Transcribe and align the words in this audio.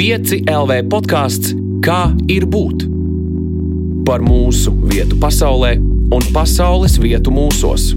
5 0.00 0.46
LV 0.48 0.76
podkāsts 0.88 1.50
Kā 1.84 2.14
ir 2.32 2.46
būt? 2.48 2.86
Par 4.08 4.22
mūsu 4.24 4.72
vietu 4.88 5.18
pasaulē 5.20 5.74
un 6.16 6.24
pasaules 6.32 6.94
vietu 7.02 7.28
mūsos. 7.36 7.90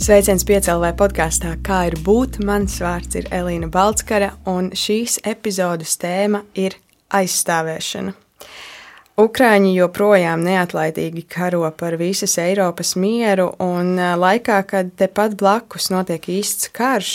Sveiciens 0.00 0.48
piecēlē 0.48 0.94
podkāstā, 0.96 1.58
kā 1.60 1.82
ir 1.90 1.98
būt. 2.00 2.40
Mans 2.48 2.80
vārds 2.80 3.20
ir 3.20 3.28
Elīna 3.36 3.68
Balskara, 3.68 4.32
un 4.48 4.70
šīs 4.72 5.18
epizodes 5.28 5.98
tēma 6.00 6.46
ir 6.56 6.78
aizstāvēšana. 7.12 8.16
Ukrāņi 9.16 9.70
joprojām 9.78 10.42
neatlaidīgi 10.44 11.22
karo 11.32 11.62
par 11.80 11.94
visas 11.96 12.34
Eiropas 12.36 12.90
mieru, 13.00 13.46
un 13.64 13.94
laikā, 13.96 14.58
kad 14.68 14.90
tepat 15.00 15.38
blakus 15.40 15.88
notiek 15.88 16.28
īsts 16.34 16.68
karš, 16.76 17.14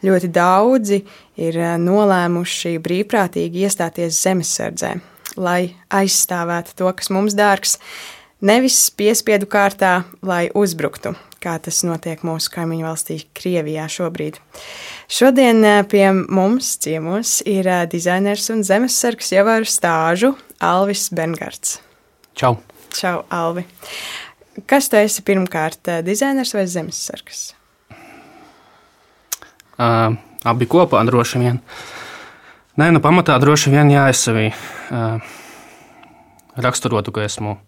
ļoti 0.00 0.30
daudzi 0.32 1.02
ir 1.40 1.58
nolēmuši 1.80 2.76
brīvprātīgi 2.82 3.66
iestāties 3.66 4.20
zemesardzē, 4.22 4.94
lai 5.40 5.74
aizstāvētu 5.92 6.76
to, 6.78 6.90
kas 6.96 7.12
mums 7.14 7.36
dārgs, 7.38 7.78
nevis 8.44 8.78
piespiedu 8.96 9.48
kārtā, 9.50 10.02
lai 10.24 10.48
uzbruktu, 10.58 11.14
kā 11.42 11.56
tas 11.62 11.82
notiek 11.86 12.24
mūsu 12.26 12.52
kaimiņu 12.54 12.86
valstī, 12.86 13.18
Krievijā 13.36 13.86
šobrīd. 13.90 14.38
Šodien 15.12 15.64
pie 15.90 16.04
mums 16.12 16.74
ciemos 16.82 17.40
ir 17.48 17.68
dizainers 17.92 18.50
un 18.52 18.64
zemesargs 18.66 19.32
jau 19.34 19.46
ar 19.50 19.68
stāžu 19.68 20.34
Alvis 20.62 21.08
Bengards. 21.14 21.80
Čau! 22.38 22.58
Čau, 22.92 23.22
Alvi! 23.32 23.64
Kas 24.68 24.90
tu 24.92 24.98
esi 25.00 25.24
pirmkārt, 25.24 25.88
dizainers 26.04 26.52
vai 26.52 26.66
zemesargs? 26.68 27.54
Uh, 29.80 30.12
abi 30.48 30.68
kopā 30.70 31.02
droši 31.08 31.42
vien. 31.42 31.60
Nē, 32.80 32.88
nu 32.94 33.02
pamatā 33.04 33.36
droši 33.42 33.72
vien 33.74 33.90
jā, 33.92 34.08
es 34.12 34.22
sevi 34.24 34.48
uh, 34.48 35.20
raksturotu, 36.56 37.12
ka 37.12 37.26
esmu 37.26 37.58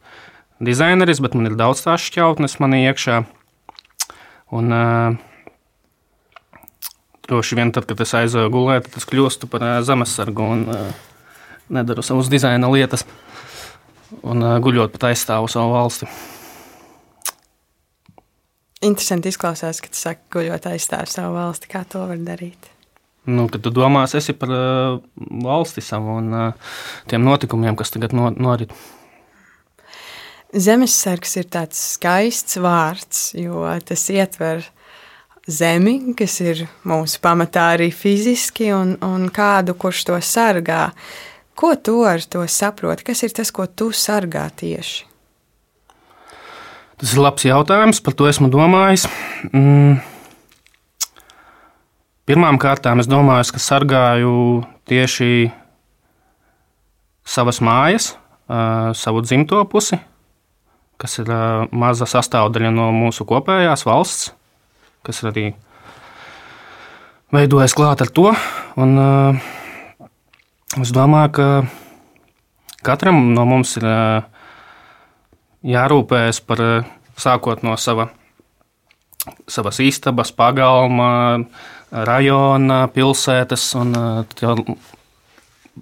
dizaineris, 0.64 1.20
bet 1.20 1.36
man 1.36 1.50
ir 1.50 1.58
daudz 1.58 1.84
tās 1.84 2.04
šķautnes 2.08 2.58
manī 2.62 2.84
iekšā. 2.88 3.22
Un, 4.54 4.70
droši 7.26 7.58
vien 7.58 7.72
tad, 7.74 7.88
kad 7.88 8.00
es 8.04 8.14
aizēju 8.14 8.52
gulēt, 8.52 8.86
tad 8.86 9.00
es 9.00 9.08
kļūstu 9.08 9.48
par 9.50 9.64
zemesargu 9.86 10.46
un 10.56 10.64
nedaru 11.72 12.04
savas 12.04 12.30
dizaina 12.30 12.68
lietas 12.70 13.06
un 14.22 14.44
guļot 14.62 14.92
pat 14.94 15.08
aizstāvu 15.10 15.48
savu 15.50 15.74
valsti. 15.74 16.08
Interesanti 18.84 19.32
izklausās, 19.32 19.80
ka 19.80 19.90
tu 19.90 19.98
saki, 19.98 20.26
guļot 20.34 20.68
aizstāvu 20.68 21.08
savu 21.08 21.38
valsti. 21.38 21.70
Kā 21.72 21.84
to 21.88 22.04
var 22.10 22.20
darīt? 22.20 22.70
Nu, 23.24 23.46
kad 23.48 23.62
tu 23.64 23.72
domā, 23.72 24.04
esi 24.04 24.34
par 24.36 24.50
uh, 24.52 24.98
valsti 25.44 25.80
savu 25.84 26.18
un 26.18 26.28
uh, 26.36 26.74
tiem 27.08 27.24
notikumiem, 27.24 27.76
kas 27.78 27.94
tagad 27.94 28.12
no, 28.16 28.28
norit. 28.36 28.74
Zemesargs 30.54 31.32
ir 31.40 31.48
tāds 31.50 31.80
skaists 31.96 32.60
vārds, 32.62 33.22
jo 33.34 33.64
tas 33.88 34.04
ietver 34.12 34.68
zemi, 35.50 35.96
kas 36.18 36.36
ir 36.44 36.66
mūsu 36.86 37.18
pamatā 37.24 37.70
arī 37.78 37.88
fiziski, 37.96 38.68
un, 38.76 38.94
un 39.02 39.26
kādu, 39.34 39.74
kurš 39.74 40.04
to 40.10 40.20
sargā. 40.20 40.90
Ko 41.56 41.72
tu 41.80 42.02
ar 42.06 42.22
to 42.22 42.44
saproti? 42.50 43.08
Kas 43.08 43.24
ir 43.24 43.34
tas, 43.34 43.50
ko 43.54 43.66
tu 43.66 43.88
sargā 43.94 44.46
tieši? 44.52 45.13
Tas 47.00 47.14
ir 47.14 47.22
labs 47.22 47.44
jautājums, 47.46 48.00
par 48.04 48.14
to 48.16 48.28
esmu 48.30 48.50
domājis. 48.52 49.06
Mm. 49.50 49.98
Pirmkārt, 52.24 52.86
es 52.88 53.10
domāju, 53.10 53.52
ka 53.52 53.60
sargāju 53.60 54.36
tieši 54.88 55.50
savas 57.28 57.60
mājas, 57.64 58.14
savu 58.96 59.24
dzimto 59.24 59.60
pusi, 59.68 59.98
kas 61.00 61.18
ir 61.20 61.28
maza 61.72 62.08
sastāvdaļa 62.08 62.70
no 62.72 62.88
mūsu 62.96 63.26
kopējās 63.28 63.84
valsts, 63.84 64.30
kas 65.04 65.20
arī 65.28 65.50
veidojas 67.34 67.76
klāt 67.76 68.06
ar 68.06 68.12
to. 68.14 68.32
Un, 68.80 68.96
Es 70.74 70.90
domāju, 70.90 71.30
ka 71.36 71.46
katram 72.82 73.28
no 73.30 73.44
mums 73.46 73.76
ir 73.78 73.84
jārūpējas 75.64 76.40
par 76.46 76.62
sākot 77.20 77.62
no 77.66 77.76
sava, 77.80 78.08
savas 79.48 79.80
istabas, 79.84 80.32
pagalma, 80.34 81.44
rajona, 81.90 82.84
pilsētas 82.94 83.70
un 83.80 83.94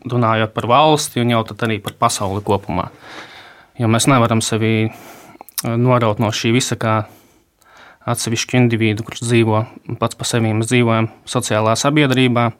runājot 0.08 0.54
par 0.54 0.68
valsti 0.70 1.22
un 1.22 1.34
jau 1.34 1.42
tad 1.48 1.66
arī 1.66 1.80
par 1.82 1.96
pasauli 1.98 2.44
kopumā. 2.44 2.90
Jo 3.80 3.88
mēs 3.90 4.06
nevaram 4.10 4.42
sevi 4.44 4.92
noraut 5.62 6.20
no 6.22 6.30
šī 6.34 6.52
visa 6.54 6.76
kā 6.76 7.02
atsevišķu 8.08 8.58
individu, 8.58 9.04
kurš 9.06 9.22
dzīvo 9.22 9.64
pats 10.00 10.18
pa 10.18 10.26
sevi. 10.26 10.50
Mēs 10.56 10.72
dzīvojam 10.72 11.10
sociālā 11.28 11.76
sabiedrībā, 11.78 12.50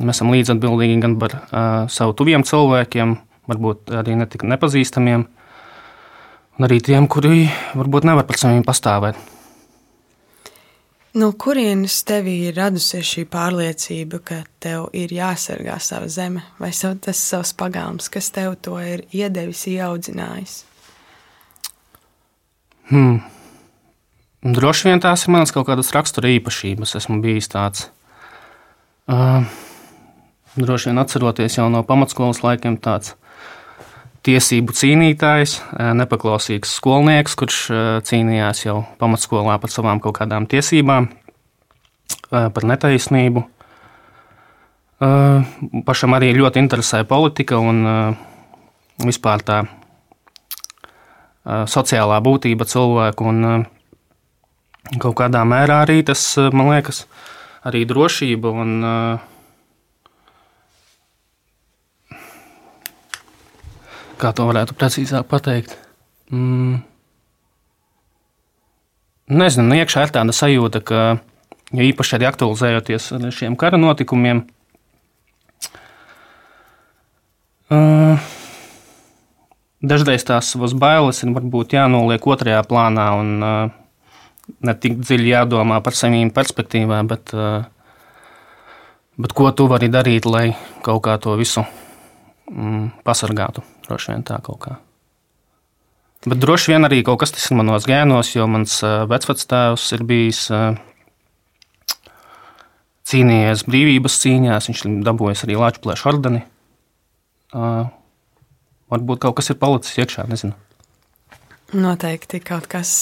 Mēs 0.00 0.16
esam 0.16 0.30
līdzatbildīgi 0.32 1.00
gan 1.02 1.18
par 1.20 1.34
uh, 1.36 1.66
savu 1.92 2.14
tuviem 2.16 2.44
cilvēkiem, 2.46 3.18
varbūt 3.50 3.92
arī 4.00 4.16
netik 4.16 4.46
nepazīstamiem, 4.48 5.26
un 6.60 6.66
arī 6.68 6.76
tiem, 6.84 7.06
kuri 7.08 7.46
varbūt 7.72 8.04
nevar 8.04 8.26
par 8.28 8.36
sevi 8.36 8.60
pastāvēt. 8.66 9.16
No 11.16 11.32
kurienes 11.32 11.96
tevī 12.06 12.36
ir 12.50 12.58
radusies 12.60 13.08
šī 13.08 13.24
pārliecība, 13.32 14.20
ka 14.22 14.42
tev 14.62 14.90
ir 14.94 15.10
jāsargā 15.10 15.78
sava 15.82 16.06
zeme, 16.12 16.44
vai 16.60 16.70
tas 16.70 17.18
savs 17.18 17.54
pagalms, 17.56 18.12
kas 18.12 18.28
tev 18.30 18.58
to 18.62 18.76
ir 18.78 19.02
iedevis, 19.10 19.64
ieaudzinājis? 19.72 20.60
Hmm. 22.92 23.22
Droši 24.44 24.90
vien 24.90 25.00
tās 25.00 25.24
ir 25.24 25.32
manas 25.32 25.50
kaut 25.50 25.66
kādas 25.66 25.90
rakstura 25.96 26.28
īpašības. 26.36 26.94
Esmu 27.00 27.18
bijis 27.24 27.50
tāds. 27.50 27.88
Uh, 29.10 29.42
droši 30.60 30.92
vien 30.92 31.02
atceroties 31.02 31.56
jau 31.56 31.66
no 31.72 31.82
pamatskolas 31.88 32.44
laikiem, 32.44 32.78
tāds 32.78 33.16
tiesību 34.26 34.74
cīnītājs, 34.76 35.56
nepaklausīgs 35.96 36.74
skolnieks, 36.78 37.36
kurš 37.40 37.60
cīnījās 38.08 38.66
jau 38.66 38.82
pamatskolā 39.00 39.56
par 39.62 39.72
savām 39.72 40.02
kaut 40.02 40.18
kādām 40.20 40.48
tiesībām, 40.50 41.08
par 42.30 42.68
netaisnību. 42.68 43.44
Pašam 45.86 46.16
arī 46.18 46.34
ļoti 46.36 46.60
interesēja 46.60 47.08
politika 47.08 47.60
un 47.64 47.80
vispār 49.00 49.44
tā 49.48 49.62
sociālā 51.48 52.20
būtība 52.20 52.68
cilvēku. 52.68 53.32
Un 53.32 53.64
kaut 55.00 55.16
kādā 55.22 55.46
mērā 55.48 55.82
arī 55.86 56.02
tas, 56.04 56.22
man 56.52 56.74
liekas, 56.74 57.06
arī 57.64 57.86
drošība 57.88 58.52
un 58.62 58.70
uh, 58.84 59.30
kā 64.20 64.32
to 64.36 64.46
varētu 64.48 64.76
precīzāk 64.78 65.26
pateikt. 65.30 65.76
Mm. 66.30 66.80
Nezinu, 69.30 69.68
nu, 69.70 69.78
iekšā 69.78 70.06
ir 70.06 70.14
tāda 70.14 70.34
sajūta, 70.34 70.82
ka, 70.82 71.02
ja 71.70 71.86
īpaši 71.86 72.16
arī 72.16 72.26
aktualizējoties 72.30 73.12
ar 73.14 73.28
šiem 73.34 73.54
kara 73.58 73.78
notikumiem, 73.78 74.42
uh, 77.70 78.30
dažreiz 79.82 80.26
tās 80.26 80.50
savas 80.50 80.74
bailes 80.74 81.22
ir 81.22 81.34
varbūt 81.36 81.76
jānoliek 81.78 82.26
otrajā 82.26 82.64
plānā 82.66 83.06
un 83.20 83.30
uh, 83.38 83.76
ne 84.66 84.74
tik 84.82 84.98
dziļi 84.98 85.30
jādomā 85.34 85.78
par 85.84 85.94
savām 85.94 86.34
perspektīvām, 86.34 87.10
bet, 87.10 87.30
uh, 87.36 87.62
bet 89.14 89.36
ko 89.36 89.52
tu 89.54 89.70
vari 89.70 89.90
darīt, 89.92 90.26
lai 90.26 90.48
kaut 90.82 91.04
kā 91.06 91.20
to 91.22 91.38
visu 91.38 91.62
mm, 92.50 93.04
pasargātu. 93.06 93.62
Droši 93.90 94.14
vien 94.14 94.22
tā 94.22 94.38
kaut 94.46 94.60
kā. 94.62 94.76
Bet 96.28 96.38
droši 96.38 96.74
vien 96.74 96.84
arī 96.86 97.00
kaut 97.02 97.22
kas 97.22 97.32
tas 97.34 97.46
ir 97.48 97.56
manos 97.58 97.86
gēnos, 97.88 98.34
jo 98.36 98.44
mans 98.46 98.76
vecvectēvs 99.10 99.86
ir 99.96 100.02
bijis 100.06 100.40
cīnījies 103.10 103.64
brīvības 103.66 104.18
cīņās, 104.22 104.68
viņš 104.70 104.82
ir 104.84 104.98
dabūjis 105.06 105.42
arī 105.46 105.56
Latvijas 105.58 106.04
ordeni. 106.06 106.42
Varbūt 107.50 109.22
kaut 109.24 109.38
kas 109.40 109.50
ir 109.50 109.58
palicis 109.58 109.96
iekšā, 110.04 110.26
nezinu. 110.30 110.54
Noteikti 111.74 112.42
kaut 112.44 112.68
kas 112.70 112.92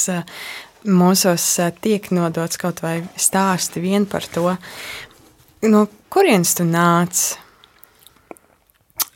mūsos 0.88 1.44
tiek 1.82 2.08
nodots, 2.14 2.60
kaut 2.60 2.80
vai 2.84 3.02
stāsti 3.18 3.82
vien 3.82 4.06
par 4.08 4.24
to. 4.30 4.54
No 5.66 5.84
kurienes 6.08 6.54
tu 6.54 6.64
nāc? 6.68 7.34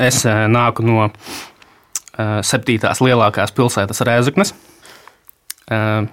Es 0.02 0.24
nāku 0.26 0.82
no 0.82 1.06
septītās 2.19 3.00
lielākās 3.00 3.55
pilsētas 3.56 4.03
Rēzaknes. 4.05 4.53
Eh, 5.73 6.05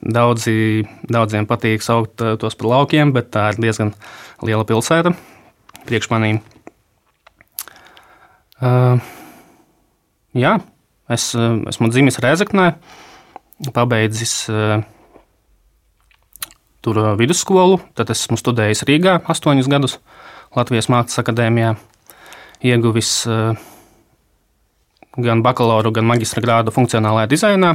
daudzi, 0.00 0.84
daudziem 1.08 1.48
patīk 1.48 1.84
saukt 1.84 2.22
eh, 2.22 2.36
tos 2.40 2.56
par 2.58 2.70
laukiem, 2.74 3.14
bet 3.16 3.32
tā 3.34 3.50
ir 3.52 3.60
diezgan 3.64 3.94
liela 4.44 4.66
pilsēta 4.68 5.14
priekš 5.88 6.10
manīm. 6.12 6.42
Uh, 8.60 9.00
jā, 10.36 10.58
es 11.08 11.30
esmu 11.32 11.88
dzimis 11.88 12.20
Rēzaknē, 12.20 12.66
pabeidzis 13.72 14.34
uh, 14.52 14.82
tur 16.84 17.00
vidusskolu, 17.16 17.78
tad 17.96 18.12
esmu 18.12 18.36
studējis 18.36 18.84
Rīgā 18.84 19.16
astoņus 19.32 19.70
gadus 19.72 19.96
Latvijas 20.52 20.90
Mākslas 20.92 21.22
akadēmijā, 21.24 21.72
ieguvis 22.68 23.14
uh, 23.24 23.56
gan 25.24 25.42
bakalaura, 25.44 25.92
gan 25.94 26.06
maģistra 26.08 26.42
grādu 26.44 26.74
funkcionālajā 26.74 27.30
dizainā. 27.30 27.74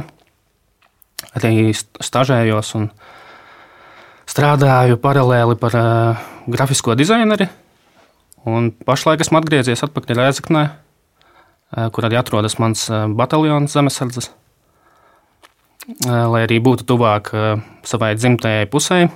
Arī 1.36 1.72
stažējos 1.74 2.72
un 2.78 2.88
strādāju 4.28 4.98
paralēli 5.00 5.56
par 5.60 5.76
uh, 5.78 6.24
grafisko 6.50 6.96
dizaineri. 6.98 7.48
Un 8.46 8.70
pašlaik 8.86 9.22
esmu 9.24 9.40
atgriezies 9.40 9.82
atpakaļ 9.86 10.20
Rēzaknē, 10.20 10.64
uh, 10.70 11.86
kur 11.94 12.06
arī 12.06 12.18
atrodas 12.20 12.58
mans 12.62 12.86
uh, 12.90 13.06
bataljons 13.10 13.74
zemesardzes. 13.74 14.30
Uh, 16.06 16.26
lai 16.32 16.42
arī 16.46 16.58
būtu 16.62 16.86
tuvāk 16.88 17.30
uh, 17.34 17.62
savai 17.86 18.14
dzimtajai 18.18 18.66
pusē. 18.70 19.06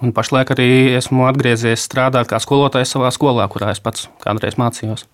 Un 0.00 0.12
pašlaik 0.16 0.54
arī 0.54 0.68
esmu 0.96 1.26
atgriezies 1.28 1.84
strādāt 1.84 2.30
kā 2.30 2.40
skolotājs 2.40 2.94
savā 2.94 3.10
skolā, 3.12 3.48
kurā 3.52 3.72
es 3.74 3.80
pats 3.84 4.08
kādreiz 4.24 4.56
mācījos. 4.60 5.04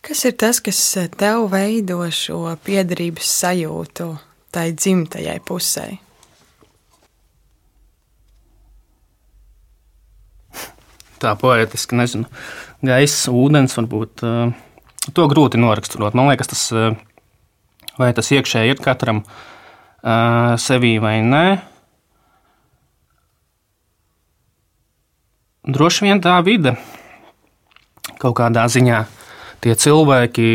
Kas 0.00 0.24
ir 0.24 0.32
tas, 0.40 0.62
kas 0.64 0.78
tev 1.20 1.50
veido 1.52 2.00
šo 2.14 2.46
piederības 2.64 3.32
sajūtu 3.42 4.06
tai 4.52 4.70
dzimtajai 4.72 5.36
pusē? 5.44 5.90
Tā 11.20 11.34
poetiski, 11.36 11.98
nezinu, 12.00 12.24
gaisa, 12.80 13.34
ūdens, 13.36 13.76
varbūt 13.76 14.24
uh, 14.24 14.54
to 15.12 15.26
grūti 15.28 15.60
noraksturot. 15.60 16.16
Man 16.16 16.30
liekas, 16.30 16.48
tas, 16.48 16.64
uh, 16.72 16.96
vai 18.00 18.08
tas 18.16 18.32
iekšēji 18.32 18.72
ir 18.72 18.80
katram 18.80 19.20
uh, 19.20 20.56
sevī 20.56 20.94
vai 21.04 21.18
nē. 21.20 21.44
Droši 25.68 26.08
vien 26.08 26.24
tā 26.24 26.40
vide 26.40 26.78
kaut 28.16 28.38
kādā 28.40 28.64
ziņā 28.72 29.04
tie 29.64 29.76
cilvēki, 29.76 30.48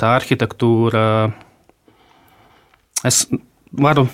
tā 0.00 0.14
arhitektūra. 0.18 1.04
Es 3.06 3.22
varu, 3.72 4.06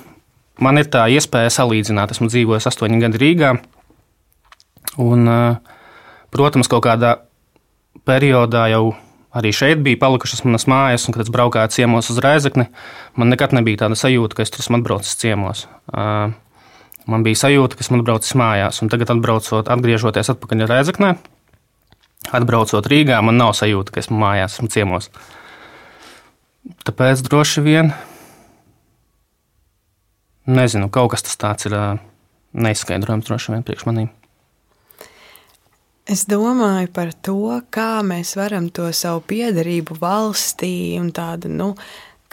man 0.62 0.80
ir 0.80 0.90
tā 0.90 1.06
iespēja 1.12 1.52
salīdzināt. 1.60 2.14
Esmu 2.14 2.30
dzīvojis 2.30 2.68
astoņi 2.70 3.00
gadi 3.02 3.22
Rīgā. 3.22 3.54
Un, 5.02 5.28
protams, 6.32 6.70
kaut 6.72 6.86
kādā 6.86 7.16
periodā 8.06 8.66
jau 8.72 8.94
arī 9.36 9.52
šeit 9.52 9.82
bija 9.84 10.00
palikušas 10.00 10.44
manas 10.46 10.64
mājas, 10.70 11.04
un, 11.06 11.14
kad 11.16 11.26
es 11.26 11.32
braukāju 11.32 11.74
ciemos 11.74 12.08
uz 12.12 12.20
Rēzekni, 12.24 12.68
man 13.20 13.32
nekad 13.32 13.52
nebija 13.56 13.84
tāda 13.84 13.98
sajūta, 13.98 14.38
ka 14.38 14.46
es 14.46 14.52
tur 14.52 14.64
esmu 14.64 14.80
atbraucis 14.80 15.18
ciemos. 15.20 15.66
Man 17.06 17.26
bija 17.26 17.42
sajūta, 17.44 17.76
ka 17.76 17.84
esmu 17.84 18.00
atbraucis 18.00 18.36
mājās, 18.38 18.80
un 18.82 18.90
tagad, 18.92 19.12
atbraucot, 19.12 19.68
atgriežoties 19.74 20.32
atpakaļ 20.32 20.64
Rēzeknē, 20.70 21.12
Atbraucot 22.34 22.86
Rīgā, 22.90 23.20
man 23.22 23.38
nav 23.38 23.54
sajūta, 23.58 23.94
ka 23.94 24.02
esmu 24.02 24.18
mājās, 24.18 24.58
esmu 24.58 24.70
ciemos. 24.72 25.10
Tāpēc 26.86 27.22
droši 27.26 27.62
vien 27.62 27.92
nezinu, 30.46 30.90
kaut 30.90 31.12
kas 31.14 31.38
tāds 31.38 31.68
ir 31.68 31.76
neizskaidrojams 32.56 33.28
droši 33.28 33.54
vien 33.54 33.66
priekš 33.66 33.86
manīm. 33.88 34.10
Es 36.06 36.22
domāju 36.30 36.86
par 36.94 37.10
to, 37.26 37.60
kā 37.74 37.98
mēs 38.06 38.36
varam 38.38 38.68
to 38.70 38.86
savu 38.94 39.24
piedarību 39.26 39.96
valstī 39.98 40.94
un 41.00 41.10
tādu, 41.14 41.50
nu, 41.50 41.72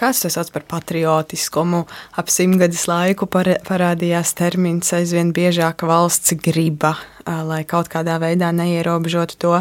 kas 0.04 0.26
tas 0.26 0.36
sauc 0.36 0.52
par 0.52 0.68
patriotiskumu. 0.76 1.86
Ap 2.20 2.30
simtgadus 2.30 2.86
laiku 2.92 3.32
parādījās 3.32 4.36
termins 4.36 4.92
aizvien 5.00 5.32
biežāk 5.34 5.88
valsts 5.88 6.36
griba 6.44 6.98
lai 7.26 7.64
kaut 7.68 7.90
kādā 7.92 8.20
veidā 8.22 8.52
neierobežotu 8.56 9.40
to. 9.40 9.56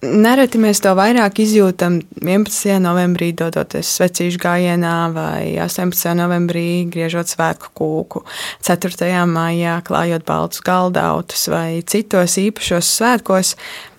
Nereti 0.00 0.56
mēs 0.56 0.78
to 0.80 0.94
vairāk 0.96 1.42
izjūtam 1.42 1.98
11. 2.24 2.78
novembrī, 2.80 3.34
dodoties 3.36 3.90
svecīšu 3.98 4.40
gājienā, 4.40 4.94
vai 5.12 5.58
18. 5.60 6.14
novembrī 6.16 6.86
griežot 6.88 7.28
svētku 7.28 7.68
kūku, 7.76 8.24
4. 8.64 9.10
maijā 9.28 9.76
klājot 9.84 10.24
baltus 10.24 10.64
galdautus 10.64 11.44
vai 11.52 11.82
citos 11.84 12.38
īpašos 12.40 12.94
svētkos. 12.96 13.56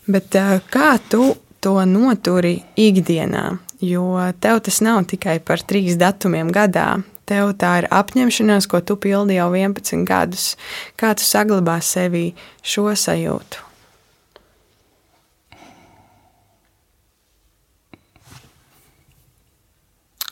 Bet 0.09 0.33
kā 0.74 0.95
tu 1.12 1.36
to 1.62 1.77
noturi 1.86 2.57
ikdienā? 2.81 3.51
Jo 3.81 4.06
tev 4.38 4.60
tas 4.62 4.78
nav 4.86 5.07
tikai 5.10 5.39
par 5.42 5.63
trīs 5.66 5.98
datumiem 5.98 6.51
gadā, 6.54 7.01
tev 7.25 7.56
tā 7.57 7.72
ir 7.81 7.88
apņemšanās, 7.89 8.68
ko 8.69 8.83
tu 8.86 8.94
pildi 9.00 9.39
jau 9.39 9.50
11 9.56 10.06
gadus. 10.06 10.54
Kā 11.00 11.16
tu 11.18 11.25
saglabā 11.25 11.80
sevī 11.81 12.31
šo 12.62 12.92
sajūtu? 12.94 13.68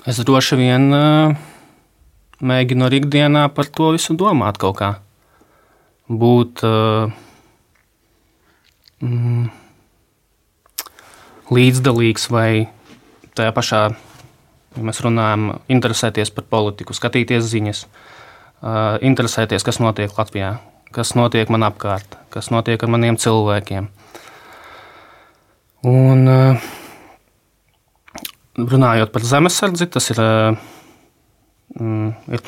Es 0.10 0.22
droši 0.26 0.58
vien 0.58 0.86
uh, 0.96 1.34
mēģinu 2.40 2.86
arī 2.88 3.02
ikdienā 3.02 3.48
par 3.54 3.68
to 3.68 3.92
visu 3.98 4.16
domāt 4.18 4.58
kaut 4.62 4.78
kā. 4.80 4.94
Būt 6.10 6.64
uh, 6.66 7.12
mm, 9.04 9.50
līdzdalīgs 11.54 12.30
vai 12.34 12.52
tajā 13.40 13.56
pašā 13.56 13.84
Ja 14.78 14.86
mēs 14.86 15.02
runājam, 15.02 15.48
interesēties 15.72 16.30
par 16.34 16.46
politiku, 16.50 16.94
skatīties 16.94 17.48
ziņas, 17.50 17.86
interesēties, 19.06 19.66
kas 19.66 19.80
notiek 19.82 20.14
Latvijā, 20.14 20.54
kas 20.94 21.16
notiek 21.18 21.50
man 21.50 21.66
apkārt, 21.66 22.20
kas 22.34 22.52
notiek 22.54 22.84
ar 22.86 22.92
maniem 22.94 23.18
cilvēkiem. 23.20 23.90
Un, 25.90 26.32
runājot 28.60 29.14
par 29.16 29.26
zemesardzi, 29.26 29.90
tas 29.90 30.12
ir, 30.14 30.22
mm, 31.80 32.14
ir 32.30 32.46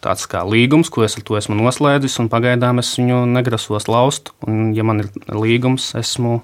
tāds 0.00 0.24
kā 0.30 0.44
līgums, 0.48 0.88
ko 0.94 1.04
es 1.04 1.18
ar 1.18 1.26
to 1.26 1.36
esmu 1.36 1.58
noslēdzis, 1.58 2.16
un 2.22 2.32
pagaidām 2.32 2.80
es 2.80 2.94
viņu 2.96 3.26
negrasos 3.28 3.90
laust. 3.90 4.32
Un, 4.46 4.70
ja 4.72 4.86
man 4.86 5.04
ir 5.04 5.12
līgums, 5.34 5.92
esmu 5.98 6.38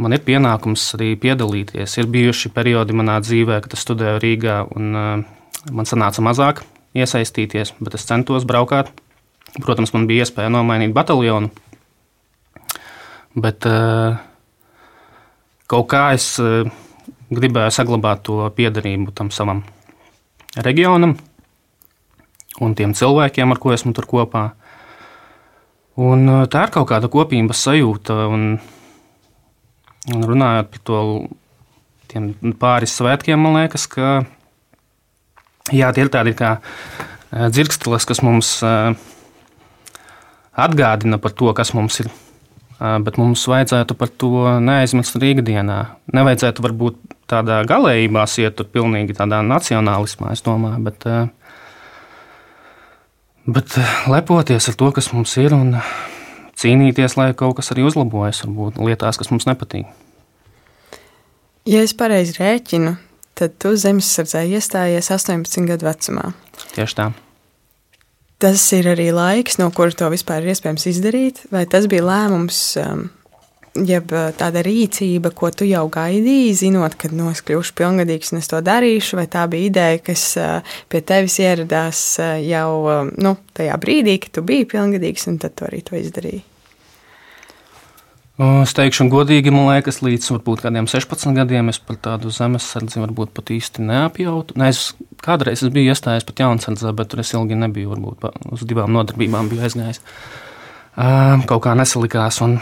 man 0.00 0.16
ir 0.16 0.22
pienākums 0.24 0.84
arī 0.96 1.12
piedalīties. 1.20 1.96
Ir 2.00 2.10
bijuši 2.12 2.52
periodi 2.54 2.96
manā 2.96 3.18
dzīvē, 3.24 3.60
kad 3.64 3.76
es 3.76 3.84
studēju 3.84 4.22
Rīgā, 4.22 4.58
un 4.76 4.92
uh, 4.96 5.24
man 5.70 5.88
sanāca 5.88 6.24
mazāk 6.24 6.62
iesaistīties, 6.96 7.74
bet 7.80 7.96
es 7.98 8.06
centos 8.08 8.46
braukāt. 8.48 8.92
Protams, 9.60 9.92
man 9.92 10.06
bija 10.08 10.24
iespēja 10.24 10.48
nomainīt 10.52 10.94
bataljonu, 10.96 11.50
bet 13.36 13.66
uh, 13.68 14.16
kaut 15.68 15.90
kā 15.92 16.06
es 16.16 16.30
uh, 16.40 16.70
gribēju 17.32 17.74
saglabāt 17.74 18.24
to 18.28 18.40
piederību 18.56 19.12
tam 19.16 19.32
savam 19.32 19.62
reģionam 20.56 21.16
un 22.62 22.74
tiem 22.76 22.92
cilvēkiem, 22.96 23.52
ar 23.52 23.60
ko 23.60 23.72
esmu 23.76 23.92
tur 23.96 24.08
kopā. 24.08 24.50
Un, 26.00 26.24
uh, 26.28 26.44
tā 26.48 26.66
ir 26.66 26.72
kaut 26.72 26.88
kāda 26.88 27.12
kopības 27.12 27.66
sajūta. 27.66 28.16
Un, 28.32 28.54
Un 30.10 30.24
runājot 30.26 30.70
par 30.72 30.82
to 30.82 31.00
pāris 32.58 32.96
svētkiem, 32.98 33.38
man 33.38 33.60
liekas, 33.60 33.86
ka 33.90 34.24
jā, 35.70 35.92
tie 35.94 36.04
ir 36.04 36.10
tādi 36.12 36.34
kā 36.36 36.56
eh, 36.58 37.46
dzirkstelis, 37.52 38.06
kas 38.08 38.22
mums 38.26 38.50
eh, 38.66 38.96
atgādina 40.58 41.20
par 41.22 41.36
to, 41.38 41.52
kas 41.54 41.72
mums 41.78 42.00
ir. 42.02 42.10
Eh, 42.82 42.98
bet 43.06 43.20
mums 43.20 43.46
vajadzētu 43.46 43.96
par 43.98 44.10
to 44.10 44.58
neaizmirst 44.64 45.20
arī 45.20 45.36
ikdienā. 45.36 45.78
Nevajadzētu 46.12 46.66
varbūt 46.66 46.98
tādā 47.30 47.62
galējībā 47.68 48.26
iet 48.42 48.58
tur 48.58 48.68
pilnīgi 48.74 49.16
tādā 49.16 49.38
nacionālismā, 49.46 50.34
es 50.34 50.42
domāju, 50.44 50.82
bet, 50.84 51.06
bet 53.46 53.78
lepoties 54.10 54.68
ar 54.68 54.76
to, 54.82 54.90
kas 54.98 55.12
mums 55.14 55.38
ir 55.40 55.54
un 55.56 55.78
cīnīties, 56.58 57.16
lai 57.18 57.32
kaut 57.38 57.56
kas 57.58 57.72
arī 57.74 57.86
uzlabojas, 57.88 58.42
varbūt 58.44 58.80
lietās, 58.82 59.18
kas 59.20 59.32
mums 59.32 59.48
nepatīk. 59.48 59.88
Ja 61.68 61.82
es 61.86 61.94
pareizi 61.94 62.34
rēķinu, 62.40 62.96
tad 63.38 63.54
tu 63.62 63.74
zemesardzē 63.78 64.44
iestājies 64.50 65.12
18 65.14 65.68
gadu 65.70 65.86
vecumā. 65.86 66.32
Tieši 66.74 66.98
tā. 66.98 67.12
Tas 68.42 68.64
ir 68.74 68.88
arī 68.90 69.12
laiks, 69.14 69.60
no 69.60 69.68
kura 69.74 69.94
to 69.94 70.08
vispār 70.10 70.42
ir 70.42 70.56
iespējams 70.56 70.88
izdarīt, 70.90 71.44
vai 71.54 71.62
tas 71.70 71.86
bija 71.90 72.02
lēmums, 72.08 72.58
um, 72.82 73.04
jeb 73.78 74.12
uh, 74.12 74.30
tāda 74.36 74.62
rīcība, 74.66 75.32
ko 75.36 75.50
tu 75.54 75.66
jau 75.68 75.86
gaidīji, 75.92 76.54
zinot, 76.64 76.96
ka 77.00 77.10
no, 77.14 77.30
es 77.32 77.42
kļūšu 77.46 77.76
pilngadīgs 77.78 78.32
un 78.34 78.42
es 78.42 78.50
to 78.52 78.60
darīšu, 78.64 79.18
vai 79.20 79.26
tā 79.32 79.46
bija 79.50 79.70
ideja, 79.70 80.04
kas 80.10 80.28
uh, 80.40 80.76
pie 80.92 81.02
tevis 81.06 81.38
ieradās 81.42 82.04
uh, 82.20 82.36
jau 82.42 83.02
nu, 83.16 83.36
tajā 83.56 83.76
brīdī, 83.82 84.18
kad 84.22 84.38
tu 84.38 84.46
biji 84.46 84.70
pilngadīgs, 84.76 85.28
un 85.32 85.38
tad 85.42 85.56
tu 85.56 85.68
arī 85.68 85.84
to 85.86 85.98
izdarīji? 86.00 86.44
Es 88.42 88.72
teikšu, 88.74 89.04
godīgi, 89.12 89.52
man 89.52 89.68
liekas, 89.68 90.00
līdz 90.02 90.30
varbūt 90.32 90.62
kādiem 90.64 90.86
16 90.88 91.36
gadiem 91.36 91.68
es 91.68 91.78
par 91.78 91.98
tādu 92.00 92.30
zemesardzi 92.32 93.02
varbūt 93.02 93.34
pat 93.36 93.52
īsti 93.52 93.84
neapjautu. 93.84 94.56
Ne, 94.58 94.70
es 94.72 94.94
kādreiz 95.22 95.60
es 95.60 95.72
biju 95.74 95.92
iestājies 95.92 96.24
pat 96.26 96.40
jaunsardzē, 96.40 96.94
bet 96.96 97.12
tur 97.12 97.20
es 97.22 97.34
ilgi 97.36 97.58
nebiju, 97.60 97.92
varbūt 97.92 98.56
uz 98.56 98.64
divām 98.66 98.96
nodarbībām 98.96 99.52
biju 99.52 99.66
aizgājis. 99.68 100.00
Kaut 100.96 101.62
kā 101.66 101.76
nesalikās. 101.76 102.40
Un 102.46 102.56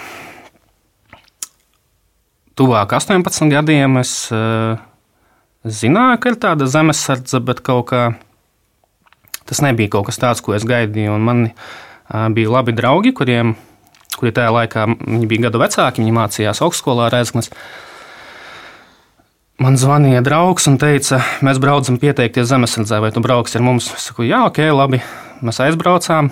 tuvāk 2.60 2.92
18 3.00 3.48
gadiem 3.48 3.96
es 4.02 4.12
zināju, 5.64 6.20
ka 6.20 6.32
ir 6.32 6.36
tāda 6.40 6.68
zemesardze, 6.68 7.40
bet 7.40 7.64
kaut 7.64 7.88
kā 7.92 8.02
tas 9.48 9.64
nebija 9.64 9.96
kaut 9.96 10.10
kas 10.10 10.20
tāds, 10.20 10.44
ko 10.44 10.54
es 10.54 10.68
gaidīju. 10.68 11.16
Man 11.18 11.48
bija 12.36 12.52
labi 12.52 12.76
draugi, 12.76 13.14
kuriem 13.16 13.56
kuri 14.20 14.34
tajā 14.36 14.50
laikā 14.52 14.84
bija 15.28 15.46
gadu 15.48 15.62
vecāki, 15.62 16.02
viņi 16.02 16.16
mācījās 16.16 16.60
augstskolā 16.64 17.08
Rēzaknes. 17.12 17.50
Man 19.60 19.76
zvanīja 19.80 20.22
draugs 20.24 20.68
un 20.70 20.78
teica, 20.80 21.20
mēs 21.44 21.60
braucam 21.60 21.98
pieteikties 22.00 22.48
zemesardzē, 22.48 23.00
vai 23.04 23.10
tu 23.12 23.20
brauksi 23.24 23.58
ar 23.58 23.64
mums? 23.64 23.90
Es 23.96 24.08
saku, 24.08 24.24
jā, 24.28 24.42
ok, 24.48 24.62
labi. 24.72 25.02
Mēs 25.44 25.60
aizbraucām. 25.64 26.30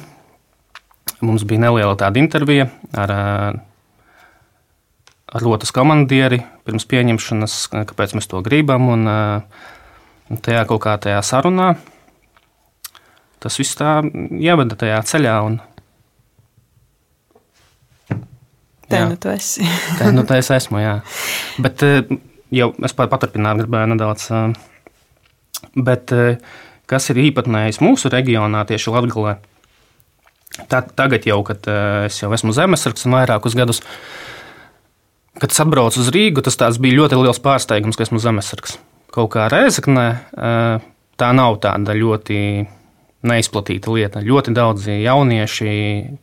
Mums 1.25 1.45
bija 1.49 1.65
neliela 1.67 1.97
tāda 1.99 2.21
intervija 2.21 2.69
ar, 2.97 3.13
ar 5.29 5.45
rotas 5.45 5.73
komandieri 5.77 6.41
pirms 6.65 6.87
pieņemšanas, 6.89 7.57
kāpēc 7.91 8.17
mēs 8.17 8.31
to 8.31 8.41
gribam. 8.45 8.89
Un, 8.95 9.07
tajā 10.45 10.65
kaut 10.69 10.83
kā 10.85 10.97
tajā 11.01 11.23
sarunā 11.25 11.73
tas 13.43 13.59
viss 13.61 13.77
tā 13.79 14.01
ievada 14.35 14.79
tajā 14.79 15.01
ceļā. 15.13 15.35
Un, 15.47 15.59
Tā 18.89 19.03
nu 19.05 19.19
tu 19.21 19.29
esi. 19.29 19.67
tā 19.99 20.09
nu 20.17 20.25
tā 20.25 20.39
es 20.41 20.49
esmu, 20.55 20.81
jā. 20.81 20.95
Bet 21.61 21.83
eh, 21.85 22.09
jau 22.57 22.71
es 22.89 22.95
paturpināt 22.97 23.61
gribēju 23.61 23.91
nedaudz. 23.93 24.31
Eh, 24.33 25.67
bet 25.77 26.15
eh, 26.17 26.39
kas 26.89 27.11
ir 27.13 27.21
īpatnējs 27.27 27.83
mūsu 27.85 28.09
reģionā, 28.13 28.65
tieši? 28.69 28.95
Tā, 30.73 30.81
tagad 30.97 31.29
jau, 31.29 31.43
kad 31.47 31.69
es 32.09 32.17
jau 32.23 32.33
esmu 32.35 32.55
zemesargs 32.57 33.05
un 33.07 33.19
vairākus 33.19 33.55
gadus, 33.55 33.83
kad 35.43 35.55
atbraucu 35.65 36.03
uz 36.03 36.11
Rīgu, 36.15 36.43
tas 36.45 36.81
bija 36.83 37.01
ļoti 37.01 37.19
liels 37.21 37.41
pārsteigums, 37.43 37.99
ka 37.99 38.07
esmu 38.07 38.21
zemesargs. 38.23 38.79
Kaut 39.15 39.31
kā 39.35 39.47
Rēzaknē 39.51 40.09
tā 41.19 41.31
nav 41.35 41.61
tāda 41.65 41.97
ļoti 41.97 42.41
neizplatīta 43.29 43.93
lieta. 43.95 44.23
Ļoti 44.23 44.55
daudzi 44.55 45.01
jaunieši, 45.03 45.71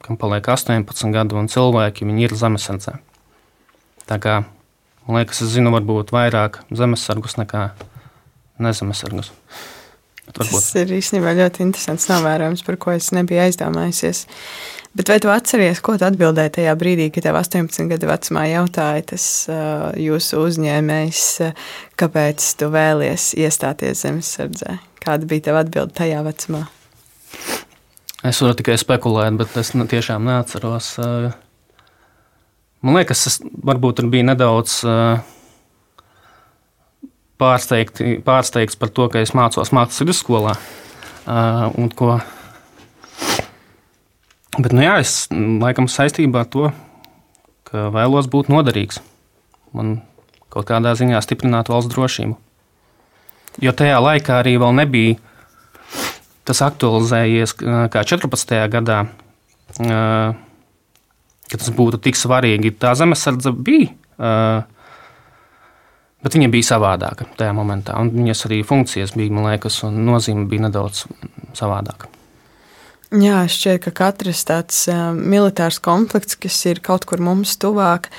kam 0.04 0.20
paliek 0.20 0.48
18 0.48 1.12
gadu, 1.16 1.40
un 1.42 1.50
cilvēki, 1.52 2.08
ir 2.24 2.36
zemesardzē. 2.40 2.98
Tā 4.06 4.20
kā 4.22 4.42
man 5.06 5.20
liekas, 5.20 5.42
es 5.44 5.54
zinu 5.56 5.74
varbūt 5.76 6.14
vairāk 6.16 6.62
zemesargus 6.74 7.38
nekā 7.42 7.70
nezemesargus. 8.64 9.34
Tas 10.36 10.72
ir 10.80 10.96
īstenībā 10.98 11.36
ļoti 11.38 11.62
interesants 11.68 12.08
novērojums, 12.10 12.64
par 12.66 12.80
ko 12.82 12.96
es 12.96 13.12
nebiju 13.14 13.44
aizdomājusies. 13.44 14.26
Bet 14.96 15.10
vai 15.12 15.18
tu 15.20 15.28
atceries, 15.28 15.82
ko 15.84 15.98
tu 16.00 16.06
atbildēji 16.08 16.54
tajā 16.56 16.74
brīdī, 16.80 17.10
kad 17.12 17.26
tev 17.28 17.36
18 17.36 17.90
gadu 17.92 18.08
vecumā 18.08 18.46
jautāja 18.48 19.02
tas 19.12 19.26
uh, 19.52 19.90
jūsu 20.00 20.40
uzņēmējs, 20.40 21.24
uh, 21.44 21.66
kāpēc 22.00 22.46
tu 22.62 22.70
vēlies 22.72 23.34
iestāties 23.36 24.06
zemesardzē? 24.06 24.78
Kāda 25.04 25.28
bija 25.28 25.50
tava 25.50 25.66
atbilde 25.66 25.98
tajā 26.00 26.22
vecumā? 26.24 26.64
Es 28.26 28.40
varu 28.40 28.56
tikai 28.58 28.78
spekulēt, 28.80 29.36
bet 29.42 29.58
es 29.60 29.74
tiešām 29.76 30.26
neatceros. 30.26 30.94
Man 32.86 32.98
liekas, 32.98 33.26
tas 33.28 33.38
varbūt 33.44 34.00
bija 34.14 34.30
nedaudz 34.32 34.80
pārsteigt, 37.42 38.02
pārsteigts 38.26 38.80
par 38.80 38.96
to, 38.96 39.10
ka 39.12 39.22
es 39.22 39.36
mācos 39.38 39.76
mācības 39.76 40.02
vidusskolā. 40.06 40.56
Ko... 42.00 42.16
Bet, 44.56 44.72
nu 44.72 44.84
jā, 44.86 45.00
es 45.04 45.28
laikam 45.34 45.90
saistībā 45.92 46.46
ar 46.46 46.50
to, 46.52 46.70
ka 47.68 47.90
vēlos 47.92 48.30
būt 48.32 48.48
noderīgs. 48.54 49.02
Man 49.76 49.98
kaut 50.54 50.70
kādā 50.70 50.94
ziņā 50.96 51.20
stiprināt 51.24 51.68
valsts 51.72 51.92
drošību. 51.92 52.38
Jo 53.64 53.72
tajā 53.76 54.00
laikā 54.04 54.40
arī 54.40 54.56
vēl 54.62 54.76
nebija 54.78 55.18
tas 56.48 56.62
aktualizējies 56.64 57.56
kā 57.92 58.04
14. 58.08 58.56
gadā, 58.72 59.00
kad 61.50 61.58
tas 61.60 61.72
būtu 61.76 62.00
tik 62.06 62.20
svarīgi. 62.20 62.72
Tā 62.80 62.94
zemesardze 62.96 63.52
bija, 63.52 63.92
bet 66.24 66.38
viņa 66.38 66.52
bija 66.54 66.70
savādāka 66.72 67.28
tajā 67.40 67.56
momentā. 67.58 67.98
Un 68.00 68.14
viņas 68.16 68.48
arī 68.48 68.62
funkcijas 68.68 69.16
bija, 69.18 69.34
man 69.36 69.50
liekas, 69.52 69.82
un 69.88 70.04
nozīme 70.08 70.48
bija 70.52 70.70
nedaudz 70.70 71.08
savādāka. 71.58 72.12
Jā, 73.16 73.46
šķiet, 73.48 73.80
ka 73.86 73.92
katrs 73.96 74.44
tāds 74.50 74.82
uh, 74.92 75.14
militārs 75.16 75.78
konflikts, 75.84 76.36
kas 76.42 76.58
ir 76.68 76.82
kaut 76.84 77.06
kur 77.08 77.22
mums 77.24 77.54
tuvāk, 77.62 78.10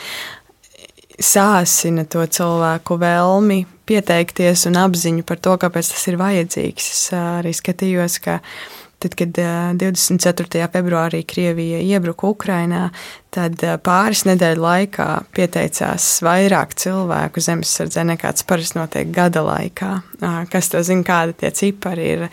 sāsina 1.21 2.05
to 2.09 2.25
cilvēku 2.25 2.97
vēlmi 3.01 3.65
pieteikties 3.89 4.67
un 4.71 4.81
apziņu 4.81 5.25
par 5.27 5.41
to, 5.43 5.55
kāpēc 5.61 5.93
tas 5.93 6.09
ir 6.11 6.19
vajadzīgs. 6.21 6.89
Es 6.93 7.05
arī 7.17 7.53
skatījos, 7.57 8.19
ka 8.25 8.39
tad, 9.03 9.15
kad 9.19 9.39
24. 9.81 10.67
februārī 10.73 11.23
Krievija 11.29 11.83
iebruka 11.85 12.31
Ukrainā, 12.33 12.89
tad 13.35 13.61
pāris 13.85 14.25
nedēļu 14.29 14.65
laikā 14.65 15.09
pieteicās 15.37 16.09
vairāk 16.25 16.75
cilvēku 16.81 17.45
zemesardzē 17.45 18.07
nekā 18.13 18.33
tas 18.37 18.49
parasti 18.49 18.81
notiek 18.81 19.13
gada 19.15 19.45
laikā. 19.47 19.93
Kas 20.53 20.73
to 20.73 20.83
zina, 20.87 21.07
kāda 21.07 21.37
tie 21.37 21.53
cipari 21.55 22.13
ir 22.17 22.29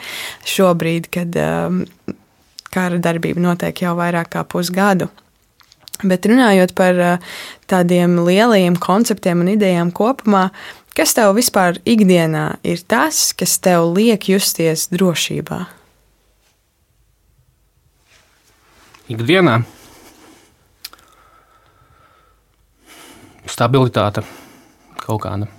šobrīd, 0.56 1.12
kad 1.14 1.40
kara 2.74 3.02
darbība 3.02 3.44
notiek 3.44 3.84
jau 3.86 3.94
vairāk 4.00 4.34
kā 4.36 4.46
pusgadu. 4.50 5.10
Bet 6.04 6.26
runājot 6.28 6.74
par 6.76 6.98
tādiem 7.70 8.18
lielajiem 8.26 8.76
konceptiem 8.82 9.44
un 9.46 9.52
idejām 9.54 9.94
kopumā, 9.96 10.48
Kas 10.94 11.16
tev 11.18 11.32
vispār 11.34 11.80
ikdienā 11.90 12.60
ir 12.62 12.84
tas, 12.86 13.32
kas 13.34 13.56
tev 13.58 13.88
liek 13.96 14.28
justies 14.30 14.86
drošībā? 14.94 15.64
Ikdienā 19.10 19.56
stabilitāte 23.50 24.22
kaut 25.02 25.24
kāda. 25.26 25.50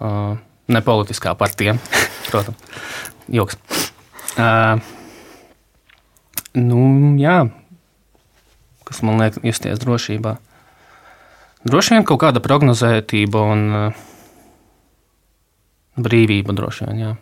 Uh, 0.00 0.40
ne 0.72 0.80
politiskā 0.80 1.36
partija, 1.36 1.76
protams, 2.30 2.64
joks. 3.28 3.60
Uh, 4.38 4.78
nu, 6.54 6.82
jā, 7.18 7.38
kas 8.86 9.02
man 9.02 9.18
liek 9.22 9.40
justies 9.42 9.80
drošībā. 9.82 10.36
Droši 11.66 11.96
vien 11.96 12.06
kaut 12.06 12.22
kāda 12.22 12.42
prognozētība 12.44 13.42
un 13.52 13.64
uh, 13.74 14.04
brīvība 15.98 16.54
droši 16.54 16.86
vien. 16.86 17.02
Jā. 17.02 17.12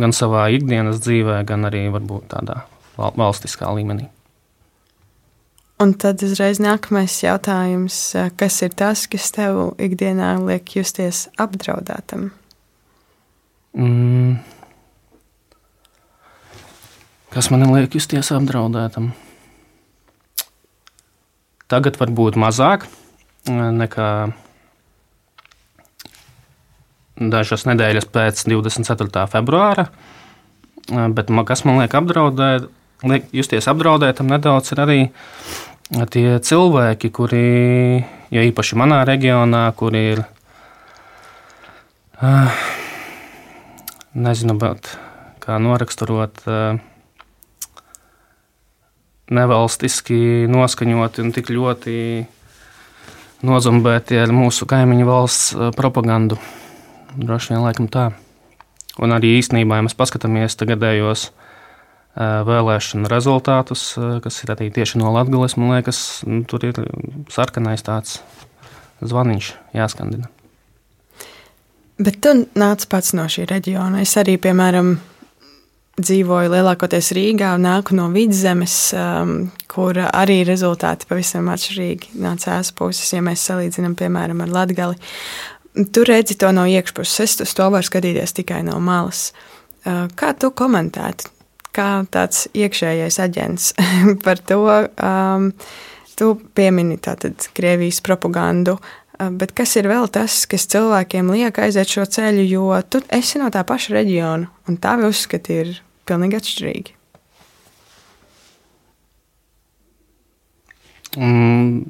Gan 0.00 0.16
savā 0.16 0.46
ikdienas 0.56 1.02
dzīvē, 1.04 1.42
gan 1.44 1.68
arī 1.68 1.84
varbūt 1.92 2.30
tādā 2.32 2.62
valstiskā 2.96 3.68
līmenī. 3.76 4.08
Un 5.82 5.92
tad 5.98 6.22
uzreiz 6.22 6.60
nākamais 6.62 7.14
jautājums, 7.24 7.96
kas 8.38 8.60
ir 8.62 8.74
tas, 8.78 9.04
kas 9.10 9.32
tev 9.34 9.74
ikdienā 9.82 10.36
liek 10.38 10.76
justies 10.76 11.26
apdraudētam? 11.42 12.30
Mm. 13.74 14.36
Kas 17.32 17.46
man 17.48 17.64
liek 17.72 17.94
justies 17.96 18.28
apdraudētam? 18.34 19.06
Tagad 21.72 21.96
varbūt 21.96 22.36
mazāk 22.36 22.84
eh, 22.84 23.70
nekā 23.72 24.08
dažas 27.32 27.64
nedēļas 27.70 28.08
pēc 28.12 28.42
24. 28.52 29.24
februāra. 29.32 29.86
Eh, 30.92 31.08
bet 31.16 31.32
kas 31.48 31.64
man 31.64 31.80
liek 31.80 31.96
apdraudēt, 31.96 32.68
liek 33.08 33.32
justies 33.32 33.70
apdraudētam 33.72 34.28
nedaudz, 34.28 34.74
ir 34.76 34.84
arī 34.84 35.00
tie 36.12 36.36
cilvēki, 36.36 37.14
kuri, 37.16 37.42
jo 38.28 38.46
īpaši 38.52 38.80
manā 38.84 39.02
reģionā, 39.08 39.64
kur 39.72 39.96
ir, 39.96 40.26
eh, 42.20 42.62
nezinu, 44.12 44.60
kā 45.40 45.56
noraksturot, 45.56 46.44
nevalstiski 49.30 50.48
noskaņoti 50.50 51.22
un 51.22 51.30
tik 51.36 51.52
ļoti 51.52 51.96
nozumbēti 53.46 54.18
ar 54.22 54.34
mūsu 54.34 54.66
kaimiņu 54.70 55.06
valsts 55.08 55.54
eh, 55.54 55.70
propagandu. 55.76 56.40
Droši 57.12 57.54
vien 57.54 57.64
laikam 57.66 57.88
tā. 57.92 58.10
Un 59.02 59.14
arī 59.14 59.36
īstenībā, 59.38 59.78
ja 59.78 59.86
mēs 59.86 59.96
paskatāmies 59.96 60.56
tagadējos 60.60 61.30
vēlēšanu 62.12 63.08
rezultātus, 63.08 63.94
kas 63.96 64.42
ir 64.44 64.52
arī 64.52 64.68
tieši 64.74 65.00
no 65.00 65.14
Latvijas. 65.14 65.56
Man 65.56 65.72
liekas, 65.72 66.00
nu, 66.28 66.42
tur 66.44 66.66
ir 66.68 66.76
sarkanais 67.32 67.84
tāds 67.86 68.18
zvaniņš 69.00 69.48
jāskandina. 69.76 70.28
Bet 72.02 72.18
tu 72.24 72.34
nāc 72.58 72.84
pats 72.90 73.12
no 73.16 73.24
šī 73.30 73.46
reģiona. 73.48 74.02
Es 74.04 74.14
arī, 74.20 74.36
piemēram, 74.40 74.96
dzīvoju 76.00 76.52
lielākoties 76.52 77.12
Rīgā 77.16 77.52
un 77.56 77.66
nāku 77.66 77.96
no 77.96 78.08
vidzemes, 78.14 78.74
um, 78.96 79.34
kur 79.68 79.98
arī 80.06 80.40
rezultāti 80.48 81.08
pavisam 81.08 81.50
atšķirīgi 81.52 82.16
no 82.22 82.32
cēlus 82.40 82.72
puses, 82.76 83.12
ja 83.12 83.20
mēs 83.24 83.44
salīdzinām, 83.48 83.96
piemēram, 83.98 84.40
ar 84.44 84.54
Latgali. 84.56 84.96
Tu 85.92 86.04
redzi 86.08 86.36
to 86.40 86.52
no 86.52 86.64
iekšpuses, 86.68 87.20
es 87.24 87.36
uz 87.44 87.54
to 87.56 87.68
varu 87.72 87.88
skatīties 87.88 88.36
tikai 88.40 88.62
no 88.66 88.78
malas. 88.80 89.30
Uh, 89.84 90.06
kā 90.16 90.32
tu 90.38 90.52
komentētu, 90.56 91.28
kā 91.76 91.90
tāds 92.12 92.46
iekšējais 92.56 93.20
aģents 93.24 93.72
par 94.24 94.40
to, 94.48 94.64
um, 94.96 95.52
tu 96.16 96.34
piemini 96.56 96.96
tātad 97.04 97.48
Krievijas 97.56 98.00
propagandu, 98.04 98.78
uh, 98.78 98.98
bet 99.30 99.52
kas 99.56 99.76
ir 99.78 99.88
vēl 99.90 100.08
tas, 100.12 100.42
kas 100.50 100.66
cilvēkiem 100.72 101.30
liek 101.34 101.58
aiziet 101.62 101.90
šo 101.90 102.06
ceļu, 102.08 102.44
jo 102.48 102.66
tu 102.90 103.02
esi 103.12 103.40
no 103.42 103.50
tā 103.52 103.62
paša 103.68 103.98
reģiona, 103.98 104.50
un 104.68 104.78
tavi 104.82 105.06
uzskati 105.08 105.58
ir 105.62 105.72
pilnīgi 106.08 106.38
atšķirīgi? 106.38 106.98
Mm, 111.12 111.82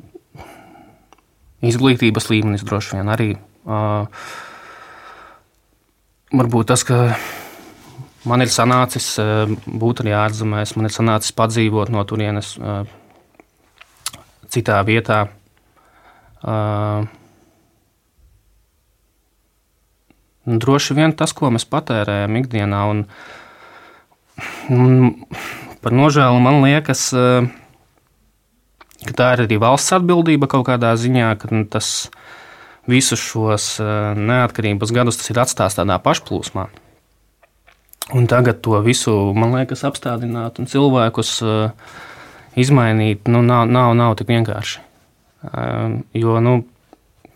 izglītības 1.63 2.27
līmenis 2.33 2.65
droši 2.67 2.97
vien 2.97 3.13
arī. 3.13 3.29
Uh, 3.63 4.09
varbūt 6.35 6.73
tas, 6.73 6.83
ka 6.83 7.15
man 8.27 8.43
ir 8.43 8.51
sanācis 8.51 9.13
uh, 9.23 9.47
būt 9.67 10.03
arī 10.03 10.17
ārzemēs, 10.19 10.75
man 10.75 10.91
ir 10.91 10.97
sanācis 10.97 11.37
padzīvot 11.39 11.95
no 11.95 12.03
turienes 12.09 12.57
uh, 12.59 12.83
citā 14.51 14.83
vietā. 14.87 15.25
Uh, 16.43 17.07
droši 20.61 20.97
vien 20.99 21.15
tas, 21.17 21.33
ko 21.37 21.51
mēs 21.55 21.67
patērējam 21.69 22.39
ikdienā, 22.43 22.83
un, 22.91 23.05
un 24.73 24.93
par 25.85 25.97
nožēlu 25.97 26.43
man 26.43 26.61
liekas, 26.65 27.09
uh, 27.17 27.49
ka 29.09 29.17
tā 29.19 29.31
ir 29.37 29.45
arī 29.47 29.59
valsts 29.63 29.97
atbildība 29.99 30.51
kaut 30.51 30.67
kādā 30.69 30.95
ziņā, 30.99 31.33
ka 31.41 31.51
nu, 31.55 31.65
tas 31.71 32.11
visus 32.91 33.23
šos 33.23 33.75
uh, 33.83 34.13
neatkarības 34.19 34.95
gadus 34.95 35.21
ir 35.31 35.43
atstājis 35.43 35.79
tādā 35.81 35.99
pašplūsmā. 36.03 36.69
Un 38.13 38.27
tagad 38.29 38.59
to 38.65 38.81
visu, 38.85 39.15
man 39.39 39.55
liekas, 39.55 39.85
apstādināt 39.87 40.59
un 40.59 40.69
cilvēkus 40.69 41.37
uh, 41.47 41.93
izmainīt, 42.59 43.29
nu, 43.31 43.41
nav, 43.47 43.69
nav, 43.71 43.95
nav 43.97 44.17
tik 44.19 44.33
vienkārši. 44.33 44.83
Jo, 46.15 46.37
nu, 46.39 46.61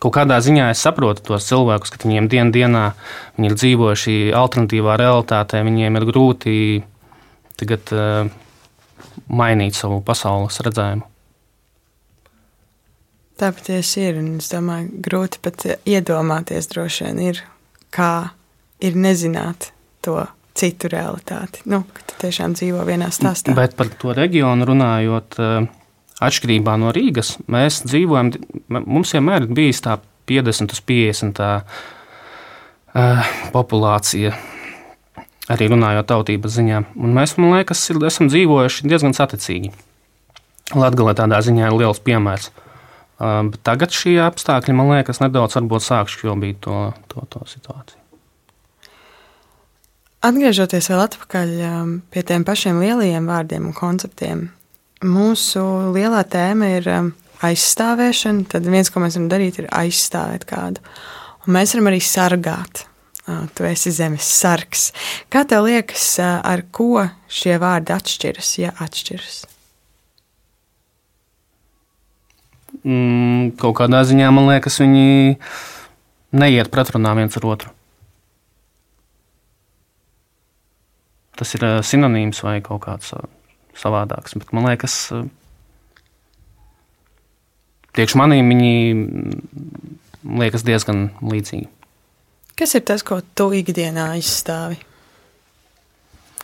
kaut 0.03 0.15
kādā 0.17 0.39
ziņā 0.43 0.69
es 0.73 0.83
saprotu 0.85 1.25
tos 1.31 1.47
cilvēkus, 1.49 1.93
ka 1.93 2.01
viņiem 2.05 2.29
dienas 2.31 2.55
dienā 2.55 2.85
viņi 3.37 3.51
ir 3.51 3.57
dzīvojuši 3.57 4.17
alternatīvā 4.37 4.97
realitātē, 5.01 5.63
viņiem 5.67 5.99
ir 5.99 6.07
grūti 6.09 6.55
tagad 7.57 7.93
uh, 7.95 8.29
mainīt 9.27 9.77
savu 9.77 10.01
pasaules 10.05 10.59
redzējumu. 10.65 11.05
Tā 13.37 13.51
patiesi 13.53 14.01
ir. 14.01 14.17
Es 14.39 14.49
domāju, 14.49 14.89
grūti 15.05 15.41
pat 15.45 15.67
iedomāties, 15.85 16.69
droši 16.71 17.05
vien, 17.05 17.19
ir, 17.33 17.41
kā 17.93 18.31
ir 18.81 18.97
nezināt 18.97 19.71
to 20.05 20.23
citu 20.57 20.89
realitāti. 20.89 21.61
Nu, 21.69 21.83
ka 21.93 22.05
tu 22.09 22.17
tiešām 22.23 22.55
dzīvo 22.57 22.81
vienā 22.87 23.11
stāstā. 23.13 23.53
Bet 23.57 23.75
par 23.77 23.91
to 24.01 24.15
reģionu 24.17 24.65
runājot, 24.65 25.37
eh, 25.37 25.67
atšķirībā 26.23 26.75
no 26.81 26.91
Rīgas, 26.95 27.35
mēs 27.51 27.83
dzīvojam, 27.85 28.31
mums 28.79 29.13
vienmēr 29.15 29.45
ir 29.45 29.53
bijis 29.57 29.83
tā 29.85 29.97
50 30.27 30.73
uz 30.75 30.81
50 30.89 31.35
tā, 31.37 31.49
uh, 31.63 33.33
populācija. 33.53 34.33
Arī 35.47 35.69
runājot 35.71 36.09
tautības 36.09 36.57
ziņā. 36.57 36.81
Un 36.99 37.13
mēs, 37.15 37.37
man 37.39 37.53
liekas, 37.55 37.85
esam 38.09 38.27
dzīvojuši 38.27 38.89
diezgan 38.91 39.15
saticīgi. 39.15 39.71
Latvijā 40.75 41.13
tādā 41.15 41.39
ziņā 41.45 41.69
ir 41.69 41.77
liels 41.77 42.01
piemērs. 42.03 42.49
Uh, 43.17 43.53
tagad 43.63 43.95
šie 43.95 44.17
apstākļi, 44.25 44.75
man 44.75 44.91
liekas, 44.97 45.21
nedaudz 45.23 45.55
sākšu 45.55 46.25
šobrīd 46.25 46.59
to, 46.65 46.91
to, 47.13 47.23
to 47.31 47.45
situāciju. 47.47 48.01
Atgriežoties 50.27 50.89
vēl 50.89 51.01
atpakaļ 51.05 51.51
pie 52.11 52.21
tiem 52.25 52.43
pašiem 52.43 52.81
lielajiem 52.81 53.27
vārdiem 53.29 53.67
un 53.69 53.73
konceptiem, 53.77 54.47
mūsu 55.05 55.63
lielā 55.95 56.23
tēma 56.29 56.71
ir 56.77 56.91
aizstāvēšana. 57.45 58.47
Tad 58.53 58.69
viens, 58.69 58.91
ko 58.93 59.03
mēs 59.03 59.17
varam 59.19 59.27
darīt, 59.31 59.59
ir 59.61 59.69
aizstāvēt 59.73 60.47
kādu. 60.49 60.83
Un 61.45 61.57
mēs 61.57 61.75
varam 61.75 61.91
arī 61.91 61.99
sargāt. 62.03 62.85
Tu 63.27 63.67
esi 63.67 63.91
zemes 63.91 64.23
sargs. 64.39 64.89
Kā 65.33 65.43
tev 65.43 65.67
liekas, 65.67 66.15
ar 66.23 66.63
ko 66.71 67.03
šie 67.27 67.59
vārdi 67.59 67.93
atšķiras, 67.97 68.55
ja 68.63 68.71
atšķiras? 68.87 69.43
mm, 72.87 73.55
kaut 73.59 73.77
kādā 73.81 74.03
ziņā 74.07 74.29
man 74.33 74.49
liekas, 74.51 74.79
viņi 74.81 75.37
neiet 76.37 76.71
pretrunā 76.73 77.13
viens 77.17 77.37
ar 77.39 77.49
otru. 77.49 77.73
Tas 81.37 81.53
ir 81.53 81.65
sinonīms 81.85 82.41
vai 82.45 82.59
kaut 82.65 82.81
kāds 82.87 83.13
savādāks. 83.77 84.37
Bet 84.39 84.53
man 84.55 84.67
liekas, 84.69 84.95
eh, 85.15 85.27
priekš 87.95 88.17
manīm 88.19 88.49
viņi 88.53 88.73
mm, 88.93 89.41
liekas 90.41 90.65
diezgan 90.67 91.09
līdzīgi. 91.21 91.69
Kas 92.57 92.73
ir 92.73 92.81
tas, 92.89 93.05
ko 93.05 93.19
tu 93.37 93.51
ikdienā 93.53 94.09
izstāvi? 94.17 94.79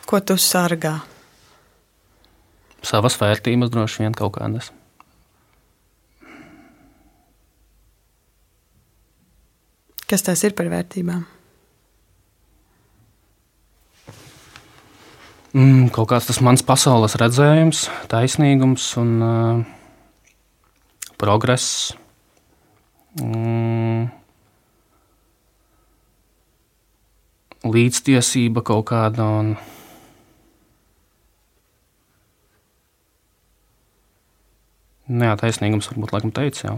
Ko 0.05 0.19
tu 0.21 0.37
sargā? 0.37 0.99
Savas 2.83 3.15
vērtības 3.17 3.71
droši 3.73 4.03
vien 4.03 4.13
kaut 4.17 4.35
kādas. 4.37 4.69
Kas 10.05 10.21
tas 10.21 10.43
ir 10.45 10.53
par 10.53 10.67
vērtībām? 10.69 11.23
Mm, 15.53 15.91
kaut 15.93 16.09
kāds 16.09 16.25
tas 16.25 16.39
mans 16.41 16.63
pasaules 16.65 17.13
redzējums, 17.21 17.83
taisnīgums 18.09 18.87
un 18.97 19.09
uh, 19.21 19.59
progress. 21.21 21.91
Mm, 23.21 24.07
līdztiesība 27.69 28.65
kaut 28.65 28.89
kāda. 28.89 29.29
Un, 29.43 29.53
Nu, 35.13 35.25
jā, 35.27 35.33
taisnīgums 35.35 35.89
varbūt 35.91 36.13
laikam 36.15 36.31
teica 36.33 36.61
jau. 36.63 36.75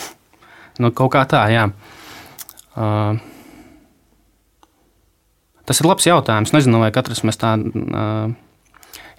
nu, 0.82 0.90
kaut 0.90 1.12
kā 1.14 1.22
tā, 1.30 1.44
jā. 1.54 1.68
Uh, 2.74 3.20
tas 5.66 5.80
ir 5.80 5.88
labs 5.88 6.06
jautājums. 6.06 6.52
Nezinu, 6.54 6.80
vai 6.82 6.92
katrs 6.94 7.24
mēs 7.26 7.40
tā 7.40 7.54
uh, 7.58 8.30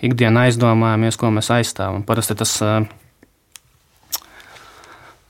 ikdienā 0.03 0.47
aizdomājamies, 0.47 1.19
ko 1.19 1.31
mēs 1.33 1.51
aizstāvam. 1.53 2.05
Parasti 2.07 2.37
tas 2.37 2.53
uh, 2.65 2.79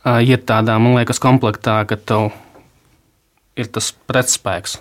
uh, 0.06 0.20
iet 0.24 0.46
tādā, 0.50 0.78
man 0.82 0.98
liekas, 1.00 1.22
komplektā, 1.24 1.80
ka 1.90 1.98
tev 1.98 2.30
ir 3.58 3.72
tas 3.74 3.92
pretspēks. 4.10 4.80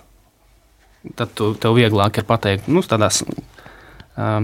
Tad 1.16 1.34
tu, 1.38 1.52
tev 1.60 1.76
vieglāk 1.78 2.18
ir 2.18 2.26
pateikt, 2.26 2.70
nu, 2.72 2.82
tādās 2.82 3.22
uh, 3.26 4.40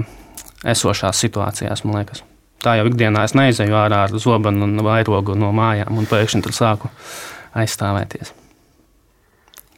esošās 0.64 1.24
situācijās, 1.24 1.82
man 1.86 2.02
liekas. 2.02 2.22
Tā 2.62 2.76
jau 2.78 2.86
ikdienā 2.86 3.24
es 3.26 3.34
neizēju 3.34 3.74
ārā 3.74 4.04
ar 4.06 4.14
zobenu 4.22 4.68
un 4.68 4.84
vairogu 4.86 5.34
no 5.34 5.50
mājām, 5.56 5.98
un 5.98 6.06
pēkšņi 6.06 6.44
tur 6.44 6.54
sāku 6.54 6.92
aizstāvēties. 7.58 8.30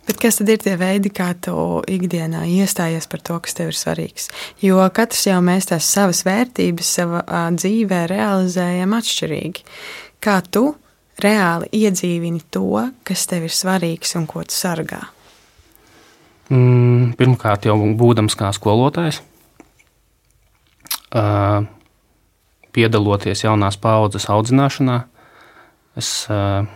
Bet 0.05 0.21
kas 0.21 0.37
tad 0.37 0.51
ir 0.53 0.61
tie 0.61 0.75
veidi, 0.77 1.09
kā 1.15 1.31
tu 1.41 1.55
ikdienā 1.89 2.45
iestājies 2.61 3.09
par 3.09 3.23
to, 3.25 3.39
kas 3.45 3.57
tev 3.57 3.73
ir 3.73 3.79
svarīgs? 3.79 4.29
Jo 4.61 4.85
katrs 4.93 5.25
jau 5.31 5.39
mēs 5.45 5.71
tās 5.71 5.89
savas 5.89 6.25
vērtības 6.29 6.91
savā 6.99 7.23
dzīvē 7.57 8.05
realizējam 8.13 8.97
atšķirīgi. 8.99 9.65
Kā 10.25 10.41
tu 10.45 10.75
reāli 11.25 11.71
iedzīvini 11.85 12.45
to, 12.53 12.91
kas 13.07 13.25
tev 13.31 13.49
ir 13.49 13.55
svarīgs 13.55 14.17
un 14.21 14.29
ko 14.29 14.45
tu 14.45 14.57
sargā? 14.57 15.01
Mm, 16.53 17.15
pirmkārt, 17.17 17.65
jau 17.65 17.79
būdams 17.97 18.37
kā 18.37 18.51
skolotājs, 18.53 19.23
uh, 21.17 21.65
piedaloties 22.77 23.47
jaunās 23.47 23.79
paudzes 23.81 24.29
audzināšanā, 24.29 24.99
es 25.97 26.11
uh, 26.29 26.67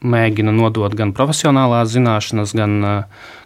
mēģinu 0.00 0.52
nodot 0.56 0.94
gan 0.96 1.12
profesionālās 1.16 1.92
zināšanas, 1.92 2.54
gan 2.56 2.76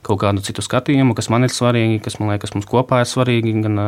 kaut 0.07 0.21
kādu 0.23 0.45
citu 0.45 0.63
skatījumu, 0.63 1.17
kas 1.19 1.31
man 1.33 1.47
ir 1.47 1.55
svarīgi, 1.55 2.01
kas 2.05 2.21
man 2.21 2.35
liekas, 2.35 2.55
mums 2.55 2.69
kopā 2.71 3.03
ir 3.03 3.11
svarīgi, 3.11 3.55
gan, 3.65 3.81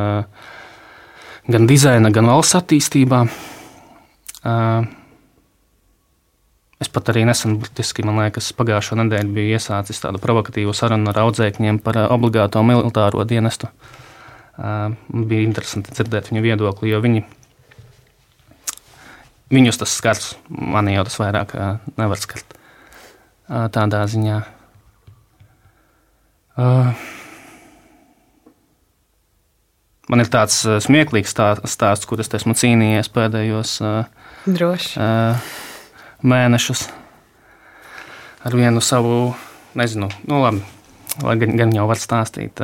gan 1.47 1.69
dizaina, 1.71 2.11
gan 2.15 2.31
valsts 2.33 2.59
attīstībā. 2.59 3.23
Es 6.77 6.91
pat 6.93 7.09
arī 7.09 7.23
nesen, 7.25 7.57
burtiski, 7.63 8.05
man 8.05 8.21
liekas, 8.21 8.51
pagājušo 8.59 8.99
nedēļu 9.01 9.33
biju 9.39 9.57
iesācis 9.57 10.03
tādu 10.03 10.21
provokatīvu 10.23 10.75
sarunu 10.77 11.09
ar 11.13 11.23
audzēkņiem 11.23 11.81
par 11.87 12.03
obligāto 12.11 12.61
militāro 12.67 13.25
dienestu. 13.25 13.71
Bija 14.57 15.47
interesanti 15.47 15.95
dzirdēt 15.95 16.33
viņu 16.33 16.45
viedokli, 16.45 16.93
jo 16.93 17.03
viņi 17.05 17.27
Viņus 19.47 19.77
tas 19.79 19.93
skars, 19.95 20.25
man 20.51 20.89
jau 20.91 21.05
tas 21.07 21.21
vairāk 21.23 21.53
nevar 21.95 22.19
skart 22.19 22.56
tādā 23.49 24.03
ziņā. 24.11 24.41
Man 30.07 30.23
ir 30.23 30.31
tāds 30.31 30.61
smieklīgs 30.87 31.35
stāsts, 31.35 32.07
kur 32.09 32.23
es 32.23 32.31
esmu 32.39 32.55
cīnījies 32.57 33.11
pēdējos 33.13 33.75
Droši. 34.47 35.03
mēnešus 36.23 36.87
ar 38.47 38.55
vienu 38.55 38.81
savu, 38.81 39.35
nezinu, 39.75 40.09
nu 40.31 40.41
labi, 40.45 40.63
lai 41.27 41.37
gan, 41.43 41.57
gan 41.59 41.75
jau 41.75 41.87
var 41.91 41.99
stāstīt. 41.99 42.63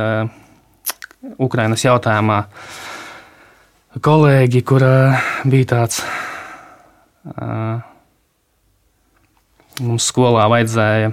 Ukrainas 1.42 1.85
jautājumā 1.85 2.38
kolēģi, 4.03 4.62
kur 4.66 4.87
bija 5.45 5.71
tāds 5.75 6.03
Mums 9.80 10.04
skolā 10.04 10.44
vajadzēja 10.52 11.12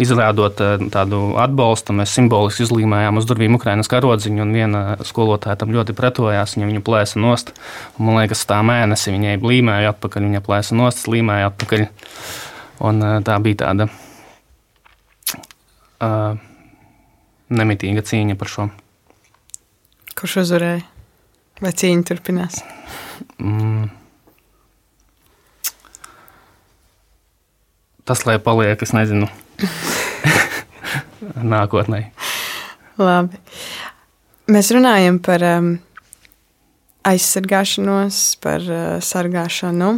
izrādot 0.00 0.60
tādu 0.92 1.20
atbalstu. 1.40 1.94
Mēs 1.96 2.14
simboliski 2.16 2.64
izlīmējām 2.64 3.20
uz 3.20 3.26
durvīm 3.28 3.58
Ukraiņas 3.58 3.90
karodziņu, 3.92 4.42
un 4.44 4.54
viena 4.56 4.82
skolotāja 5.06 5.58
tam 5.60 5.74
ļoti 5.74 5.96
pretojās. 5.98 6.56
Viņa 6.56 6.70
viņu 6.70 6.84
plēsa 6.86 7.20
nost. 7.20 7.52
Un, 7.98 8.08
man 8.08 8.20
liekas, 8.22 8.46
tā 8.48 8.62
mēnesi 8.66 9.12
viņai 9.12 9.36
līmēja 9.44 9.92
atpakaļ, 9.94 10.28
viņa 10.30 10.44
plēsa 10.46 10.78
nost, 10.78 11.10
līmēja 11.12 11.50
atpakaļ. 11.52 11.86
Un, 12.88 13.04
tā 13.26 13.36
bija 13.44 13.60
tāda 13.66 13.90
uh, 16.00 16.32
nemitīga 17.52 18.04
cīņa 18.06 18.40
par 18.40 18.48
šo. 18.54 18.70
Kurš 20.16 20.40
uzvarēja? 20.46 20.84
Vai 21.60 21.76
cīņa 21.76 22.08
turpinās? 22.08 22.62
Mm. 23.36 23.99
Tas, 28.10 28.24
lai 28.26 28.40
paliek, 28.42 28.80
es 28.82 28.90
nezinu, 28.90 29.28
nākotnē. 31.54 32.08
Labi. 32.98 33.38
Mēs 34.50 34.72
runājam 34.74 35.20
par 35.22 35.44
um, 35.46 35.68
aizsargāšanos, 37.06 38.18
par 38.42 38.66
uh, 38.66 38.96
sargāšanu. 39.04 39.92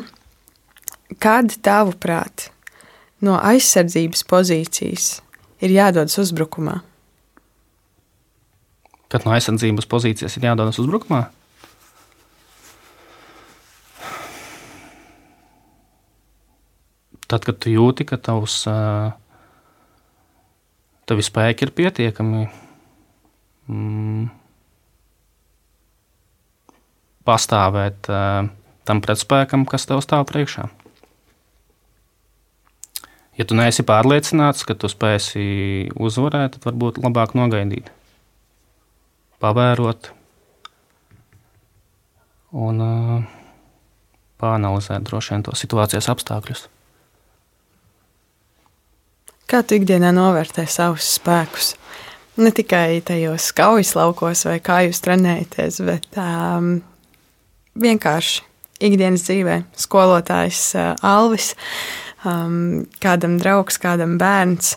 Kāda 1.22 1.56
tavuprāt 1.64 2.50
no 3.24 3.38
aizsardzības 3.40 4.26
pozīcijas 4.28 5.08
ir 5.64 5.72
jādodas 5.72 6.18
uzbrukumā? 6.20 6.82
Kad 9.12 9.24
no 9.24 9.32
aizsardzības 9.32 9.88
pozīcijas 9.88 10.36
ir 10.36 10.50
jādodas 10.50 10.80
uzbrukumā? 10.84 11.30
Tad, 17.32 17.46
kad 17.48 17.58
tu 17.62 17.72
jūti, 17.72 18.06
ka 18.08 18.18
tavs, 18.20 18.60
tavi 21.08 21.24
spēki 21.24 21.66
ir 21.66 21.72
pietiekami 21.76 22.44
mm, 23.72 24.28
pastāvēt 27.26 28.12
tam 28.86 29.02
pretspēkam, 29.02 29.66
kas 29.68 29.88
tev 29.88 30.02
stāv 30.04 30.26
priekšā. 30.30 30.68
Ja 33.38 33.46
tu 33.48 33.56
neesi 33.56 33.84
pārliecināts, 33.88 34.66
ka 34.68 34.76
tu 34.76 34.90
spēsi 34.92 35.88
uzvarēt, 35.96 36.58
tad 36.58 36.66
varbūt 36.68 37.00
labāk 37.00 37.32
nogaidīt, 37.38 37.88
pavērot 39.40 40.10
un 42.52 42.84
uh, 42.84 43.24
pāranalizēt 44.42 45.08
droši 45.08 45.34
vien 45.34 45.46
to 45.46 45.56
situācijas 45.56 46.10
apstākļus. 46.12 46.66
Kā 49.52 49.58
tu 49.68 49.76
ikdienā 49.76 50.14
novērtē 50.16 50.62
savus 50.64 51.04
spēkus? 51.18 51.74
Ne 52.40 52.48
tikai 52.56 53.02
tajos 53.04 53.50
kaujas 53.52 53.90
laukos, 53.92 54.46
vai 54.48 54.54
kā 54.64 54.78
jūs 54.86 55.02
trenējaties, 55.04 55.80
bet 55.84 56.16
um, 56.16 56.70
vienkārši 57.76 58.40
ikdienas 58.88 59.26
dzīvē. 59.28 59.58
Skolotājs 59.76 60.62
uh, 60.80 60.94
Alvis, 61.04 61.50
um, 62.24 62.86
kādam 63.04 63.36
draugs, 63.42 63.76
kādam 63.76 64.16
bērns. 64.16 64.72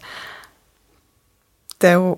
Tev 1.79 2.11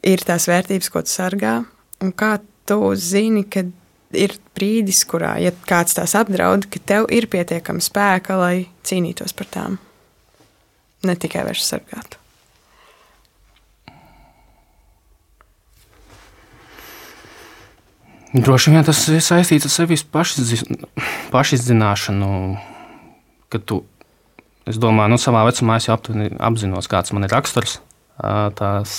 ir 0.00 0.24
tās 0.24 0.48
vērtības, 0.48 0.88
ko 0.88 1.04
tu 1.04 1.12
sargā, 1.12 1.58
un 2.00 2.16
kā 2.16 2.38
tu 2.64 2.94
zini, 2.96 3.44
kad 3.44 3.68
ir 4.16 4.40
brīdis, 4.56 5.04
kurā, 5.04 5.36
ja 5.36 5.52
kāds 5.68 6.00
tās 6.00 6.16
apdraud, 6.16 6.64
ka 6.64 6.80
tev 6.80 7.12
ir 7.12 7.28
pietiekama 7.28 7.84
spēka, 7.84 8.40
lai 8.40 8.54
cīnītos 8.88 9.36
par 9.36 9.52
tām 9.52 9.82
ne 11.08 11.16
tikai 11.20 11.44
vēršu 11.46 11.64
sargātu. 11.66 12.20
Droši 18.34 18.72
vien 18.74 18.82
tas 18.82 18.98
ir 19.14 19.20
saistīts 19.22 19.68
ar 19.68 19.70
sevis 19.70 20.02
pašizzināšanu, 21.30 22.30
ka 23.54 23.60
tu, 23.62 23.76
es 24.66 24.80
domāju, 24.82 25.12
nu, 25.12 25.18
savā 25.22 25.44
vecumā 25.46 25.76
es 25.78 25.86
jau 25.86 25.94
aptuveni 25.94 26.34
apzinos, 26.42 26.90
kāds 26.90 27.14
man 27.14 27.28
ir 27.28 27.30
raksturs, 27.30 27.78
tās, 28.58 28.96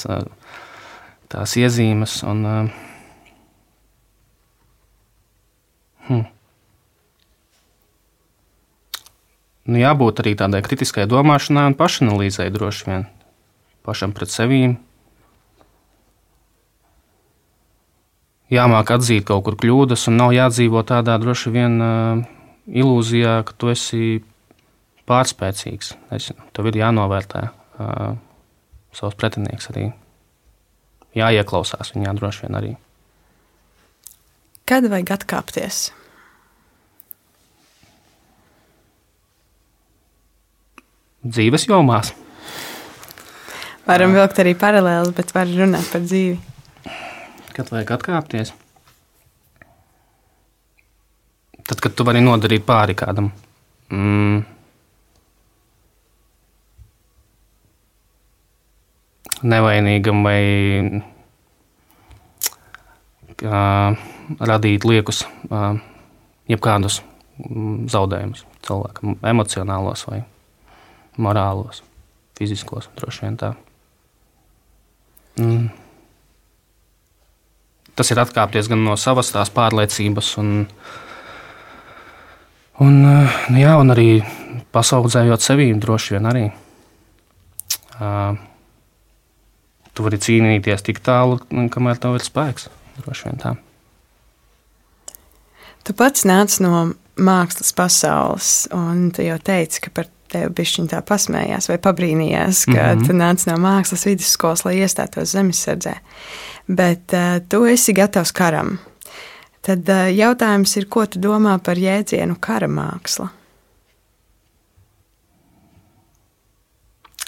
tās 1.34 1.58
iezīmes. 1.60 2.22
Un, 2.32 2.72
hmm. 6.08 6.24
Nu, 9.66 9.80
jābūt 9.82 10.22
arī 10.24 10.36
tādai 10.40 10.62
kritiskai 10.66 11.08
domāšanai 11.10 11.70
un 11.72 11.78
pašanalīzei 11.78 12.52
droši 12.54 12.90
vien 12.90 13.08
pašam 13.86 14.14
pret 14.16 14.34
sevi. 14.34 14.62
Jāmāk 18.54 18.94
atzīt 18.94 19.26
kaut 19.26 19.44
kur 19.48 19.58
kļūdas, 19.58 20.06
un 20.12 20.20
nav 20.22 20.34
jādzīvo 20.36 20.84
tādā 20.86 21.18
droši 21.22 21.54
vien 21.54 21.82
uh, 21.82 22.22
ilūzijā, 22.70 23.40
ka 23.48 23.58
tu 23.58 23.72
esi 23.74 24.22
pārspēcīgs. 25.10 25.94
Es, 26.14 26.30
tev 26.54 26.70
ir 26.70 26.80
jānovērtē 26.82 27.44
uh, 27.50 28.16
savs 28.94 29.18
pretinieks 29.18 29.70
arī. 29.74 29.90
Jāieklausās 31.18 31.94
viņā 31.96 32.14
droši 32.18 32.46
vien 32.46 32.60
arī. 32.60 32.74
Kad 34.66 34.88
vajag 34.92 35.14
atkāpties? 35.20 35.88
Dzīves 41.26 41.68
jomās. 41.70 42.14
Varam 43.86 44.16
vilkt 44.18 44.40
arī 44.42 44.56
paralēli, 44.58 45.14
bet 45.18 45.34
var 45.36 45.50
runāt 45.50 45.90
par 45.92 46.02
dzīvi. 46.06 46.38
Kad 47.56 47.70
vajag 47.72 47.94
atkāpties? 47.96 48.54
Tad, 51.66 51.80
kad 51.82 51.94
tu 51.98 52.06
vari 52.06 52.22
nodarīt 52.22 52.66
pāri 52.66 52.96
kādam. 52.98 53.32
Mm. 53.94 54.44
Nevainīgam 59.46 60.22
vai 60.26 60.42
uh, 63.46 64.06
radīt 64.50 64.86
liekus, 64.90 65.26
jebkādus 66.50 67.02
zaudējumus 67.92 68.46
cilvēkam, 68.66 69.20
emocionālos 69.30 70.08
vai 70.10 70.24
morālos, 71.22 71.82
fiziskos, 72.38 72.90
droši 73.00 73.26
vien 73.26 73.40
tā. 73.40 73.54
Mm. 75.40 75.68
Tas 77.96 78.12
ir 78.12 78.20
atkāpties 78.20 78.68
gan 78.72 78.84
no 78.84 78.96
savas 79.00 79.32
tās 79.32 79.52
pārliecības, 79.56 80.34
un, 80.42 80.52
un, 82.84 82.98
nu 83.06 83.62
jā, 83.62 83.76
un 83.80 83.96
arī 83.96 84.10
pasaudzējot 84.76 85.44
sevi 85.44 85.70
droši 85.80 86.18
vien 86.18 86.28
arī. 86.32 86.46
Uh, 87.96 88.36
tu 89.96 90.04
vari 90.04 90.20
cīnīties 90.20 90.84
tik 90.84 91.00
tālu, 91.04 91.40
kamēr 91.72 92.02
tev 92.04 92.18
ir 92.20 92.26
spēks. 92.26 92.68
Droši 93.00 93.30
vien 93.30 93.40
tā. 93.40 93.56
Tu 95.86 95.94
pats 95.96 96.26
nāc 96.28 96.58
no 96.64 96.90
mākslas 97.16 97.72
pasaules, 97.76 98.52
un 98.76 99.10
tu 99.16 99.24
jau 99.24 99.38
teici, 99.40 99.84
ka 99.86 99.94
par 99.96 100.10
tev 100.32 100.52
bišķiņ 100.58 100.90
tā 100.92 101.02
pasmējās 101.06 101.70
vai 101.70 101.78
pabrīnījās, 101.82 102.66
ka 102.70 102.80
mm 102.80 103.00
-hmm. 103.00 103.08
tu 103.08 103.14
nāc 103.14 103.46
no 103.50 103.58
mākslas 103.62 104.06
vidusskolas, 104.08 104.66
lai 104.66 104.76
iestātos 104.82 105.36
zemesardzē. 105.36 105.96
Bet 106.68 107.14
uh, 107.14 107.40
tu 107.50 107.66
esi 107.66 107.94
gatavs 107.94 108.32
karam. 108.32 108.78
Tad 109.62 109.90
uh, 109.90 110.10
jautājums 110.14 110.78
ir, 110.78 110.88
ko 110.90 111.06
tu 111.06 111.20
domā 111.20 111.58
par 111.58 111.78
jēdzienu 111.78 112.36
kara 112.40 112.68
māksla? 112.68 113.30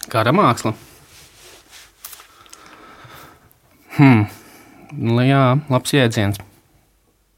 Kara 0.08 0.32
māksla. 0.32 0.74
Hmm. 3.98 4.28
Nu, 4.92 5.22
jā, 5.26 5.58
labs 5.70 5.94
jēdziens. 5.94 6.38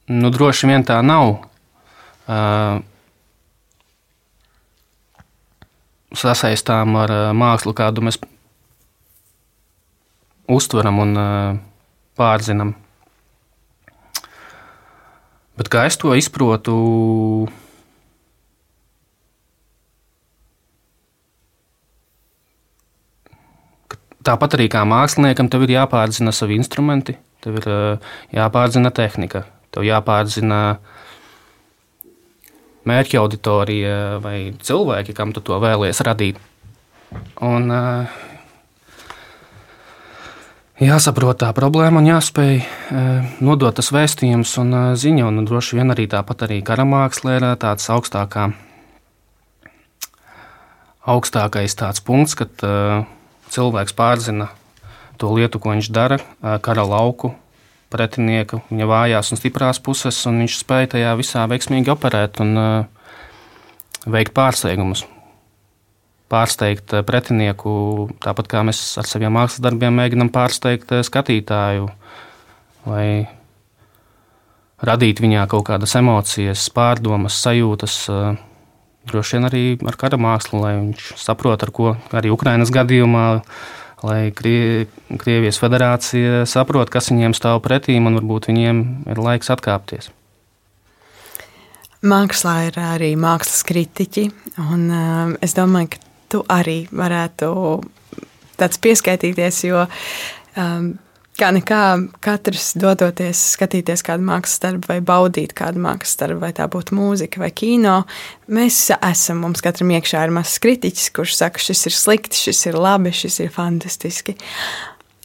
Nu, 0.10 0.30
droši 0.30 0.68
vien 0.68 0.84
tā 0.86 1.00
nav. 1.06 1.46
Uh, 2.30 2.82
sasaistām 6.16 6.96
ar 7.00 7.14
mākslu, 7.38 7.74
kādu 7.78 8.04
mēs 8.06 8.20
uztveram 10.50 11.02
un 11.04 11.18
pārzinām. 12.18 12.74
Bet 15.60 15.70
kā 15.70 15.84
es 15.90 16.00
to 16.00 16.14
izprotu, 16.16 16.74
tāpat 24.24 24.56
arī 24.56 24.70
kā 24.72 24.86
māksliniekam, 24.88 25.52
tev 25.52 25.68
ir 25.68 25.76
jāpārzina 25.76 26.32
savi 26.34 26.58
instrumenti, 26.58 27.18
tev 27.44 27.60
ir 27.60 27.68
jāpārzina 28.34 28.94
tehnika, 28.96 29.44
tev 29.76 29.86
jāpārzina 29.86 30.62
uh, 30.78 30.99
mērķa 32.90 33.22
auditorija 33.22 33.98
vai 34.24 34.38
cilvēki, 34.58 35.16
kam 35.18 35.34
tu 35.36 35.44
to 35.46 35.60
vēlies 35.62 36.02
radīt. 36.06 36.40
Un, 37.46 37.72
jāsaprot 40.80 41.40
tā 41.42 41.50
problēma 41.58 42.02
un 42.02 42.10
jāspēj 42.10 42.62
nodot 43.46 43.76
tas 43.80 43.92
vēstījums 43.96 44.56
un 44.62 44.78
ziņa. 45.00 45.28
Un 45.30 45.48
droši 45.50 45.80
vien 45.80 45.96
arī 45.96 46.08
tāpat 46.12 46.48
arī 46.48 46.62
karamākslē 46.66 47.40
ir 47.40 47.48
tāds 47.62 47.90
augstākā, 47.94 48.50
augstākais 51.10 51.78
tāds 51.80 52.04
punkts, 52.06 52.38
kad 52.40 52.66
cilvēks 53.50 53.98
pārzina 53.98 54.52
to 55.20 55.34
lietu, 55.36 55.60
ko 55.60 55.74
viņš 55.76 55.92
dara, 55.92 56.22
kara 56.64 56.86
lauku 56.88 57.34
pretinieku, 57.94 58.62
viņa 58.70 58.88
vājās 58.90 59.32
un 59.34 59.40
stiprās 59.40 59.82
puses, 59.84 60.18
un 60.30 60.44
viņš 60.44 60.58
spēja 60.62 60.94
tajā 60.96 61.14
visā 61.20 61.46
veiksmīgi 61.50 61.94
operēt 61.94 62.42
un 62.44 62.54
uh, 62.60 63.16
veikt 64.10 64.36
pārsteigumus. 64.38 65.06
Pārsteigt 66.30 66.94
uh, 66.94 67.04
pretinieku, 67.06 67.72
tāpat 68.24 68.52
kā 68.52 68.64
mēs 68.68 68.82
ar 69.02 69.10
saviem 69.10 69.34
mākslas 69.38 69.64
darbiem 69.66 69.98
mēģinām 69.98 70.30
pārsteigt 70.34 70.94
uh, 70.94 71.04
skatītāju, 71.06 71.90
vai 72.86 73.08
radīt 74.86 75.24
viņā 75.24 75.48
kaut 75.52 75.68
kādas 75.72 75.98
emocijas, 76.00 76.70
pārdomas, 76.76 77.42
sajūtas. 77.44 77.98
Uh, 78.14 78.46
droši 79.10 79.38
vien 79.38 79.48
arī 79.48 79.64
ar 79.90 79.98
kara 80.00 80.20
mākslu, 80.22 80.62
lai 80.62 80.76
viņš 80.78 81.14
saprotu, 81.18 81.66
ar 81.66 81.74
ko 81.74 81.94
arī 82.16 82.32
Ukraiņas 82.34 82.72
gadījumā 82.76 83.26
lai 84.06 84.32
Krie, 84.36 84.88
Krievijas 85.20 85.60
federācija 85.62 86.46
saprot, 86.50 86.92
kas 86.94 87.12
viņiem 87.12 87.36
stāv 87.38 87.62
pretī, 87.66 87.98
un 88.00 88.18
varbūt 88.20 88.50
viņiem 88.52 88.82
ir 89.12 89.22
laiks 89.24 89.52
atkāpties. 89.54 90.12
Mākslā 92.00 92.56
ir 92.70 92.80
arī 92.80 93.12
mākslas 93.20 93.66
kritiķi, 93.68 94.30
un 94.70 94.86
uh, 94.88 95.34
es 95.44 95.56
domāju, 95.58 95.92
ka 95.96 96.04
tu 96.32 96.44
arī 96.48 96.86
varētu 96.96 97.50
tāds 98.60 98.80
pieskaitīties, 98.80 99.64
jo 99.68 99.84
um, 99.84 100.94
kā 101.40 101.50
nekā 101.56 101.82
katrs 102.24 102.74
dodoties 102.80 103.40
skatīties 103.56 104.04
kādu 104.06 104.26
mākslas 104.28 104.62
darbu 104.64 104.90
vai 104.92 105.00
baudīt 105.06 105.54
kādu 105.58 105.82
mākslas 105.84 106.20
darbu, 106.20 106.42
vai 106.44 106.52
tā 106.56 106.68
būtu 106.72 106.96
mūzika 106.98 107.42
vai 107.42 107.52
kino, 107.56 108.02
mēs 108.52 108.82
esam, 108.98 109.44
mums 109.46 109.64
katram 109.64 109.94
iekšā 109.96 110.26
ir 110.28 110.36
mazs 110.36 110.60
kritiķis, 110.64 111.10
kurš 111.16 111.38
saka, 111.40 111.64
šis 111.64 111.86
ir 111.90 111.96
slikti, 111.96 112.40
šis 112.48 112.66
ir 112.72 112.80
labi, 112.80 113.14
šis 113.16 113.40
ir 113.46 113.52
fantastiski. 113.56 114.36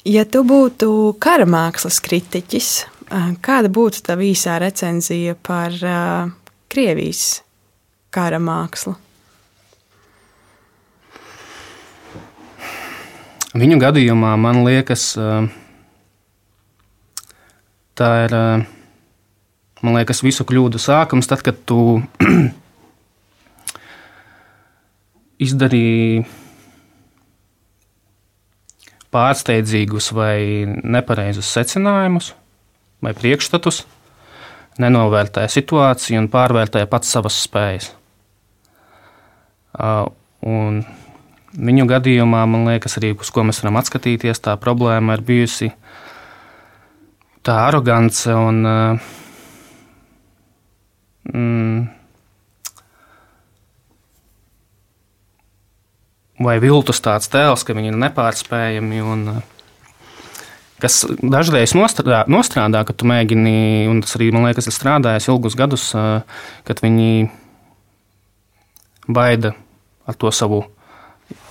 Ja 0.05 0.27
tu 0.29 0.45
būtu 0.47 1.17
kara 1.23 1.47
mākslas 1.49 1.99
kritiķis, 2.05 2.71
kāda 3.45 3.73
būtu 3.73 4.05
tā 4.07 4.19
īsā 4.21 4.59
recenzija 4.63 5.37
par 5.41 5.75
uh, 5.81 6.31
Krievijas 6.71 7.43
kara 8.15 8.41
mākslu? 8.43 8.95
Viņu 13.55 13.79
gadījumā 13.79 14.33
man 14.41 14.65
liekas, 14.67 15.13
uh, 15.15 15.47
tā 17.99 18.11
ir, 18.27 18.35
man 19.83 19.99
liekas, 19.99 20.23
visu 20.27 20.47
kļūdu 20.47 20.81
sākums, 20.83 21.29
tad, 21.31 21.45
kad 21.47 21.59
tu 21.69 22.01
izdarīji 25.47 26.25
pārsteidzīgus 29.15 30.11
vai 30.15 30.67
nepareizus 30.67 31.51
secinājumus 31.55 32.33
vai 33.05 33.13
priekšstatus, 33.15 33.85
nenovērtēja 34.83 35.53
situāciju 35.53 36.23
un 36.23 36.31
pārvērtēja 36.33 36.89
pats 36.91 37.13
savas 37.15 37.37
spējas. 37.45 37.93
Un 40.45 40.81
viņu 41.55 41.87
gadījumā, 41.91 42.43
man 42.51 42.67
liekas, 42.71 42.99
arī 42.99 43.13
uz 43.15 43.31
ko 43.35 43.45
mēs 43.47 43.61
varam 43.63 43.79
atskatīties, 43.81 44.43
tā 44.43 44.57
problēma 44.61 45.19
ir 45.19 45.25
bijusi 45.27 45.71
tā 47.45 47.59
arogance 47.69 48.33
un 48.33 48.61
uh, 48.65 49.11
mm, 51.33 51.85
vai 56.45 56.59
viltus 56.63 57.03
tāds 57.05 57.31
tēls, 57.33 57.65
ka 57.65 57.77
viņi 57.77 57.93
ir 57.93 57.99
nepārspējami. 58.01 59.03
Un, 59.05 59.27
kas 60.83 61.03
dažreiz 61.21 61.75
nostrādā, 61.79 62.25
nostrādā, 62.31 62.85
kad 62.87 62.99
tu 63.01 63.09
mēģini, 63.09 63.57
un 63.91 64.03
tas 64.05 64.17
arī 64.19 64.31
man 64.35 64.49
liekas, 64.49 64.69
ir 64.69 64.77
strādājis 64.77 65.31
ilgus 65.33 65.59
gadus, 65.59 65.91
kad 66.67 66.83
viņi 66.85 67.29
baida 69.09 69.55
ar 70.09 70.19
to 70.21 70.33
savu 70.35 70.65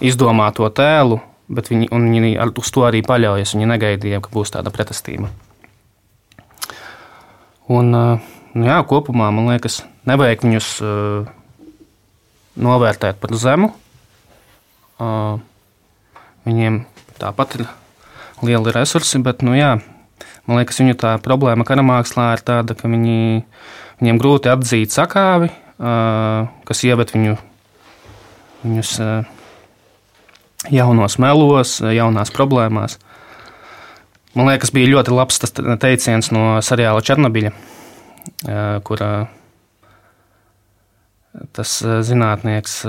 izdomāto 0.03 0.67
tēlu, 0.73 1.21
bet 1.53 1.69
viņi, 1.71 1.89
viņi 1.89 2.35
uz 2.59 2.73
to 2.73 2.85
arī 2.87 3.01
paļaujas. 3.05 3.55
Viņi 3.55 3.71
negaidīja, 3.73 4.21
ka 4.23 4.33
būs 4.33 4.53
tāda 4.53 4.73
pretestība. 4.73 5.31
Un, 7.71 7.93
nu 7.93 8.67
jā, 8.67 8.81
kopumā 8.87 9.29
man 9.31 9.47
liekas, 9.53 9.83
nevajag 10.09 10.43
viņus 10.43 10.67
uh, 10.83 11.29
novērtēt 12.59 13.21
par 13.21 13.35
zemu. 13.39 13.71
Uh, 14.99 15.39
viņiem 16.47 16.83
tāpat 17.21 17.57
ir 17.59 17.65
lieli 18.43 18.73
resursi, 18.75 19.21
bet 19.23 19.45
nu, 19.47 19.55
jā, 19.55 19.77
man 20.45 20.59
liekas, 20.59 20.81
viņu 20.83 20.97
tā 20.99 21.15
problēma 21.23 21.63
karamākslā 21.67 22.33
ir 22.35 22.43
tāda, 22.43 22.75
ka 22.75 22.91
viņi, 22.91 23.45
viņiem 24.01 24.19
grūti 24.19 24.51
atzīt 24.51 24.91
sakāvi, 24.95 25.49
uh, 25.79 26.51
kas 26.67 26.83
ieved 26.83 27.15
viņu, 27.15 27.37
viņus 28.67 28.97
jaunos 30.71 31.17
melos, 31.19 31.79
jaunās 31.79 32.31
problēmās. 32.35 32.99
Man 34.33 34.49
liekas, 34.49 34.71
bija 34.73 34.89
ļoti 34.89 35.13
labs 35.13 35.37
tas 35.43 35.53
teiciens 35.53 36.31
no 36.33 36.57
seriāla 36.65 37.03
Černobiļa, 37.05 37.51
kur 38.87 39.03
tas 41.53 41.73
zinātnieks 42.09 42.79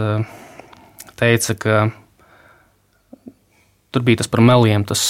teica, 1.21 1.57
ka 1.61 1.75
tur 3.93 4.07
bija 4.07 4.23
tas 4.23 4.31
par 4.33 4.41
meliem, 4.45 4.87
tas, 4.89 5.03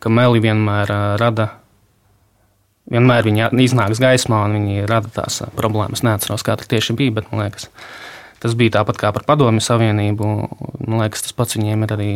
ka 0.00 0.12
meli 0.12 0.42
vienmēr 0.44 0.92
rada. 1.20 1.48
Vienmēr 2.90 3.22
viņi 3.26 3.48
iznāks 3.64 4.00
gaismā 4.02 4.42
un 4.48 4.58
viņi 4.58 4.86
rada 4.90 5.08
tās 5.14 5.40
problēmas. 5.56 6.02
Neatceros, 6.04 6.42
kā 6.44 6.56
tas 6.58 6.68
tieši 6.68 6.96
bija, 6.98 7.14
bet 7.20 7.28
man 7.30 7.44
liekas, 7.44 7.68
tas 8.42 8.56
bija 8.58 8.80
tāpat 8.80 8.98
kā 8.98 9.12
par 9.14 9.24
Padomju 9.28 9.62
Savienību. 9.62 10.30
Man 10.84 11.04
liekas, 11.04 11.22
tas 11.22 11.36
pats 11.36 11.56
viņiem 11.56 11.86
ir 11.86 11.94
arī 11.96 12.10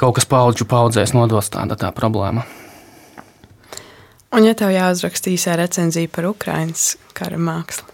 kaut 0.00 0.16
kas 0.16 0.26
paudžu 0.28 0.64
paudzēs 0.68 1.12
nodos 1.12 1.52
tāda 1.52 1.76
tā 1.76 1.90
problēma. 1.92 2.46
Un, 4.30 4.44
ja 4.46 4.54
tev 4.54 4.70
jāuzraksta 4.72 5.32
īsā 5.32 5.56
recenzija 5.58 6.08
par 6.12 6.28
Ukraiņas 6.30 6.84
kara 7.18 7.38
mākslu? 7.40 7.88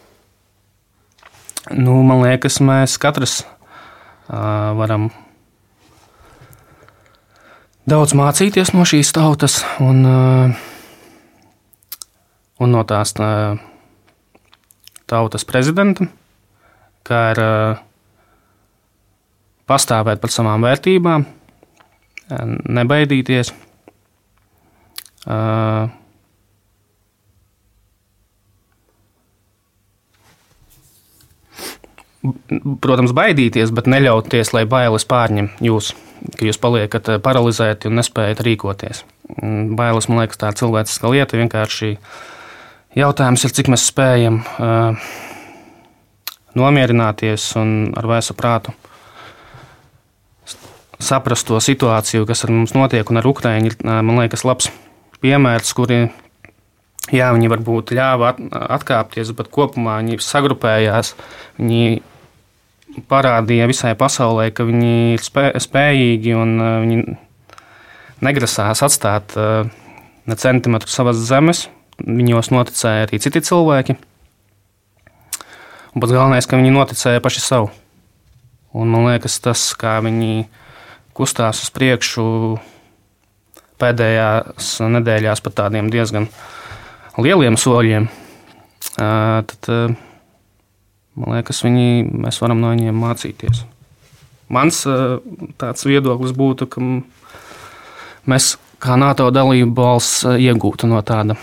Nu, 1.75 1.97
man 2.07 2.23
liekas, 2.23 2.61
mēs 2.63 2.95
katrs 3.03 3.41
uh, 3.43 4.77
varam 4.79 5.09
daudz 7.91 8.15
mācīties 8.15 8.71
no 8.77 8.85
šīs 8.87 9.11
tautas 9.17 9.59
un, 9.83 10.05
uh, 10.07 10.69
un 12.63 12.73
no 12.77 12.85
tās 12.87 13.17
uh, 13.19 13.59
tautas 15.11 15.49
prezidenta 15.49 16.07
kā 17.07 17.21
ir 17.35 17.41
pastāvēt 19.67 20.23
par 20.23 20.33
savām 20.33 20.65
vērtībām, 20.67 21.27
nebaidīties. 22.31 23.53
Protams, 32.83 33.13
baidīties, 33.15 33.71
bet 33.75 33.87
neļauties, 33.91 34.51
lai 34.55 34.65
bailes 34.67 35.07
pārņem 35.07 35.53
jūs, 35.63 35.93
ka 36.39 36.49
jūs 36.49 36.59
paliekat 36.63 37.13
paralizēti 37.23 37.91
un 37.91 38.01
nespējat 38.01 38.43
rīkoties. 38.47 39.05
Bailes, 39.79 40.09
man 40.11 40.23
liekas, 40.23 40.41
tā 40.41 40.51
ir 40.51 40.59
cilvēciska 40.59 41.13
lieta. 41.13 41.39
Vienkārši 41.39 41.93
jautājums 42.99 43.47
ir, 43.47 43.55
cik 43.55 43.71
mēs 43.71 43.87
spējam 43.91 44.41
uh, 44.43 45.09
nomierināties 46.59 47.53
un 47.61 47.77
ar 47.99 48.11
vēsu 48.11 48.35
prātu 48.39 48.75
saprast 51.03 51.49
to 51.49 51.61
situāciju, 51.63 52.27
kas 52.29 52.45
ar 52.47 52.53
mums 52.55 52.75
notiek, 52.77 53.07
un 53.11 53.21
ar 53.21 53.29
Ukraiņu 53.29 53.71
ir, 53.73 53.77
man 53.85 54.21
liekas, 54.23 54.47
labs 54.49 54.71
piemērs, 55.23 55.73
kuri, 55.77 56.01
jā, 57.13 57.31
viņi 57.37 57.53
varbūt 57.53 57.95
ļāva 57.97 58.35
atkāpties, 58.79 59.33
bet 59.37 59.51
kopumā 59.53 59.99
viņi 60.03 60.21
sagrupējās, 60.25 61.15
viņi 61.61 62.01
parādīja 63.11 63.69
visai 63.69 63.95
pasaulē, 63.99 64.51
ka 64.57 64.65
viņi 64.65 65.17
ir 65.17 65.25
spē, 65.25 65.51
spējīgi 65.61 66.37
un 66.37 66.57
viņi 66.61 67.17
negrasās 68.25 68.83
atstāt 68.87 69.37
ne 69.37 70.37
centimetru 70.41 70.91
savas 70.91 71.21
zemes. 71.29 71.67
Viņos 71.97 72.51
noticēja 72.53 73.07
arī 73.07 73.19
citi 73.25 73.41
cilvēki. 73.41 73.97
Un 75.97 76.03
pats 76.03 76.13
galvenais, 76.13 76.45
ka 76.45 76.59
viņi 76.61 76.75
noticēja 76.75 77.23
paši 77.25 77.41
savu. 77.41 77.71
Un 78.77 78.91
man 78.93 79.07
liekas, 79.09 79.39
tas, 79.41 79.71
kā 79.81 79.95
viņi 80.05 80.45
kustās 81.17 81.63
uz 81.65 81.71
priekšu 81.75 82.25
pēdējās 83.81 84.77
nedēļās 84.97 85.43
pat 85.45 85.57
tādiem 85.63 85.89
diezgan 85.93 86.29
lieliem 87.21 87.57
soļiem, 87.61 88.09
tad 88.97 89.71
man 91.17 91.33
liekas, 91.33 91.63
viņi, 91.65 92.05
mēs 92.27 92.41
varam 92.45 92.61
no 92.61 92.73
viņiem 92.75 93.01
mācīties. 93.01 93.65
Mans 94.53 94.85
tāds 95.59 95.89
viedoklis 95.89 96.37
būtu, 96.37 96.69
ka 96.71 96.85
mēs 98.31 98.55
kā 98.83 98.97
NATO 99.01 99.29
dalība 99.33 99.89
valsts 99.89 100.27
iegūtu 100.37 100.89
no 100.91 101.01
tāda 101.07 101.37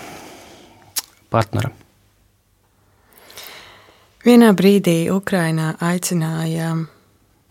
partnera. 1.34 1.74
Vienā 4.24 4.54
brīdī 4.56 5.10
Ukrainā 5.12 5.74
aicināja 5.84 6.70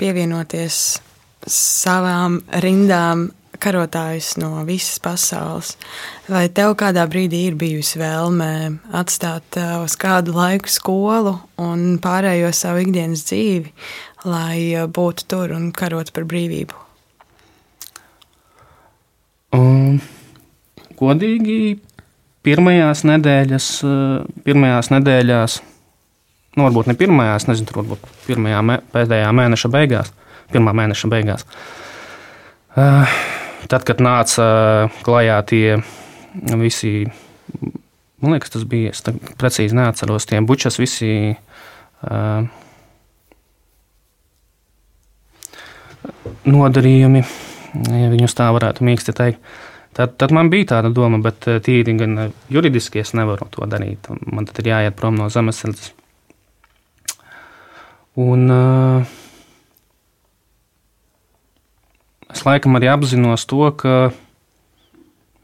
pievienoties 0.00 0.78
savām 1.46 2.40
rindām 2.62 3.31
karotājus 3.62 4.37
no 4.42 4.64
visas 4.66 4.98
pasaules. 5.02 5.74
Vai 6.31 6.46
tev 6.55 6.74
kādā 6.81 7.05
brīdī 7.11 7.44
ir 7.48 7.59
bijusi 7.59 8.00
vēlme 8.00 8.48
atstāt 8.98 9.59
uz 9.83 9.96
kādu 10.00 10.35
laiku 10.37 10.70
skolu 10.72 11.37
un 11.62 11.98
pārējo 12.02 12.50
savu 12.57 12.83
ikdienas 12.87 13.24
dzīvi, 13.28 13.72
lai 14.26 14.57
uh, 14.76 14.88
būtu 14.90 15.28
tur 15.31 15.55
un 15.57 15.70
karot 15.74 16.12
par 16.14 16.26
brīvību? 16.31 16.78
Um, 19.52 20.00
godīgi, 20.96 21.76
pirmajās 22.46 23.05
nedēļas, 23.09 23.68
uh, 23.85 24.40
pirmajās 24.46 24.88
nedēļās, 24.94 25.59
nu, 26.57 26.64
varbūt 26.64 26.88
ne 26.88 26.96
pirmajās, 26.98 27.46
nezinu, 27.50 27.76
varbūt 27.76 28.09
pirmajā 28.26 28.62
mē, 28.64 28.78
pēdējā 28.94 29.35
mēneša 29.37 29.70
beigās, 29.74 30.14
pirmā 30.52 30.74
mēneša 30.76 31.10
beigās. 31.12 31.46
Uh, 32.72 33.18
tad, 33.68 33.84
kad 33.88 34.00
nāca 34.04 34.46
klajā 35.04 35.38
tie 35.50 35.66
visi, 36.60 36.94
man 38.22 38.36
liekas, 38.36 38.54
tas 38.54 38.64
bija, 38.68 38.94
es 38.94 39.04
precīzi 39.40 39.76
neatceros, 39.76 40.28
tie 40.28 40.40
bučas 40.44 40.80
visi. 40.80 41.12
Uh, 42.02 42.48
nodarījumi, 46.48 47.22
ja 47.92 48.08
viņus 48.12 48.36
tā 48.38 48.48
varētu 48.54 48.86
mīksti 48.86 49.14
teikt. 49.16 49.52
Tad, 49.92 50.14
tad 50.16 50.32
man 50.32 50.48
bija 50.52 50.70
tāda 50.70 50.88
doma, 50.94 51.18
bet 51.20 51.44
tīri 51.64 51.94
gan 51.98 52.32
juridiski 52.52 53.02
es 53.02 53.12
nevaru 53.16 53.48
to 53.52 53.66
darīt. 53.68 54.08
Man 54.24 54.48
tad 54.48 54.62
ir 54.62 54.70
jāiet 54.72 54.96
prom 54.96 55.18
no 55.20 55.28
zemesardzes. 55.32 55.92
Un 58.22 58.48
uh, 58.52 59.12
es 62.33 62.45
laikam 62.49 62.77
arī 62.79 62.90
apzinos 62.92 63.47
to, 63.49 63.64
ka 63.77 63.97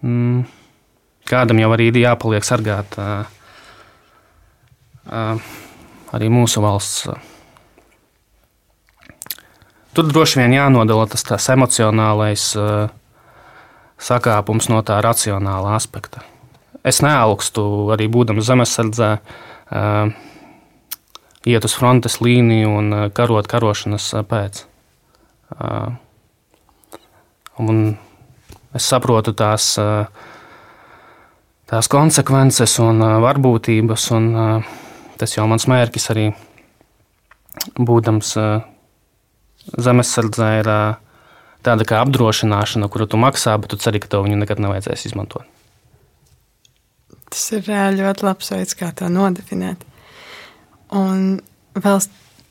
mm, 0.03 0.45
kādam 1.29 1.61
jau 1.63 1.73
arī 1.75 1.91
ir 1.91 2.01
jāpaliek 2.03 2.47
sargāt 2.47 2.97
uh, 3.01 3.27
uh, 5.09 5.51
arī 6.17 6.31
mūsu 6.33 6.63
valsts. 6.65 7.09
Tur 9.97 10.09
droši 10.09 10.43
vien 10.43 10.55
jānodala 10.55 11.09
tas 11.11 11.25
tās 11.27 11.49
emocionālais 11.53 12.51
uh, 12.57 12.89
sakāpums 13.99 14.71
no 14.71 14.81
tā 14.87 15.01
racionālā 15.05 15.75
aspekta. 15.77 16.23
Es 16.87 17.03
neaugstu 17.03 17.63
arī 17.93 18.07
būdams 18.09 18.47
zemesardzē, 18.47 19.13
uh, 19.19 20.13
iet 21.49 21.65
uz 21.65 21.75
frontes 21.75 22.21
līniju 22.25 22.77
un 22.79 22.99
karot 23.15 23.49
karošanas 23.51 24.13
pēc. 24.31 24.63
Uh, 25.59 25.97
Un 27.59 27.97
es 28.77 28.87
saprotu 28.87 29.35
tās, 29.35 29.73
tās 31.69 31.91
konsekvences 31.91 32.79
un 32.85 33.03
varbūtības, 33.25 34.11
un 34.15 34.31
tas 35.19 35.35
jau 35.35 35.47
mans 35.51 35.67
mērķis 35.71 36.11
arī 36.15 36.27
būdams 37.79 38.35
zemesardzē 39.75 40.51
ir 40.61 40.71
tāda 41.67 41.87
kā 41.89 42.01
apdrošināšana, 42.05 42.89
kuru 42.93 43.09
tu 43.11 43.21
maksā, 43.21 43.57
bet 43.61 43.73
tu 43.73 43.81
ceri, 43.81 44.01
ka 44.03 44.11
tev 44.13 44.27
viņu 44.29 44.39
nekad 44.41 44.63
nevajadzēs 44.63 45.09
izmantot. 45.11 45.45
Tas 47.29 47.45
ir 47.53 47.67
ļoti 47.99 48.25
labs 48.25 48.53
veids, 48.55 48.77
kā 48.79 48.89
to 48.97 49.11
nodefinēt. 49.13 49.83
Un 50.97 51.41
vēl 51.77 51.99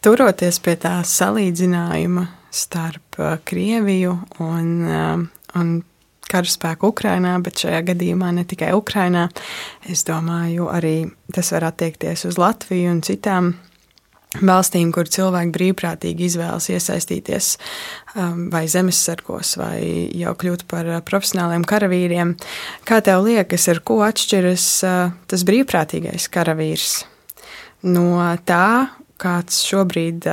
turoties 0.05 0.59
pie 0.61 0.75
tā 0.77 0.99
salīdzinājuma 1.07 2.27
starp 2.57 3.19
uh, 3.19 3.37
Krieviju 3.47 4.17
un, 4.43 4.73
uh, 4.87 5.21
un 5.59 5.77
karaspēku 6.27 6.91
Ukrajinā, 6.91 7.37
bet 7.43 7.63
šajā 7.63 7.85
gadījumā 7.93 8.33
ne 8.35 8.43
tikai 8.47 8.73
Ukrajinā. 8.75 9.27
Es 9.87 10.03
domāju, 10.07 10.67
arī 10.73 11.07
tas 11.33 11.53
var 11.55 11.69
attiekties 11.69 12.25
uz 12.27 12.39
Latviju 12.41 12.91
un 12.97 13.01
citām 13.05 13.53
valstīm, 14.43 14.91
kur 14.91 15.07
cilvēki 15.07 15.53
brīvprātīgi 15.55 16.27
izvēlas 16.27 16.67
iesaistīties 16.73 17.53
um, 17.55 18.49
vai 18.51 18.65
zemesargos, 18.69 19.55
vai 19.57 19.79
jau 20.19 20.35
kļūt 20.37 20.67
par 20.69 20.89
uh, 20.91 20.99
profesionāliem 21.05 21.63
karavīriem. 21.67 22.35
Kā 22.87 22.99
tev 23.05 23.23
liekas, 23.29 23.69
ar 23.71 23.79
ko 23.87 24.01
atšķiras 24.05 24.67
tas 25.31 25.47
brīvprātīgais 25.47 26.27
karavīrs 26.33 27.05
no 27.87 28.09
tā, 28.45 28.89
kāds 29.21 29.63
šobrīd 29.65 30.27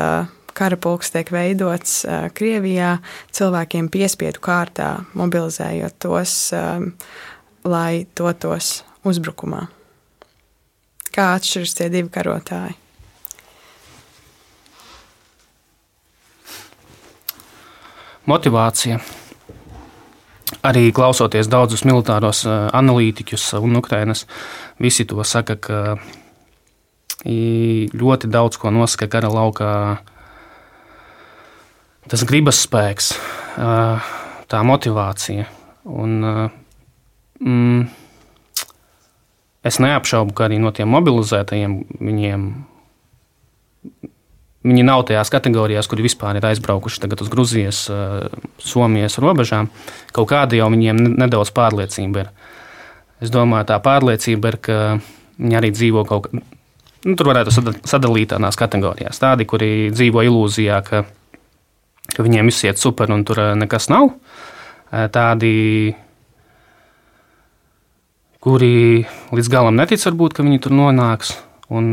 karapulks 0.55 1.11
tiek 1.15 1.31
veidots 1.35 2.03
Krievijā, 2.35 2.99
cilvēkiem 3.35 3.91
piespiedu 3.93 4.43
kārtā, 4.45 5.05
mobilizējot 5.19 5.99
tos, 6.03 6.37
lai 7.65 8.07
dotos 8.17 8.85
uzbrukumā. 9.05 9.67
Kā 11.15 11.35
atšķiras 11.37 11.77
tie 11.79 11.91
divi 11.93 12.11
karotāji? 12.11 12.79
Motivācija. 18.27 18.99
Arī 20.65 20.89
klausoties 20.97 21.49
daudzus 21.53 21.83
militāros 21.85 22.45
analītiķus 22.49 23.51
un 23.61 23.77
Ukrainas, 23.77 24.25
visi 24.81 25.05
to 25.05 25.21
saka, 25.29 25.59
ka 25.61 25.81
ļoti 27.25 28.29
daudz 28.33 28.57
ko 28.61 28.73
nosaka 28.73 29.09
kara 29.13 29.29
laukā 29.33 29.75
tas 32.11 32.25
gribas 32.29 32.61
spēks, 32.65 33.13
tā 34.51 34.63
motivācija. 34.67 35.47
Un, 35.85 36.21
mm, 37.41 37.87
es 39.65 39.81
neapšaubu, 39.81 40.35
ka 40.37 40.49
arī 40.49 40.61
no 40.63 40.73
tiem 40.75 40.91
mobilizētajiem 40.95 41.77
viņiem. 42.01 42.47
Viņi 44.65 44.85
nav 44.89 45.03
tajās 45.05 45.29
kategorijās, 45.29 45.89
kuri 45.93 46.07
vispār 46.07 46.39
ir 46.39 46.47
aizbraukuši 46.49 47.11
uz 47.21 47.29
Grūzijas, 47.29 47.81
Somijas 48.65 49.19
robežām. 49.21 49.69
Kaut 50.17 50.31
kāda 50.31 50.57
jau 50.57 50.71
viņiem 50.73 51.03
nedaudz 51.21 51.53
pārliecība 51.53 52.23
ir. 52.23 52.31
Es 53.21 53.33
domāju, 53.33 53.69
tā 53.69 53.77
pārliecība 53.85 54.55
ir, 54.55 54.57
ka 54.65 54.79
viņi 55.37 55.59
arī 55.59 55.71
dzīvo 55.75 56.05
kaut, 56.09 56.31
nu, 56.33 57.13
tur 57.13 57.29
varētu 57.31 57.53
sadalīt 57.85 58.33
tādās 58.33 58.57
kategorijās. 58.57 59.21
Tādi, 59.21 59.47
kuri 59.49 59.71
dzīvo 59.93 60.25
ilūzijā, 60.31 60.81
ka, 60.87 61.05
ka 62.13 62.25
viņiem 62.27 62.51
viss 62.51 62.67
iet 62.67 62.81
super 62.81 63.13
un 63.15 63.25
tur 63.27 63.41
nekas 63.59 63.89
nav. 63.93 64.13
Tādi, 64.91 65.55
kuri 68.45 68.75
līdz 69.35 69.49
galam 69.51 69.79
netic, 69.79 70.03
varbūt, 70.05 70.37
ka 70.37 70.45
viņi 70.47 70.61
tur 70.63 70.77
nonāks. 70.77 71.33
Un, 71.75 71.87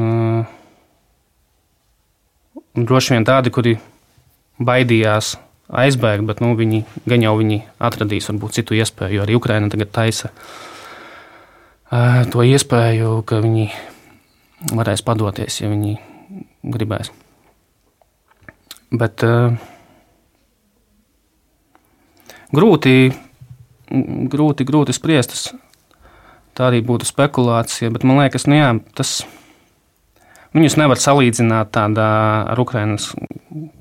un 2.75 2.89
droši 2.91 3.15
vien 3.15 3.25
tādi, 3.25 3.53
kuri 3.53 3.77
baidījās 4.61 5.37
aizbēgt, 5.71 6.27
bet 6.27 6.43
nu, 6.43 6.51
viņi 6.59 6.83
gan 7.07 7.23
jau 7.23 7.37
viņi 7.39 7.61
atradīs 7.79 8.27
varbūt 8.29 8.59
citu 8.59 8.75
iespēju, 8.77 9.17
jo 9.17 9.23
arī 9.25 9.39
Ukraina 9.39 9.71
tagad 9.71 9.93
taisa 9.95 10.31
to 12.31 12.43
iespēju, 12.47 13.23
ka 13.27 13.41
viņi 13.43 13.65
varēs 14.77 15.03
padoties, 15.03 15.61
ja 15.63 15.71
viņi 15.71 15.97
gribēs. 16.71 17.11
Bet 18.91 19.23
uh, 19.23 19.55
grūti, 22.55 23.11
grūti, 24.31 24.67
grūti 24.67 24.95
spriest. 24.95 25.51
Tā 26.57 26.67
arī 26.67 26.81
būtu 26.83 27.07
spekulācija, 27.07 27.91
bet 27.95 28.03
man 28.03 28.19
liekas, 28.19 28.47
nu 28.51 28.57
jā, 28.59 28.69
tas 28.97 29.21
viņus 30.55 30.75
nevar 30.81 30.99
salīdzināt 30.99 31.71
tādā 31.71 32.09
ar 32.51 32.59
Ukraiņas 32.59 33.13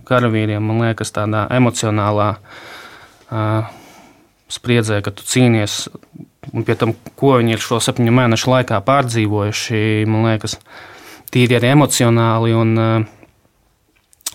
karavīriem. 0.07 0.62
Man 0.62 0.85
liekas, 0.87 1.11
tādā 1.14 1.49
emocionālā 1.51 2.31
uh, 2.39 3.71
spriedzē, 4.51 5.03
ka 5.03 5.14
tu 5.14 5.27
cīnies 5.27 5.89
Un 6.55 6.64
pie 6.66 6.75
tam, 6.75 6.95
ko 7.21 7.37
viņi 7.39 7.55
ir 7.55 7.62
šo 7.62 7.79
septiņu 7.85 8.12
mēnešu 8.16 8.51
laikā 8.51 8.81
pārdzīvojuši, 8.87 9.81
man 10.11 10.31
liekas, 10.31 10.57
tīri 11.31 11.59
arī 11.59 11.75
emocionāli 11.75 12.55
un 12.57 12.73
uh, 12.81 13.05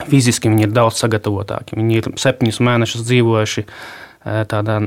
fiziski 0.06 0.52
viņi 0.52 0.68
ir 0.68 0.76
daudz 0.76 1.02
sagatavotāki. 1.02 1.76
Viņi 1.80 1.98
ir 2.00 2.10
septiņus 2.22 2.62
mēnešus 2.64 3.04
dzīvojuši 3.10 3.66
uh, 3.66 4.05
tādā 4.26 4.80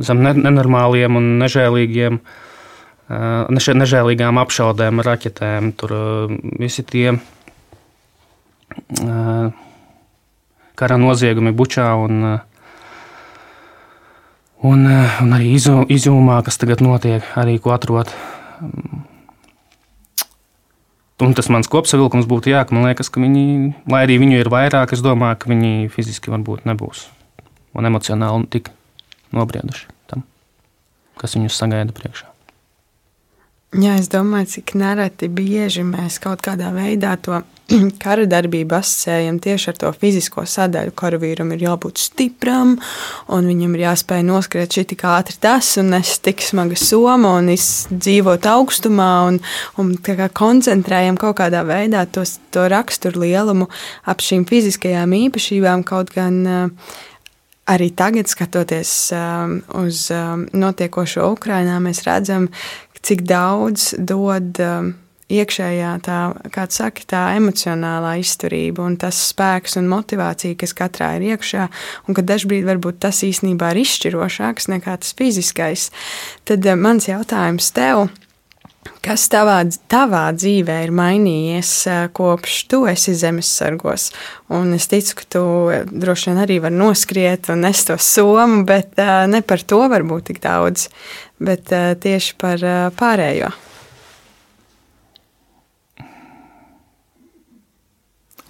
zem 0.00 0.22
nenormāliem 0.24 1.18
un 1.20 1.28
nežēlīgiem. 1.42 2.20
Nežēlīgām 3.52 4.40
apšaudēm, 4.40 5.02
raķetēm. 5.04 5.72
Tur 5.76 5.92
visi 6.60 6.84
tie 6.88 7.18
kara 10.80 10.96
noziegumi 11.00 11.52
Bučā 11.52 11.92
un 12.00 12.40
Un, 14.62 14.84
un 14.86 15.32
arī 15.34 15.56
izjūmā, 15.58 16.36
kas 16.46 16.54
tagad 16.62 16.84
notiek, 16.86 17.24
arī 17.34 17.56
ko 17.58 17.72
atrod. 17.74 18.12
Un 21.22 21.34
tas 21.34 21.50
mans 21.50 21.66
kopsavilkums 21.70 22.28
būtu, 22.30 22.52
jā, 22.54 22.60
ka 22.62 22.76
man 22.76 22.86
liekas, 22.86 23.10
ka 23.10 23.18
viņi, 23.22 23.42
lai 23.90 24.04
arī 24.06 24.20
viņu 24.22 24.38
ir 24.38 24.52
vairāk, 24.54 24.94
es 24.94 25.02
domāju, 25.02 25.40
ka 25.42 25.50
viņi 25.50 25.90
fiziski 25.90 26.30
varbūt 26.30 26.62
nebūs 26.70 27.08
un 27.76 27.88
emocionāli 27.88 28.50
tik 28.52 28.72
nobrieduši 29.32 29.88
tam, 30.10 30.26
kas 31.20 31.38
viņus 31.38 31.56
sagaida 31.58 31.96
priekšā. 31.96 32.28
Jā, 33.72 33.94
es 33.96 34.10
domāju, 34.12 34.50
cik 34.58 34.74
nereti 34.76 35.30
bieži 35.32 35.80
mēs 35.86 36.18
kaut 36.20 36.42
kādā 36.44 36.68
veidā 36.76 37.14
to 37.24 37.38
kara 38.04 38.26
darbību 38.28 38.76
asociējam 38.76 39.38
tieši 39.40 39.70
ar 39.70 39.78
to 39.80 39.92
fizisko 39.96 40.44
sadaļu. 40.48 40.92
Karavīram 40.98 41.54
ir 41.54 41.64
jābūt 41.64 42.02
stipram, 42.02 42.74
un 43.32 43.48
viņam 43.48 43.76
ir 43.76 43.84
jāspēj 43.86 44.24
noskriet 44.28 44.76
šī 44.76 44.84
tik 44.90 45.04
ātri 45.08 45.38
tas, 45.40 45.70
un 45.80 45.92
nes 45.94 46.10
tik 46.20 46.44
smaga 46.44 46.76
soma, 46.76 47.36
un 47.40 47.48
dzīvot 47.52 48.48
augstumā, 48.52 49.12
un, 49.30 49.38
un 49.80 49.94
kā 50.04 50.28
koncentrējam 50.28 51.16
kaut 51.20 51.38
kādā 51.40 51.64
veidā 51.64 52.04
tos, 52.12 52.36
to 52.52 52.66
raksturu 52.68 53.24
lielumu 53.24 53.70
ap 54.04 54.20
šīm 54.20 54.44
fiziskajām 54.52 55.16
īpašībām 55.22 55.86
kaut 55.88 56.12
gan. 56.12 56.44
Uh, 56.44 57.00
arī 57.70 57.90
tagad, 57.94 58.30
skatoties 58.30 59.12
um, 59.14 59.60
uz 59.82 60.08
um, 60.14 60.46
notiekošo 60.52 61.28
Ukrajinā, 61.34 61.78
mēs 61.82 62.02
redzam, 62.06 62.48
cik 63.02 63.24
daudz 63.28 63.92
dod 63.98 64.58
um, 64.62 64.92
iekšējā 65.32 65.92
tā, 66.04 66.18
kā 66.52 66.66
saka, 66.70 67.06
tā 67.08 67.22
emocionālā 67.38 68.16
izturība 68.20 68.84
un 68.84 68.98
tas 69.00 69.18
spēks 69.30 69.78
un 69.80 69.88
motivācija, 69.90 70.58
kas 70.60 70.74
katrā 70.76 71.14
ir 71.18 71.32
iekšā, 71.32 71.68
un 72.06 72.18
ka 72.18 72.24
dažkārt 72.26 72.68
varbūt 72.68 73.00
tas 73.06 73.22
īstenībā 73.26 73.72
ir 73.72 73.82
izšķirošāks 73.84 74.68
nekā 74.74 74.98
tas 75.04 75.14
fiziskais. 75.18 75.88
Tad 76.48 76.66
um, 76.66 76.84
mans 76.88 77.08
jautājums 77.10 77.72
tev. 77.76 78.08
Kas 79.02 79.28
tavā, 79.30 79.60
tavā 79.90 80.24
dzīvē 80.34 80.80
ir 80.86 80.92
mainījies 80.94 81.70
uh, 81.86 81.98
kopš 82.14 82.56
tu 82.70 82.84
esi 82.90 83.14
zemesargos? 83.18 84.08
Un 84.50 84.74
es 84.74 84.88
ticu, 84.90 85.16
ka 85.20 85.26
tu 85.36 85.42
uh, 85.70 85.82
droši 85.86 86.30
vien 86.30 86.40
arī 86.42 86.60
vari 86.62 86.78
noskriet 86.78 87.50
un 87.54 87.62
nest 87.66 87.90
to 87.90 87.98
somu, 88.02 88.64
bet 88.66 88.98
uh, 88.98 89.24
ne 89.30 89.42
par 89.46 89.62
to 89.62 89.84
varbūt 89.90 90.32
tik 90.32 90.42
daudz 90.42 90.88
bet 91.42 91.72
tieši 92.02 92.36
par 92.40 92.62
pārējo. 92.98 93.50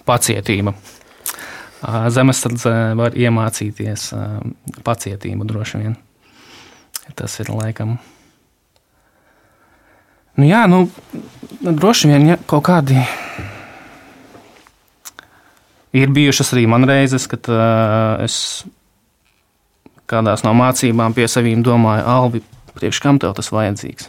Pacietība. 0.09 0.75
Zemesardze 2.15 2.73
var 2.99 3.17
iemācīties 3.19 4.09
pacietību 4.87 5.47
droši 5.49 5.83
vien. 5.83 5.97
Tas 7.19 7.39
ir 7.43 7.51
laikam. 7.55 7.97
Nu, 10.39 10.47
jā, 10.49 10.65
nu, 10.71 10.87
droši 11.61 12.09
vien 12.09 12.31
ja, 12.33 12.39
kaut 12.49 12.65
kādi 12.71 12.97
ir 15.93 16.13
bijušas 16.13 16.55
arī 16.55 16.65
man 16.71 16.87
reizes, 16.89 17.27
kad 17.29 17.49
uh, 17.53 18.17
es 18.25 18.65
kādās 20.09 20.45
no 20.45 20.55
mācībām 20.57 21.15
pie 21.17 21.29
saviem 21.31 21.63
domāju, 21.65 22.05
Alvi, 22.09 22.43
priekš 22.77 23.01
kam 23.05 23.21
tev 23.21 23.35
tas 23.37 23.53
vajadzīgs? 23.53 24.09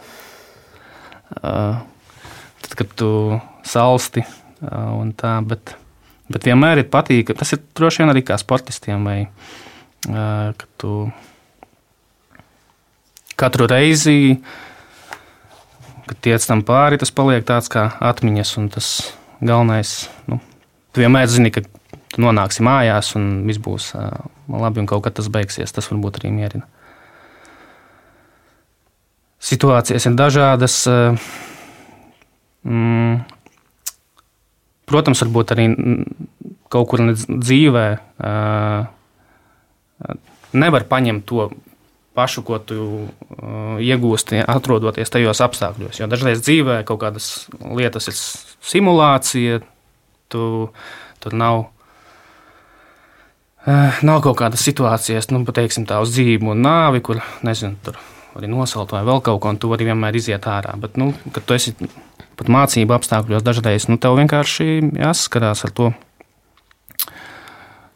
Uh, 1.33 1.81
tad, 2.63 2.75
kad 2.79 2.95
tu 2.99 3.11
salsti 3.67 4.23
uh, 4.23 4.93
un 4.99 5.13
tā, 5.17 5.37
bet, 5.47 5.75
bet 6.31 6.47
vienmēr 6.47 6.83
ir 6.83 6.91
patīkami. 6.91 7.39
Tas 7.39 7.55
ir 7.55 7.63
droši 7.75 8.03
vien 8.03 8.13
arī 8.13 8.23
kā 8.27 8.37
sportistiem, 8.39 9.07
vai 9.07 9.19
uh, 9.27 10.51
ka 10.55 10.69
tu 10.79 10.97
katru 13.39 13.67
reizi, 13.67 14.37
kad 16.09 16.19
tiec 16.25 16.45
tam 16.47 16.63
pāri, 16.67 16.99
tas 17.01 17.13
paliek 17.15 17.45
tāds 17.47 17.71
kā 17.71 17.89
atmiņas, 18.03 18.57
un 18.61 18.69
tas 18.73 18.89
galvenais, 19.43 19.95
nu, 20.31 20.39
tu 20.93 21.03
vienmēr 21.03 21.29
zini, 21.31 21.51
ka 21.53 21.63
tu 21.63 22.21
nonāksi 22.23 22.63
mājās 22.65 23.15
un 23.17 23.43
viss 23.47 23.61
būs 23.63 23.93
labi, 24.51 24.83
un 24.83 24.89
kaut 24.89 25.05
kad 25.07 25.17
tas 25.17 25.31
beigsies. 25.33 25.73
Tas 25.73 25.89
varbūt 25.91 26.21
arī 26.21 26.33
mierina 26.35 26.67
situācijas 29.43 30.07
ir 30.07 30.17
dažādas. 30.17 30.77
Mm, 32.63 33.23
protams, 34.87 35.23
varbūt 35.25 35.53
arī 35.55 35.67
kaut 36.71 36.89
kur 36.91 37.03
dzīvē 37.17 37.85
nevar 40.53 40.87
paņemt 40.89 41.25
to 41.27 41.49
pašu, 42.13 42.43
ko 42.45 42.59
tu 42.61 42.79
uh, 42.79 43.81
iegūsti, 43.81 44.43
atrodoties 44.45 45.11
tajos 45.13 45.41
apstākļos. 45.43 45.99
Jo 46.01 46.09
dažreiz 46.11 46.43
dzīvē 46.45 46.81
kaut 46.87 47.01
kādas 47.01 47.29
lietas 47.73 48.09
ir 48.11 48.17
simulācija, 48.73 49.61
tu, 50.33 50.47
tur 51.23 51.37
nav. 51.37 51.67
Uh, 53.63 54.01
nav 54.03 54.23
kaut 54.25 54.37
kādas 54.41 54.63
situācijas, 54.65 55.29
nu, 55.31 55.43
teiksim, 55.47 55.87
tā 55.89 56.01
uz 56.03 56.11
dzīvību 56.13 56.51
un 56.53 56.65
nāvi, 56.65 57.03
kur, 57.05 57.21
nezinu, 57.47 57.79
tur 57.85 57.99
arī 58.37 58.49
nosalt 58.51 58.91
vai 58.93 59.03
vēl 59.07 59.21
kaut 59.23 59.39
ko, 59.41 59.53
un 59.53 59.59
tu 59.61 59.69
vari 59.71 59.87
vienmēr 59.87 60.17
iziet 60.19 60.45
ārā. 60.49 60.73
Bet, 60.81 60.97
nu, 60.99 61.11
kad 61.33 61.45
tu 61.47 61.55
esi 61.55 61.75
pat 62.37 62.49
mācību 62.51 62.95
apstākļos, 62.97 63.45
dažreiz 63.45 63.87
nu, 63.89 63.99
tev 64.01 64.17
vienkārši 64.19 64.67
jāsaskarās 64.99 65.63
ar 65.67 65.73
to, 65.77 65.91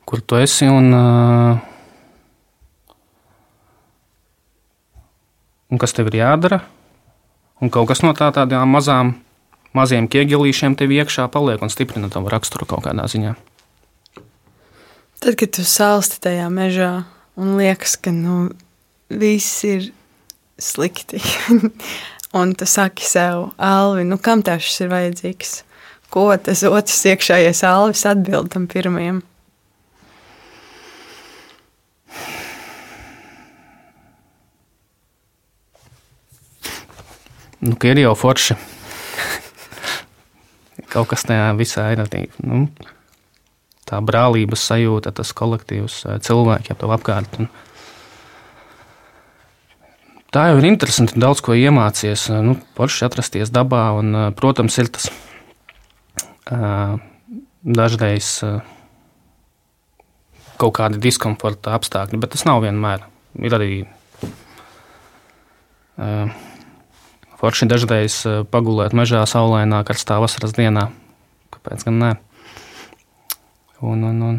kur 0.08 0.24
tu 0.24 0.40
esi. 0.40 0.70
Un, 0.72 0.94
uh, 0.96 1.77
un 5.72 5.82
kas 5.82 5.96
tev 5.96 6.12
ir 6.12 6.22
jādara? 6.22 6.62
Un 7.62 7.72
kaut 7.74 7.90
kas 7.90 8.04
no 8.06 8.14
tā, 8.18 8.30
tādām 8.36 8.70
mazām, 8.70 9.16
maziem 9.78 10.08
ķieģelīšiem 10.12 10.78
tev 10.78 10.94
iekšā 10.94 11.28
paliek 11.34 11.62
un 11.64 11.74
stiprina 11.74 12.10
tavu 12.14 12.30
raksturu 12.34 12.68
kaut 12.70 12.86
kādā 12.86 13.08
ziņā. 13.10 13.34
Tad, 15.18 15.34
kad 15.40 15.56
tu 15.58 15.66
salsti 15.66 16.22
tajā 16.22 16.50
mežā 16.54 16.92
un 17.38 17.56
liekas, 17.58 17.96
ka 17.98 18.14
nu, 18.14 18.52
viss 19.10 19.64
ir 19.66 19.90
slikti. 20.62 21.22
un 22.38 22.54
tu 22.58 22.68
saki 22.70 23.06
sev, 23.06 23.50
Alvi, 23.58 24.06
nu 24.06 24.20
kam 24.22 24.44
tev 24.46 24.62
šis 24.62 24.86
ir 24.86 24.94
vajadzīgs? 24.94 25.56
Ko 26.14 26.30
tas 26.40 26.62
otrs 26.68 27.02
iekšējais 27.10 27.64
Alvis 27.68 28.06
atbild 28.08 28.54
tam 28.54 28.68
pirmajam? 28.70 29.24
Nu, 37.60 37.74
ir 37.90 38.04
jau 38.04 38.14
forši. 38.18 38.58
kaut 40.92 41.10
kas 41.12 41.26
tajā 41.28 41.50
visā 41.58 41.90
ir. 41.94 42.04
Nu, 42.46 42.68
tā 43.88 44.00
brālības 44.04 44.66
sajūta, 44.70 45.14
tas 45.16 45.34
kolektīvs, 45.38 46.04
cilvēki 46.26 46.74
ap 46.74 46.82
to 46.82 46.92
apkārt. 46.94 47.40
Un 47.42 47.50
tā 50.34 50.50
jau 50.52 50.58
ir 50.62 50.70
interesanti, 50.70 51.20
daudz 51.20 51.42
ko 51.46 51.58
iemācīties. 51.58 52.30
Nu, 52.46 52.58
Porši 52.78 53.08
atrasties 53.08 53.54
dabā, 53.54 53.90
un, 54.00 54.32
protams, 54.38 54.78
ir 54.82 54.92
tas 54.94 55.10
dažreiz 57.68 58.32
kaut 60.58 60.74
kādi 60.80 61.02
diskomforta 61.02 61.76
apstākļi, 61.78 62.20
bet 62.22 62.34
tas 62.34 62.46
nav 62.48 62.64
vienmēr. 62.64 63.04
Ir 63.38 63.54
arī 63.54 63.72
forši 67.38 67.70
dažreiz 67.70 68.22
pagulēt 68.52 68.96
mežā, 68.98 69.24
saulainā, 69.30 69.84
karstā 69.88 70.20
vasaras 70.24 70.56
dienā. 70.58 70.90
Kāpēc 71.54 71.88
gan 71.88 72.00
ne? 72.02 72.14
Un, 73.82 74.04
un, 74.04 74.22
un. 74.26 74.38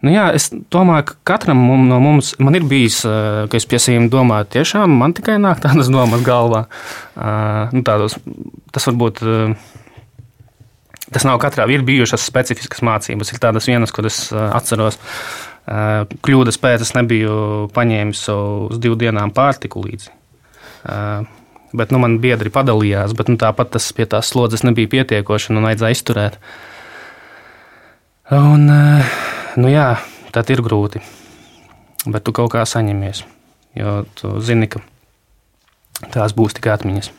Nu 0.00 0.14
jā, 0.14 0.30
es 0.32 0.48
domāju, 0.72 1.10
ka 1.10 1.34
katram 1.34 1.60
no 1.84 1.98
mums 2.00 2.32
ir 2.40 2.64
bijis, 2.64 3.02
ka 3.04 3.58
es 3.58 3.66
pie 3.68 3.76
sevis 3.82 4.08
domāju, 4.12 4.48
tiešām 4.56 4.94
man 4.96 5.12
tikai 5.16 5.36
nāk 5.42 5.60
tādas 5.60 5.90
domas 5.92 6.24
galvā. 6.24 6.64
Nu, 7.74 7.82
tādos, 7.84 8.16
tas 8.72 8.88
varbūt 8.88 9.20
tas 11.12 11.26
nav 11.28 11.40
katrā. 11.42 11.66
Ir 11.68 11.84
bijušas 11.84 12.24
specifiskas 12.24 12.80
mācības, 12.86 13.34
ir 13.34 13.42
tādas 13.42 13.68
vienas, 13.68 13.92
kuras 13.92 14.22
atceros. 14.32 14.96
Kļūdas 15.68 16.58
pēc 16.62 16.86
es 16.86 16.94
nebiju 16.96 17.68
paņēmis 17.76 18.24
uz 18.32 18.80
divu 18.80 18.96
dienām 18.98 19.34
pārtiku 19.36 19.84
līdzi. 19.84 20.14
Bet 21.70 21.92
nu, 21.94 22.00
man 22.02 22.18
biedri 22.22 22.50
padalījās, 22.50 23.14
bet 23.14 23.28
nu, 23.30 23.36
tāpat 23.38 23.76
tas 23.76 23.86
pie 23.94 24.08
tās 24.10 24.32
slodzes 24.32 24.64
nebija 24.66 24.90
pietiekoši 24.90 25.52
un 25.54 25.62
vajadzēja 25.68 25.96
izturēt. 25.96 26.38
Un, 28.34 28.66
nu 29.60 29.70
jā, 29.70 29.92
tad 30.34 30.50
ir 30.50 30.64
grūti. 30.66 31.02
Bet 32.10 32.24
tu 32.26 32.34
kaut 32.34 32.50
kā 32.54 32.64
saņemies. 32.66 33.22
Jo 33.78 34.00
tu 34.18 34.32
zini, 34.42 34.66
ka 34.70 34.82
tās 36.10 36.34
būs 36.34 36.56
tikai 36.58 36.74
atmiņas. 36.74 37.12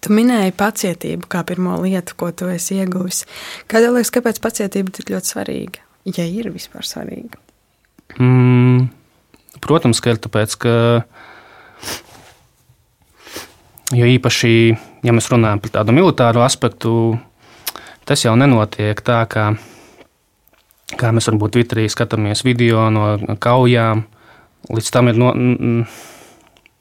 Tu 0.00 0.12
minēji 0.16 0.54
pacietību 0.56 1.28
kā 1.28 1.42
pirmo 1.48 1.76
lietu, 1.82 2.16
ko 2.16 2.30
tu 2.36 2.48
esi 2.52 2.78
ieguvis. 2.80 3.26
Kādēļ 3.68 3.98
liekas, 3.98 4.12
kāpēc 4.16 4.40
pacietība 4.44 4.92
ir 4.96 5.12
ļoti 5.12 5.32
svarīga? 5.34 5.84
Ja 6.08 6.24
ir 6.24 6.48
vispār 6.52 6.86
svarīga. 6.88 7.40
Mm, 8.16 8.88
protams, 9.64 10.00
ka 10.00 10.14
ir 10.14 10.22
tāpēc, 10.24 10.56
ka. 10.64 10.72
Jo 13.90 14.06
īpaši, 14.06 14.52
ja 15.02 15.12
mēs 15.16 15.26
runājam 15.32 15.60
par 15.62 15.74
tādu 15.80 15.94
militāru 15.96 16.44
aspektu, 16.44 16.92
tas 18.06 18.22
jau 18.22 18.36
nenotiek 18.38 19.00
tā, 19.02 19.24
kā 19.26 19.50
kā 20.98 21.10
mēs 21.14 21.28
varbūt 21.30 21.54
Twitterī 21.54 21.86
skatāmies 21.90 22.44
video 22.46 22.88
no 22.92 23.36
kaujām, 23.42 24.04
līdz 24.70 24.92
tam, 24.94 25.10
no, 25.16 25.32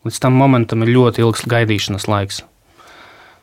līdz 0.08 0.22
tam 0.24 0.38
momentam 0.40 0.86
ir 0.86 0.94
ļoti 0.96 1.26
ilgs 1.26 1.46
gaidīšanas 1.50 2.08
laiks. 2.10 2.44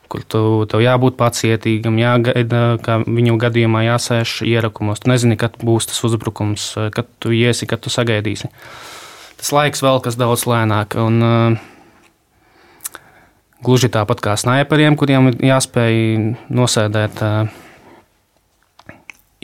Kur 0.07 0.23
tu, 0.23 0.41
tev 0.71 0.79
jābūt 0.79 1.17
pacietīgam, 1.19 1.97
jāgaida, 1.99 2.77
kā 2.83 3.01
viņu 3.03 3.35
gadījumā 3.43 3.83
jāsēž 3.89 4.37
ierakumos. 4.47 5.01
Tu 5.03 5.11
nezini, 5.11 5.35
kad 5.39 5.57
būs 5.59 5.89
tas 5.89 5.99
uzbrukums, 6.07 6.69
kad 6.95 7.09
tu 7.19 7.33
iesi, 7.35 7.67
kad 7.67 7.83
tu 7.83 7.91
sagaidīsi. 7.91 8.47
Tas 9.37 9.51
laiks 9.51 9.83
vēl 9.83 9.99
kas 10.05 10.15
daudz 10.15 10.45
lēnāk. 10.47 10.95
Un, 11.03 11.19
uh, 11.19 11.65
gluži 13.65 13.89
tāpat 13.93 14.21
kā 14.23 14.35
sniperiem, 14.39 14.97
kuriem 14.99 15.31
ir 15.31 15.39
jāspēj 15.49 15.97
nosēdēt 16.53 17.23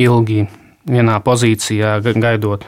ilgi 0.03 0.45
vienā 0.89 1.19
pozīcijā, 1.23 1.97
gaidot 2.03 2.67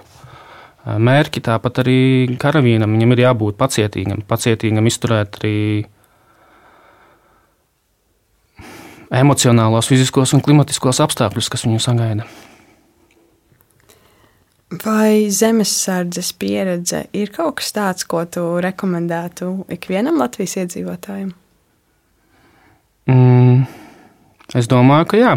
mērķi. 0.85 1.43
Tāpat 1.45 1.83
arī 1.83 1.99
karavīnam 2.41 2.95
viņam 2.95 3.15
ir 3.15 3.23
jābūt 3.25 3.59
pacietīgam, 3.59 4.23
pacietīgam 4.29 4.89
izturēt 4.89 5.39
arī 5.41 5.57
emocionālos, 9.15 9.87
fiziskos 9.89 10.33
un 10.35 10.43
klimatiskos 10.45 11.01
apstākļus, 11.05 11.49
kas 11.51 11.65
viņu 11.67 11.81
sagaida. 11.83 12.27
Vai 14.73 15.29
zemesardzes 15.29 16.31
pieredze 16.41 17.03
ir 17.13 17.29
kaut 17.33 17.59
kas 17.59 17.69
tāds, 17.75 18.05
ko 18.09 18.23
tu 18.25 18.41
rekomendētu 18.65 19.67
ikvienam 19.75 20.17
Latvijas 20.17 20.55
iedzīvotājam? 20.63 21.29
Mm, 23.05 23.67
es 24.57 24.69
domāju, 24.71 25.05
ka 25.11 25.19
jā. 25.19 25.35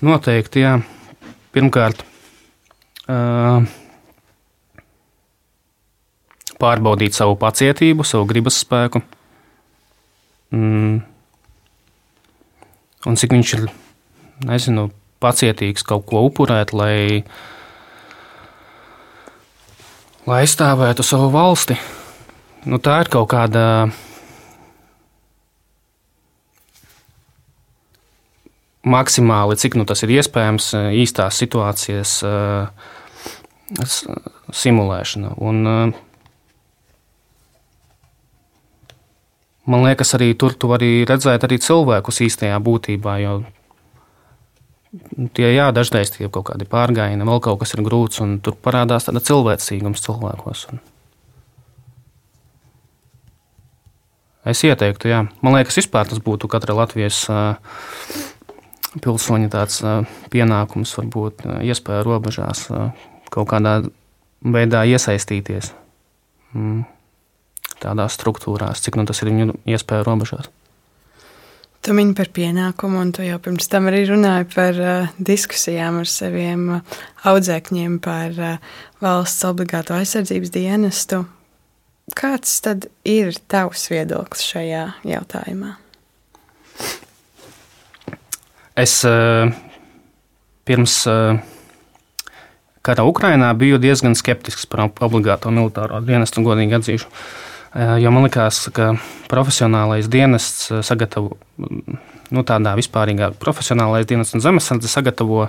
Noteikti, 0.00 0.62
jā. 0.64 0.78
Pirmkārt, 1.52 2.00
uh, 3.12 3.68
pārbaudīt 6.56 7.16
savu 7.16 7.36
pacietību, 7.40 8.06
savu 8.08 8.24
gribas 8.30 8.62
spēku. 8.64 9.02
Mm. 10.56 11.02
Un 13.08 13.20
cik 13.20 13.36
viņš 13.36 13.54
ir 13.58 13.68
nezinu, 14.48 14.88
pacietīgs 15.22 15.86
kaut 15.86 16.06
ko 16.08 16.24
upurēt, 16.28 16.72
lai, 16.76 17.24
lai 20.28 20.42
aizstāvētu 20.44 21.06
savu 21.06 21.30
valsti. 21.34 21.78
Nu, 22.68 22.80
tā 22.82 23.00
ir 23.04 23.10
kaut 23.12 23.30
kāda 23.30 23.64
maksimāli, 28.88 29.58
cik 29.60 29.76
nu, 29.78 29.86
tas 29.88 30.02
ir 30.04 30.14
iespējams, 30.18 30.72
īstās 30.96 31.38
situācijas 31.42 32.18
uh, 32.26 32.68
simulēšana. 34.54 35.34
Un, 35.44 35.56
uh, 35.68 35.92
man 39.68 39.86
liekas, 39.86 40.14
arī 40.18 40.32
tur 40.38 40.56
tu 40.56 40.70
vari 40.70 41.04
redzēt 41.08 41.46
arī 41.46 41.60
cilvēkus 41.62 42.22
īstajā 42.28 42.58
būtībā. 42.64 43.18
Jo 43.22 43.38
tie 45.36 45.50
jā, 45.54 45.68
dažreiz 45.74 46.12
tie 46.14 46.26
ir 46.26 46.32
kaut 46.34 46.48
kādi 46.50 46.68
pārgājieni, 46.68 47.26
vēl 47.26 47.42
kaut 47.44 47.60
kas 47.62 47.74
ir 47.74 47.84
grūts, 47.86 48.22
un 48.24 48.38
tur 48.44 48.56
parādās 48.56 49.08
tāda 49.08 49.22
cilvēcīgums 49.24 50.04
cilvēkos. 50.04 50.64
Un 50.72 50.82
es 54.48 54.64
ieteiktu, 54.64 55.10
jā. 55.12 55.24
Man 55.44 55.58
liekas, 55.58 55.78
vispār 55.80 56.08
tas 56.08 56.22
būtu 56.24 56.50
katra 56.50 56.76
Latvijas 56.78 57.24
pilsoņa 59.04 59.48
tāds 59.52 59.82
pienākums, 60.32 60.94
varbūt 60.98 61.44
iespēja 61.66 62.04
robežās 62.06 62.66
kaut 63.28 63.50
kādā 63.50 63.80
veidā 64.40 64.84
iesaistīties 64.88 65.72
mm, 66.54 66.84
tādās 67.82 68.16
struktūrās, 68.16 68.80
cik 68.84 68.96
nu 68.98 69.04
tas 69.08 69.20
ir 69.22 69.32
viņu 69.32 69.58
iespēja 69.68 70.06
robežās. 70.06 70.48
Tu 71.82 71.94
mini 71.94 72.12
par 72.18 72.28
pienākumu, 72.34 72.98
un 73.00 73.10
tu 73.14 73.22
jau 73.22 73.38
pirms 73.42 73.70
tam 73.70 73.86
arī 73.88 74.02
runāji 74.10 74.48
par 74.54 74.78
uh, 74.82 75.10
diskusijām 75.22 76.00
ar 76.02 76.10
saviem 76.10 76.68
uh, 76.76 77.00
audzēkņiem 77.30 77.98
par 78.04 78.38
uh, 78.38 78.78
valsts 79.02 79.46
obligāto 79.48 79.96
aizsardzības 79.96 80.54
dienestu. 80.54 81.22
Kāds 82.16 82.56
tad 82.64 82.88
ir 83.06 83.36
tavs 83.50 83.88
viedoklis 83.92 84.46
šajā 84.48 84.84
jautājumā? 85.06 85.76
Es 88.78 89.00
eh, 89.04 89.50
pirms 90.68 90.94
eh, 91.10 91.40
kara 92.86 93.04
Ukrainā 93.08 93.50
biju 93.58 93.80
diezgan 93.82 94.14
skeptisks 94.14 94.68
par 94.70 94.86
obligāto 94.86 95.50
militāro 95.50 95.98
dienestu, 96.06 96.44
godīgi 96.46 96.78
atzīšu. 96.78 97.10
Eh, 97.10 97.57
jo 97.78 98.10
man 98.10 98.26
liekas, 98.26 98.64
ka 98.74 98.90
profesionālais 99.30 100.08
dienests 100.10 100.72
sagatavo 100.82 101.36
nu, 101.58 102.42
tādā 102.42 102.74
vispārīgā 102.78 103.30
profesionālais 103.38 104.08
dienests 104.08 104.34
un 104.36 104.42
zemesardze 104.44 104.90
sagatavo 104.90 105.46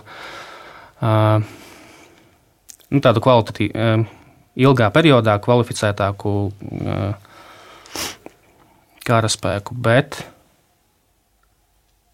nu, 2.89 3.01
tādu 3.01 3.23
kvalitatīvu, 3.25 3.73
ilgā 4.59 4.89
periodā 4.93 5.38
kvalificētāku 5.41 6.34
karaspēku. 9.09 9.77
Bet 9.80 10.21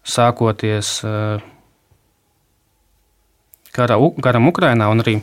sākoties 0.06 1.00
kara, 3.76 3.98
karam 4.22 4.48
Ukrainā 4.52 4.88
un 4.92 5.02
arī 5.04 5.18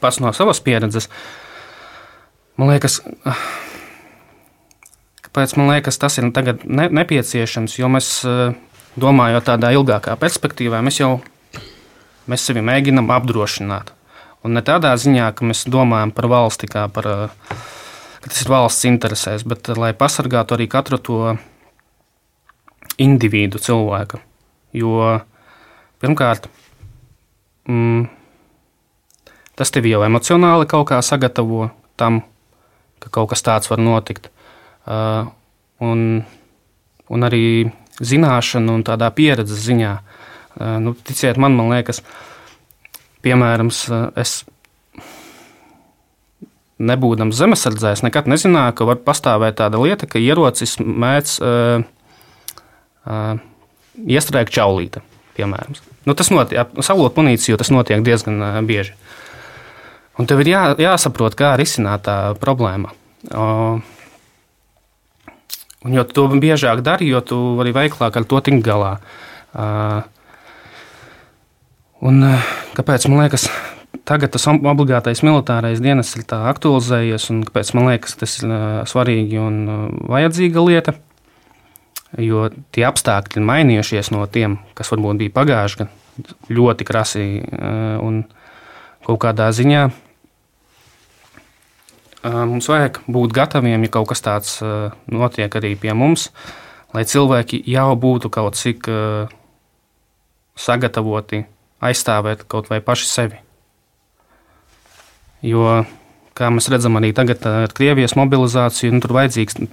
pats 0.00 0.20
no 0.22 0.32
savas 0.34 0.62
pieredzes, 0.64 1.10
man 2.56 2.70
liekas, 2.72 3.02
kāpēc 5.34 5.56
man 5.58 5.72
liekas, 5.72 5.98
tas 5.98 6.14
ir 6.20 6.28
ne, 6.30 6.86
nepieciešams, 6.94 7.74
jo 7.80 7.88
mēs 7.90 8.08
eh, 8.22 8.54
domājot 8.94 9.48
tādā 9.48 9.72
ilgākā 9.74 10.14
perspektīvā, 10.20 10.78
mēs 10.78 11.00
jau 11.00 11.16
mēs 12.30 12.44
sevi 12.46 12.62
mēģinām 12.62 13.10
apdrošināt. 13.10 13.90
Un 14.46 14.54
ne 14.54 14.62
tādā 14.62 14.92
ziņā, 14.94 15.32
ka 15.34 15.46
mēs 15.48 15.64
domājam 15.66 16.12
par 16.14 16.28
valsti 16.30 16.68
kā 16.70 16.84
par, 16.86 17.08
eh, 17.10 17.56
ka 18.22 18.30
tas 18.30 18.44
ir 18.44 18.52
valsts 18.52 18.86
interesēs, 18.86 19.42
bet 19.42 19.72
lai 19.74 19.90
pasargātu 19.92 20.54
arī 20.54 20.68
katru 20.70 20.98
to 21.02 21.38
individu 23.02 23.58
cilvēka. 23.58 24.20
Jo 24.72 25.18
pirmkārt, 25.98 26.46
mm, 27.66 28.06
tas 29.58 29.74
tevi 29.74 29.90
jau 29.90 30.04
emocionāli 30.06 30.70
kaut 30.70 30.92
kā 30.92 31.02
sagatavo 31.02 31.72
tam, 31.96 32.22
ka 33.02 33.10
kaut 33.10 33.34
kas 33.34 33.42
tāds 33.42 33.70
var 33.70 33.82
notikt. 33.82 34.30
Uh, 34.84 35.30
un, 35.84 36.24
un 37.08 37.26
arī 37.26 37.44
zināšanu 38.04 38.78
un 38.78 38.84
tādā 38.86 39.08
pieredzes 39.16 39.62
ziņā. 39.64 39.92
Uh, 40.54 40.76
nu, 40.84 40.94
ticiet 41.06 41.40
man, 41.40 41.56
man 41.56 41.72
liekas, 41.72 42.02
piemēram, 43.24 43.70
es 44.20 44.42
nebūdams 46.84 47.38
zemesardzēs, 47.38 48.02
nekad 48.04 48.28
nezināju, 48.30 48.74
ka 48.78 48.88
var 48.88 49.00
pastāvēt 49.06 49.58
tāda 49.60 49.80
lieta, 49.80 50.08
ka 50.10 50.20
ierocis 50.22 50.76
mēdz 50.82 51.36
uh, 51.40 51.84
uh, 53.06 53.34
iestrēgt 54.04 54.54
čaulīti. 54.54 55.02
Piemēram. 55.34 55.78
Nu, 56.06 56.14
tas 56.14 56.30
notiek, 56.30 56.76
salot 56.84 57.16
munīciju, 57.18 57.58
tas 57.58 57.72
notiek 57.74 58.04
diezgan 58.06 58.42
uh, 58.42 58.60
bieži. 58.66 58.94
Un 60.18 60.28
tev 60.30 60.44
ir 60.44 60.52
jā, 60.52 60.62
jāsaprot, 60.78 61.34
kā 61.38 61.54
risināt 61.58 62.04
tā 62.06 62.18
problēma. 62.38 62.92
Uh, 63.32 63.80
un 65.84 65.94
jo 65.96 66.04
to 66.08 66.26
biežāk 66.32 66.82
dari, 66.84 67.08
jo 67.12 67.20
tu 67.20 67.38
vari 67.58 67.74
veiklāk 67.76 68.16
ar 68.16 68.26
to 68.28 68.40
tikt 68.44 68.64
galā. 68.64 68.96
Uh, 69.54 70.02
un, 72.04 72.22
uh, 72.24 72.52
kāpēc 72.74 73.06
man 73.10 73.24
liekas, 73.24 73.46
tagad 74.08 74.34
tas 74.34 74.46
obligātais 74.50 75.22
militārais 75.24 75.82
dienas 75.84 76.14
ir 76.16 76.24
aktualizējies, 76.26 77.30
un 77.32 77.42
kāpēc 77.48 77.74
man 77.76 77.90
liekas, 77.92 78.16
tas 78.20 78.38
ir 78.40 78.54
svarīgi 78.90 79.40
un 79.40 79.60
vajadzīga 80.10 80.64
lieta. 80.68 80.96
Jo 82.20 82.46
tie 82.70 82.84
apstākļi 82.86 83.40
ir 83.40 83.46
mainījušies 83.48 84.12
no 84.14 84.22
tiem, 84.30 84.60
kas 84.78 84.92
varbūt 84.92 85.18
bija 85.18 85.34
pagājuši 85.34 85.80
gadu, 85.80 86.36
ļoti 86.54 86.86
krasi 86.86 87.24
un 87.98 88.20
kaut 89.02 89.18
kādā 89.24 89.48
ziņā. 89.50 89.88
Mums 92.24 92.68
vajag 92.70 93.02
būt 93.04 93.34
gataviem, 93.36 93.82
ja 93.84 93.92
kaut 93.92 94.08
kas 94.08 94.24
tāds 94.24 94.58
notiek 95.12 95.52
arī 95.60 95.74
pie 95.76 95.92
mums, 95.92 96.30
lai 96.96 97.04
cilvēki 97.04 97.60
jau 97.68 97.90
būtu 98.00 98.30
kaut 98.32 98.56
cik 98.56 98.88
sagatavoti 100.56 101.42
aizstāvēt 101.84 102.46
kaut 102.48 102.70
vai 102.72 102.80
paši 102.84 103.10
sevi. 103.10 103.40
Jo, 105.44 105.82
kā 106.38 106.48
mēs 106.48 106.70
redzam, 106.72 106.96
arī 106.96 107.12
tagad 107.16 107.44
ar 107.50 107.72
Krievijas 107.76 108.16
mobilizāciju, 108.16 108.94
nu, 108.96 109.02
tur, 109.04 109.12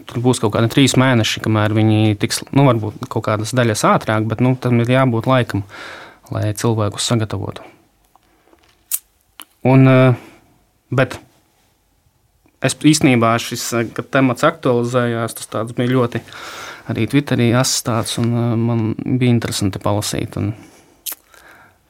tur 0.10 0.24
būs 0.26 0.42
kaut 0.44 0.58
kādi 0.58 0.72
trīs 0.74 0.98
mēneši, 1.00 1.44
kamēr 1.46 1.76
viņi 1.78 2.20
tiks, 2.20 2.44
nu, 2.52 2.68
varbūt 2.68 3.08
kaut 3.08 3.30
kādas 3.30 3.56
daļas 3.56 3.86
ātrāk, 3.94 4.28
bet 4.28 4.44
nu, 4.44 4.58
tam 4.60 4.84
ir 4.84 4.92
jābūt 4.92 5.30
laikam, 5.32 5.64
lai 6.34 6.50
cilvēkus 6.58 7.08
sagatavotu. 7.14 7.64
Un, 9.72 9.88
bet 10.92 11.20
es 12.62 12.78
īstenībā 12.78 13.34
šis 13.42 13.68
temats 14.14 14.46
aktualizējās, 14.48 15.38
tas 15.42 15.76
bija 15.78 15.94
ļoti 15.96 16.24
arī 16.92 17.08
Twitterī 17.10 17.52
asociēts, 17.58 18.18
un 18.22 18.32
man 18.62 18.88
bija 19.06 19.34
interesanti 19.34 19.82
palasīt. 19.82 20.38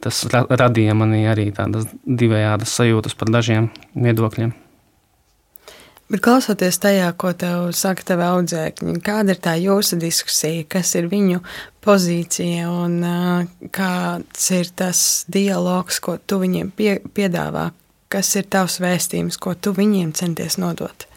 Tas 0.01 0.23
ra 0.33 0.45
radīja 0.49 0.97
manī 0.97 1.23
arī 1.29 1.51
tādas 1.55 1.85
divējādas 2.05 2.73
sajūtas 2.79 3.17
par 3.17 3.29
dažiem 3.33 3.69
viedokļiem. 3.93 4.53
Bet 6.11 6.19
klausoties 6.25 6.75
tajā, 6.83 7.05
ko 7.15 7.29
tev 7.39 7.69
saka 7.77 8.03
tavi 8.03 8.25
audzēkņi, 8.25 8.97
kāda 9.05 9.31
ir 9.31 9.37
tā 9.39 9.53
jūsu 9.55 9.95
diskusija, 10.01 10.65
kas 10.67 10.89
ir 10.99 11.05
viņu 11.07 11.39
pozīcija 11.85 12.65
un 12.67 12.97
uh, 12.99 13.45
kāds 13.71 14.49
ir 14.57 14.73
tas 14.75 15.03
dialogs, 15.31 16.01
ko 16.03 16.17
tu 16.19 16.41
viņiem 16.41 16.73
pie, 16.75 16.97
piedāvā, 17.15 17.69
kas 18.11 18.33
ir 18.39 18.49
tavs 18.51 18.79
vēstījums, 18.83 19.39
ko 19.41 19.55
tu 19.55 19.73
viņiem 19.77 20.11
centies 20.17 20.59
nodot? 20.61 21.07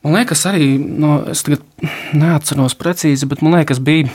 Man 0.00 0.16
liekas, 0.16 0.46
arī, 0.48 0.78
no, 0.80 1.18
es 1.28 1.44
tagad 1.44 1.64
neatceros 2.16 2.76
precīzi, 2.80 3.28
bet 3.28 3.42
man 3.44 3.58
liekas, 3.58 3.82
bija 3.84 4.08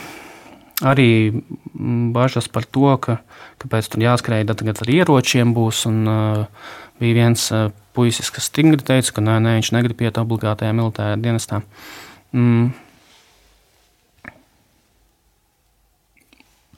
arī 0.82 1.10
mm, 1.30 2.10
bažas 2.16 2.50
par 2.52 2.66
to, 2.66 2.90
ka 2.98 3.20
kāpēc 3.62 3.92
tur 3.92 4.02
jāskrēja 4.02 4.50
tagad 4.56 4.82
ar 4.82 4.92
ieročiem 4.92 5.54
būs. 5.56 5.86
Un, 5.92 6.02
uh, 6.10 6.74
bija 7.00 7.20
viens 7.20 7.46
uh, 7.54 7.70
puisis, 7.96 8.32
kas 8.34 8.50
stingri 8.50 8.82
teica, 8.84 9.14
ka 9.16 9.24
nē, 9.24 9.38
nē 9.44 9.58
viņš 9.60 9.72
negrib 9.76 10.02
iet 10.06 10.20
obligātajā 10.22 10.74
militārajā 10.76 11.22
dienestā. 11.22 11.62
Mm. 12.36 12.74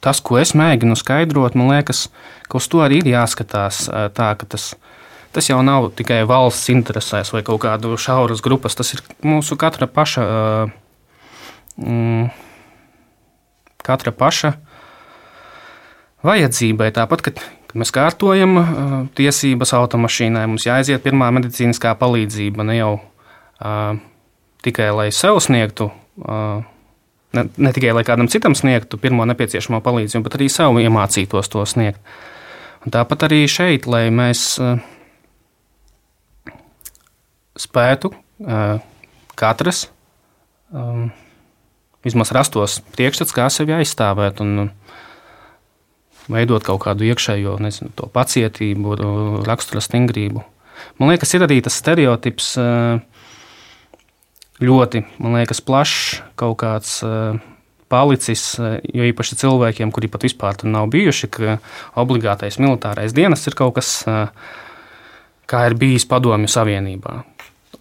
Tas, 0.08 0.24
ko 0.24 0.39
es 0.39 0.55
mēģinu 0.55 0.95
skaidrot, 0.95 1.58
man 1.60 1.74
liekas, 1.74 2.05
ka 2.47 2.62
uz 2.62 2.70
to 2.72 2.80
arī 2.86 3.01
ir 3.03 3.12
jāskatās 3.12 3.84
tā, 4.16 4.32
tas, 4.47 4.70
tas 5.36 5.51
jau 5.51 5.60
nav 5.68 5.89
tikai 5.99 6.22
valsts 6.30 6.72
interesēs 6.72 7.34
vai 7.36 7.43
kaut 7.43 7.66
kādu 7.68 7.99
šauras 7.99 8.39
grupas, 8.45 8.78
tas 8.80 8.95
ir 8.95 9.03
mūsu 9.28 9.60
katra 9.60 9.89
paša. 9.91 10.24
Mm, 11.78 12.30
katra 13.88 14.12
paša 14.16 14.53
vajadzībai. 16.28 16.89
Tāpat, 16.95 17.24
kad, 17.28 17.41
kad 17.70 17.80
mēs 17.80 17.93
kārtojam 17.95 18.58
uh, 18.60 18.95
tiesības 19.18 19.74
automašīnai, 19.78 20.47
mums 20.49 20.68
jāaiziet 20.68 21.05
pirmā 21.05 21.30
medicīniskā 21.38 21.93
palīdzība 21.99 22.66
ne 22.68 22.80
jau 22.80 22.93
uh, 22.97 23.99
tikai 24.66 24.89
lai 24.95 25.10
sev 25.16 25.39
sniegtu. 25.43 25.91
Uh, 26.18 26.66
Ne, 27.38 27.46
ne 27.62 27.74
tikai 27.76 27.94
lai 27.94 28.06
kādam 28.08 28.30
citam 28.32 28.56
sniegtu 28.58 29.00
pirmo 29.02 29.28
nepieciešamo 29.30 29.82
palīdzību, 29.86 30.26
bet 30.26 30.38
arī 30.40 30.50
sev 30.52 30.80
iemācītos 30.82 31.52
to 31.54 31.66
sniegt. 31.70 32.02
Un 32.86 32.94
tāpat 32.96 33.28
arī 33.28 33.44
šeit, 33.52 33.86
lai 33.90 34.08
mēs 34.14 34.44
uh, 34.64 34.80
spētu 37.60 38.14
uh, 38.14 38.80
katrs 39.38 39.86
um, 40.72 41.10
vismaz 42.08 42.32
rastos 42.36 42.80
priekšstats, 42.96 43.36
kā 43.36 43.50
sevi 43.54 43.76
aizstāvēt 43.78 44.42
un 44.44 44.70
veidot 46.32 46.64
kaut 46.66 46.84
kādu 46.86 47.08
iekšējo 47.08 47.58
nezinu, 47.64 48.10
pacietību, 48.14 48.96
rakstura 49.48 49.84
stingrību. 49.84 50.44
Man 51.00 51.12
liekas, 51.12 51.34
ir 51.34 51.46
arī 51.46 51.60
tas 51.66 51.78
stereotips 51.80 52.52
eh, 52.62 53.00
ļoti 54.64 55.03
liekas, 55.22 55.62
plašs, 55.62 56.22
kaut 56.39 56.58
kāds 56.62 56.99
eh, 57.05 57.39
palicis, 57.91 58.43
eh, 58.60 58.78
jo 58.97 59.08
īpaši 59.08 59.38
cilvēkiem, 59.43 59.91
kuri 59.93 60.10
pat 60.12 60.26
vispār 60.28 60.58
tur 60.58 60.72
nav 60.74 60.89
bijuši, 60.93 61.30
ka 61.34 61.58
obligātais 61.99 62.60
militārais 62.62 63.16
dienas 63.16 63.45
ir 63.47 63.58
kaut 63.58 63.78
kas, 63.78 64.01
kā 65.47 65.64
ir 65.70 65.78
bijis 65.80 66.08
Padomju 66.10 66.49
Savienībā. 66.51 67.22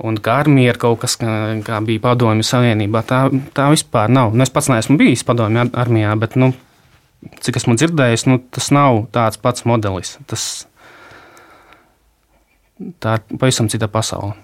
Un 0.05 0.18
kā 0.20 0.41
armija 0.43 0.74
ir 0.74 0.79
kaut 0.81 1.01
kas, 1.01 1.16
kā 1.16 1.81
bija 1.87 2.05
Padomju 2.05 2.45
Savienībā, 2.45 3.01
tā, 3.09 3.22
tā 3.57 3.70
vispār 3.72 4.12
nav. 4.12 4.37
Nu, 4.37 4.45
es 4.45 4.53
pats 4.53 4.68
neesmu 4.68 4.99
bijis 5.01 5.24
Padomju 5.24 5.70
armijā, 5.72 6.12
bet, 6.20 6.37
nu, 6.37 6.53
cik 7.41 7.62
esmu 7.62 7.79
dzirdējis, 7.81 8.27
nu, 8.29 8.41
tas 8.53 8.68
nav 8.77 9.07
tāds 9.14 9.41
pats 9.41 9.64
modelis. 9.68 10.18
Tas, 10.29 10.66
tā 13.01 13.16
ir 13.16 13.39
pavisam 13.41 13.72
cita 13.72 13.89
pasaule. 13.89 14.37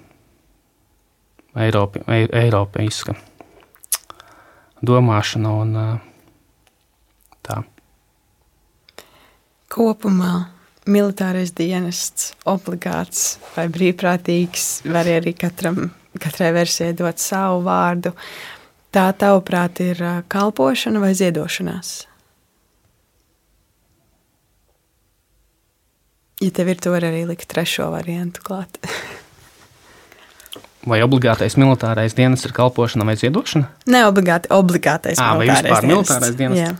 Eiropi, 1.57 2.01
Eiropeiska 2.09 3.15
domāšana 4.83 5.53
un 5.63 5.77
tā. 7.47 7.61
Kopumā 9.73 10.33
militārais 10.91 11.55
dienests, 11.57 12.33
obligāts 12.49 13.39
vai 13.55 13.69
brīvprātīgs, 13.73 14.83
var 14.91 15.09
arī 15.09 15.35
katram, 15.39 15.87
katrai 16.19 16.51
versijai 16.57 16.93
dot 16.99 17.23
savu 17.23 17.63
vārdu. 17.69 18.13
Tā, 18.93 19.07
tavuprāt, 19.17 19.81
ir 19.81 20.03
kalpošana 20.29 21.01
vai 21.01 21.15
ziedošanās? 21.17 21.95
Ja 26.43 26.51
tev 26.51 26.73
ir, 26.75 26.83
vari 26.91 27.09
arī 27.09 27.25
likt 27.31 27.47
trešo 27.49 27.87
variantu 27.95 28.43
klāt. 28.45 28.81
vai 30.87 31.03
obligātais 31.05 31.59
militārais 31.61 32.17
dienas 32.19 32.45
ir 32.47 32.55
kalpošana 32.57 33.07
vai 33.07 33.19
ziedošana? 33.21 33.69
Ne 33.87 34.07
obligāti, 34.09 34.51
obligātais 34.51 35.21
à, 35.21 35.35
militārais, 35.39 35.71
vai 35.71 35.83
dienas. 35.83 35.93
militārais 35.93 36.39
dienas. 36.39 36.59
Jā. 36.63 36.73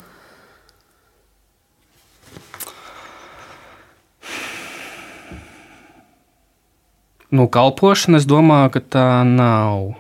nu, 7.33 7.49
kalpošana, 7.49 8.21
es 8.21 8.29
domāju, 8.29 8.77
ka 8.77 8.85
tā 8.93 9.09
nav. 9.27 9.95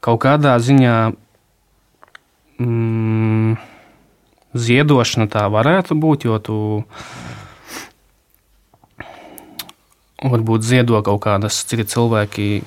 Kaut 0.00 0.22
kādā 0.24 0.54
ziņā 0.62 0.96
mm, 2.62 3.56
ziedošana 4.56 5.28
tā 5.32 5.44
varētu 5.52 5.96
būt, 6.00 6.28
jo 6.28 6.38
tu 6.40 6.58
varbūt 10.22 10.64
ziedo 10.64 11.00
kaut 11.04 11.20
kādas 11.26 11.64
citi 11.68 11.84
cilvēki. 11.84 12.64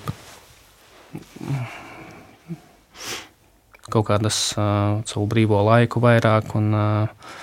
kaut 3.89 4.05
kādas 4.05 4.37
uh, 4.53 5.01
savu 5.09 5.25
brīvo 5.25 5.63
laiku 5.65 6.01
vairāk. 6.03 6.53
Un, 6.59 6.69
uh, 6.77 7.33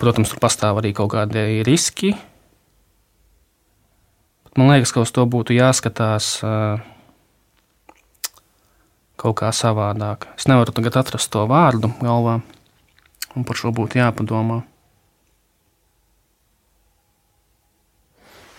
protams, 0.00 0.32
tur 0.32 0.42
pastāv 0.42 0.82
arī 0.82 0.90
kaut 0.96 1.12
kādi 1.14 1.62
riski. 1.66 2.10
Bet 4.44 4.58
man 4.58 4.74
liekas, 4.74 4.90
ka 4.90 5.04
uz 5.06 5.14
to 5.14 5.22
būtu 5.30 5.54
jāskatās 5.54 6.36
uh, 6.42 6.82
kaut 9.14 9.38
kā 9.38 9.54
savādāk. 9.54 10.28
Es 10.34 10.50
nevaru 10.50 10.74
tagad 10.74 10.98
atrast 11.00 11.30
to 11.32 11.46
vārdu 11.48 11.94
galvā, 12.02 12.40
un 13.38 13.46
par 13.46 13.58
šo 13.58 13.72
būtu 13.74 14.02
jāpadomā. 14.02 14.64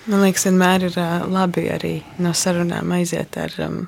Man 0.05 0.21
liekas, 0.21 0.45
vienmēr 0.45 0.85
ir 0.85 0.97
labi 1.33 1.65
arī 1.73 1.95
no 2.21 2.29
sarunām 2.37 2.91
aiziet 2.93 3.37
ar 3.41 3.53
um, 3.65 3.79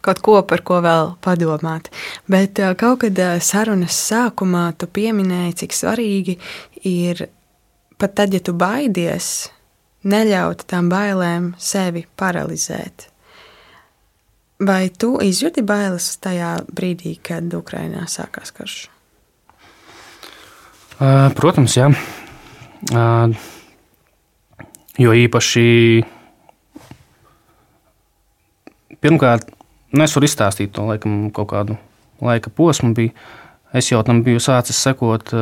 kaut 0.00 0.22
ko, 0.24 0.38
par 0.48 0.62
ko 0.64 0.80
vēl 0.84 1.12
padomāt. 1.24 1.90
Bet 2.30 2.60
uh, 2.62 2.72
kaut 2.78 3.02
kad 3.04 3.20
uh, 3.20 3.36
sarunas 3.42 3.98
sākumā 4.08 4.70
tu 4.80 4.88
pieminēji, 4.88 5.58
cik 5.62 5.76
svarīgi 5.76 6.38
ir 6.88 7.26
pat 8.00 8.16
tad, 8.18 8.32
ja 8.34 8.40
tu 8.40 8.56
baidies, 8.56 9.50
neļaut 10.08 10.64
tām 10.72 10.88
bailēm 10.90 11.52
sevi 11.60 12.06
paralizēt. 12.18 13.10
Vai 14.62 14.86
tu 14.88 15.16
izjūti 15.22 15.62
bailes 15.66 16.08
tajā 16.22 16.56
brīdī, 16.70 17.16
kad 17.22 17.52
Ukrainā 17.54 18.08
sākās 18.10 18.54
karš? 18.54 18.76
Uh, 20.96 21.28
protams, 21.36 21.76
jā. 21.76 21.92
Uh, 22.90 23.34
Jo 25.00 25.14
īpaši 25.16 26.02
pirmkārt, 29.00 29.48
nu 29.96 30.04
es 30.04 30.12
varu 30.16 30.28
izstāstīt 30.28 30.74
to 30.76 30.84
laikam, 30.84 31.30
kaut 31.32 31.48
kādu 31.54 31.78
laika 32.20 32.52
posmu. 32.52 32.92
Bija. 32.96 33.14
Es 33.72 33.88
jau 33.88 34.02
tam 34.04 34.20
biju 34.26 34.42
sācis 34.42 34.76
sekot, 34.84 35.32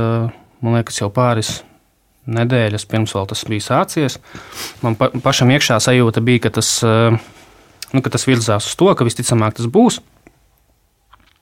man 0.62 0.78
liekas, 0.78 1.00
jau 1.02 1.10
pāris 1.10 1.64
nedēļas 2.30 2.86
pirms 2.86 3.16
tas 3.16 3.42
bija 3.48 3.64
sācies. 3.64 4.20
Man 4.84 4.94
pa, 4.94 5.10
pašam 5.10 5.50
iekšā 5.50 5.80
sajūta 5.82 6.22
bija, 6.22 6.46
ka 6.46 6.54
tas, 6.60 6.76
nu, 6.84 8.02
ka 8.04 8.12
tas 8.12 8.28
virzās 8.28 8.70
uz 8.70 8.78
to, 8.78 8.92
ka 8.94 9.08
visticamāk 9.08 9.58
tas 9.58 9.66
būs. 9.66 9.98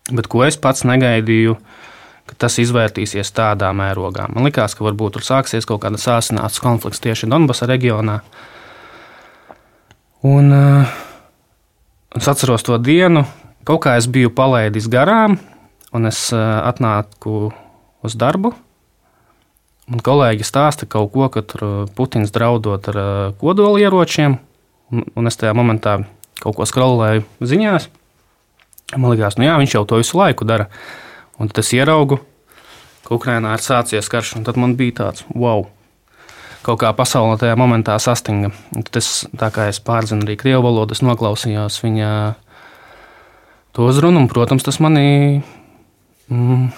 Bet 0.08 0.30
ko 0.32 0.46
es 0.46 0.56
pats 0.56 0.86
negaidīju, 0.88 1.58
uh, 1.58 1.87
ka 2.28 2.36
tas 2.44 2.58
izvērtīsies 2.60 3.32
tādā 3.34 3.70
mērogā. 3.76 4.28
Man 4.34 4.48
liekas, 4.48 4.76
ka 4.76 4.86
varbūt 4.86 5.16
tur 5.16 5.26
sāksies 5.26 5.66
kaut 5.68 5.82
kāda 5.84 6.00
sāsināts 6.00 6.60
konflikts 6.62 7.02
tieši 7.04 7.30
Donbasa 7.30 7.68
reģionā. 7.70 8.18
Un, 10.28 10.52
uh, 10.52 10.94
es 12.18 12.28
atceros 12.28 12.66
to 12.66 12.78
dienu, 12.82 13.24
kaut 13.68 13.84
kā 13.86 13.96
es 13.98 14.08
biju 14.10 14.32
palaidis 14.34 14.90
garām, 14.90 15.38
un 15.94 16.10
es 16.10 16.28
uh, 16.34 16.60
atnāku 16.68 17.48
uz 18.04 18.18
darbu. 18.18 18.52
Un 19.88 20.04
kolēģi 20.04 20.44
stāsta 20.44 20.84
kaut 20.84 21.14
ko, 21.14 21.30
ka 21.32 21.40
Putins 21.96 22.32
draudot 22.34 22.90
ar 22.92 22.98
kodolieročiem, 23.40 24.36
un, 24.92 25.06
un 25.16 25.30
es 25.30 25.40
tajā 25.40 25.54
momentā 25.56 26.02
kaut 26.42 26.58
ko 26.58 26.66
skrolēju 26.68 27.24
ziņās. 27.40 27.88
Man 28.96 29.12
liekas, 29.12 29.36
nu 29.40 29.48
jā, 29.48 29.56
viņš 29.60 29.74
jau 29.76 29.84
to 29.88 30.00
visu 30.00 30.18
laiku 30.20 30.46
dara. 30.48 30.68
Un 31.38 31.50
tad 31.50 31.62
es 31.62 31.72
ieraugu, 31.76 32.18
ka 33.06 33.14
Ukrainā 33.14 33.54
ir 33.54 33.62
sācies 33.62 34.10
karš, 34.10 34.34
un 34.38 34.46
tad 34.46 34.58
man 34.58 34.74
bija 34.78 34.96
tāds 35.02 35.26
wow. 35.34 35.66
Kaut 36.66 36.80
kā 36.82 36.90
pasaulē 36.92 37.38
tajā 37.40 37.54
momentā 37.56 37.94
sastinga. 38.02 38.50
Un 38.74 38.84
tad 38.84 38.98
es, 39.00 39.26
tā 39.38 39.48
kā 39.54 39.68
es 39.70 39.78
pārzinu 39.80 40.26
arī 40.26 40.36
krievu 40.40 40.66
valodu, 40.66 40.96
es 40.96 41.04
noklausījos 41.06 41.78
viņa 41.84 42.10
to 43.72 43.86
uzrunu, 43.86 44.24
un, 44.24 44.28
protams, 44.30 44.66
tas 44.66 44.80
manī. 44.82 45.06
Mm, 46.28 46.68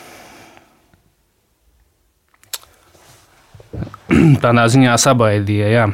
tādā 4.44 4.66
ziņā 4.70 4.96
sabaidīja, 5.00 5.72
jā. 5.72 5.88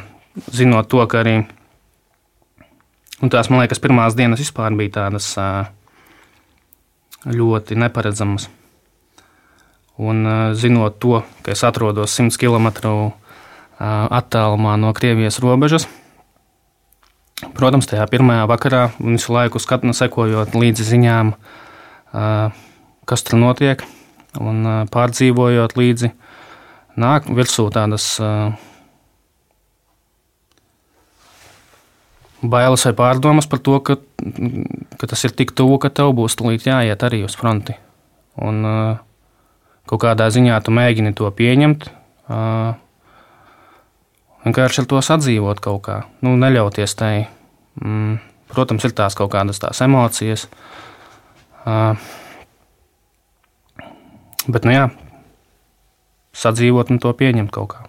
zinot 0.53 0.89
to, 0.91 1.01
ka 1.09 1.23
arī 1.23 1.39
tās, 3.31 3.49
man 3.49 3.63
liekas, 3.63 3.81
pirmās 3.81 4.17
dienas 4.17 4.43
vispār 4.43 4.75
bija 4.77 4.95
tādas 4.99 5.31
ļoti 7.25 7.77
neparedzamas. 7.79 8.49
Un, 9.97 10.27
zinot 10.53 10.99
to, 11.01 11.23
ka 11.41 11.55
es 11.55 11.63
atrodos 11.65 12.13
100 12.13 12.37
km 12.37 12.69
attālumā 13.77 14.75
no 14.77 14.91
Krievijas 14.93 15.39
robežas, 15.41 15.87
protams, 17.57 17.89
tajā 17.89 18.05
pirmajā 18.09 18.45
vakarā 18.49 18.83
visu 18.99 19.33
laiku 19.33 19.61
skatu, 19.61 19.93
sekojot 19.97 20.53
līdzi 20.53 20.85
ziņām, 20.91 21.33
kas 23.09 23.25
tur 23.25 23.41
notiek, 23.41 23.81
un 24.37 24.85
pārdzīvojot 24.93 25.77
līdzi, 25.77 26.11
nāk 27.01 27.29
virsū 27.33 27.69
tādas 27.73 28.17
bailes 32.41 32.85
vai 32.85 32.93
pārdomas 32.97 33.49
par 33.49 33.61
to, 33.65 33.79
ka, 33.81 33.97
ka 34.97 35.09
tas 35.09 35.25
ir 35.25 35.33
tik 35.37 35.57
tuvu, 35.57 35.81
ka 35.81 35.89
tev 35.89 36.13
būs 36.17 36.37
jāiet 36.37 37.03
arī 37.03 37.23
uz 37.25 37.35
fronti. 37.35 37.73
Un, 38.37 38.61
uh, 38.61 39.06
kaut 39.87 40.03
kādā 40.03 40.27
ziņā 40.33 40.59
tu 40.63 40.73
mēģini 40.75 41.15
to 41.17 41.29
pieņemt. 41.31 41.89
Vienkārši 44.43 44.83
ar 44.83 44.87
to 44.91 45.01
sadzīvot 45.03 45.59
kaut 45.63 45.81
kā, 45.87 45.97
nu, 46.23 46.35
neļauties 46.39 46.95
tai. 46.99 47.27
Mm, 47.81 48.19
protams, 48.51 48.85
ir 48.87 48.95
tās 48.97 49.17
kaut 49.17 49.31
kādas 49.33 49.59
tās 49.63 49.81
emocijas. 49.83 50.47
Bet, 54.47 54.63
nu 54.63 54.71
jā, 54.71 54.87
sadzīvot 56.37 56.93
un 56.93 57.03
to 57.03 57.11
pieņemt 57.11 57.51
kaut 57.51 57.73
kā. 57.73 57.83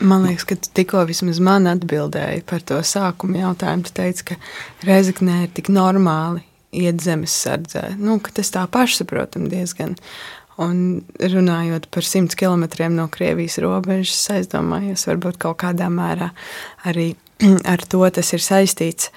Man 0.00 0.24
liekas, 0.24 0.46
ka 0.48 0.56
tikko 0.56 1.04
vismaz 1.04 1.38
man 1.44 1.68
atbildēja 1.68 2.40
par 2.48 2.62
to 2.64 2.78
sākuma 2.80 3.42
jautājumu. 3.42 3.84
Tu 3.84 3.92
teici, 3.98 4.30
ka 4.30 4.38
Reizeknē 4.88 5.42
ir 5.44 5.50
tik 5.52 5.68
normāli 5.68 6.40
iet 6.72 7.02
zemes 7.02 7.34
sardzē. 7.34 7.94
Nu, 7.98 8.18
tas 8.34 8.52
tā 8.54 8.66
pašsaprotami 8.70 9.50
diezgan. 9.50 9.96
Un 10.60 11.00
runājot 11.16 11.88
par 11.94 12.04
simts 12.04 12.36
kilometriem 12.36 12.92
no 12.92 13.06
Krievijas 13.12 13.56
robežas, 13.62 14.20
aizdomājos, 14.34 15.06
varbūt 15.08 15.38
kaut 15.40 15.62
kādā 15.62 15.88
mērā 15.92 16.30
arī 16.84 17.14
ar 17.72 17.80
to 17.88 18.02
tas 18.12 18.34
ir 18.36 18.44
saistīts. 18.44 19.10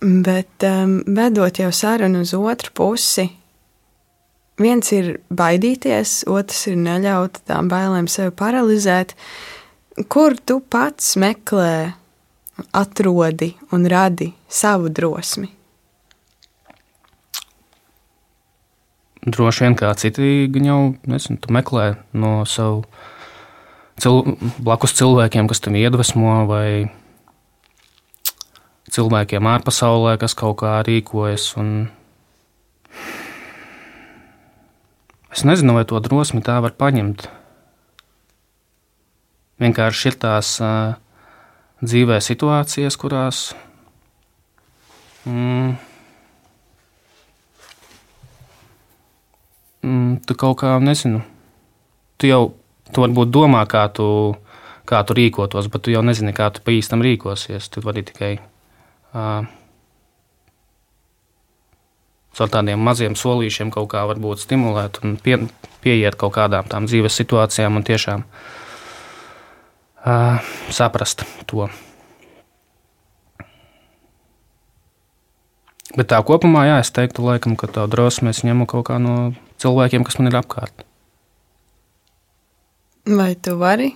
Bet 0.00 0.64
um, 0.64 1.02
vedot 1.04 1.60
jau 1.60 1.68
sarunu 1.76 2.22
uz 2.24 2.32
otru 2.32 2.72
pusi, 2.72 3.26
viens 4.60 4.92
ir 4.96 5.18
baidīties, 5.28 6.22
otrs 6.30 6.66
ir 6.72 6.80
neļaut 6.80 7.42
tām 7.48 7.68
bailēm 7.68 8.08
sevi 8.08 8.32
paralizēt. 8.36 9.12
Kur 10.08 10.38
tu 10.40 10.62
pats 10.64 11.12
meklē, 11.20 11.92
atrodi 12.72 13.52
un 13.76 13.84
radi 13.90 14.32
savu 14.48 14.88
drosmi? 14.88 15.59
Droši 19.26 19.66
vien 19.66 19.76
kā 19.76 19.92
citi 20.00 20.48
jau 20.48 20.80
nezinu, 21.08 21.40
meklē 21.52 21.94
no 22.12 22.44
savu 22.48 22.84
cil, 24.00 24.36
blakus 24.60 24.96
cilvēkiem, 24.96 25.48
kas 25.50 25.60
tam 25.60 25.76
iedvesmo, 25.76 26.44
vai 26.48 26.88
cilvēkiem 28.90 29.46
ārpasaulē, 29.46 30.16
kas 30.20 30.34
kaut 30.38 30.60
kā 30.62 30.78
rīkojas. 30.86 31.52
Es 35.30 35.44
nezinu, 35.46 35.76
vai 35.76 35.84
to 35.86 36.00
drosmi 36.02 36.42
tā 36.42 36.58
var 36.64 36.74
paņemt. 36.78 37.28
Vienkārši 39.60 40.08
ir 40.08 40.16
tās 40.16 40.56
uh, 40.64 40.96
dzīvē 41.84 42.16
situācijas, 42.24 42.96
kurās. 42.98 43.42
Mm, 45.28 45.76
mm, 49.82 50.22
tu 50.26 50.36
kaut 50.38 50.60
kā 50.62 50.74
nezinu. 50.82 51.22
Tu 52.20 52.30
jau 52.30 52.42
tu 52.90 53.04
varbūt 53.04 53.30
domā, 53.32 53.62
kā 53.70 53.86
tu, 53.94 54.06
kā 54.88 55.02
tu 55.06 55.16
rīkotos, 55.16 55.70
bet 55.72 55.86
tu 55.86 55.94
jau 55.94 56.02
nezini, 56.04 56.34
kā 56.36 56.50
tu 56.54 56.64
pa 56.64 56.74
īstam 56.74 57.02
rīkosies. 57.04 57.70
Tu 57.70 57.82
vari 57.84 58.02
tikai 58.06 58.32
uh, 58.38 59.46
ar 62.40 62.48
tādiem 62.48 62.80
maziem 62.80 63.14
solīšiem 63.18 63.70
kaut 63.74 63.90
kā 63.92 64.04
varbūt 64.08 64.40
stimulēt 64.44 65.00
un 65.04 65.16
pie, 65.20 65.36
pieiet 65.84 66.16
kaut 66.20 66.32
kādām 66.38 66.64
tām 66.70 66.86
dzīves 66.88 67.14
situācijām 67.20 67.76
un 67.76 67.84
tiešām 67.86 68.20
uh, 68.24 68.30
saprast 70.72 71.24
to. 71.50 71.68
Bet 75.90 76.06
tā 76.12 76.20
kopumā, 76.22 76.68
jā, 76.68 76.76
es 76.84 76.92
teiktu, 76.94 77.24
laikam, 77.26 77.56
ka 77.58 77.66
tā 77.66 77.82
drosme 77.90 78.30
es 78.30 78.44
ņemu 78.46 78.64
kaut 78.70 78.86
kā 78.86 78.96
no 79.02 79.34
cilvēkiem, 79.60 80.04
kas 80.06 80.18
man 80.20 80.30
ir 80.30 80.38
apkārt. 80.40 80.86
Vai 83.10 83.32
tu 83.34 83.56
vari 83.60 83.92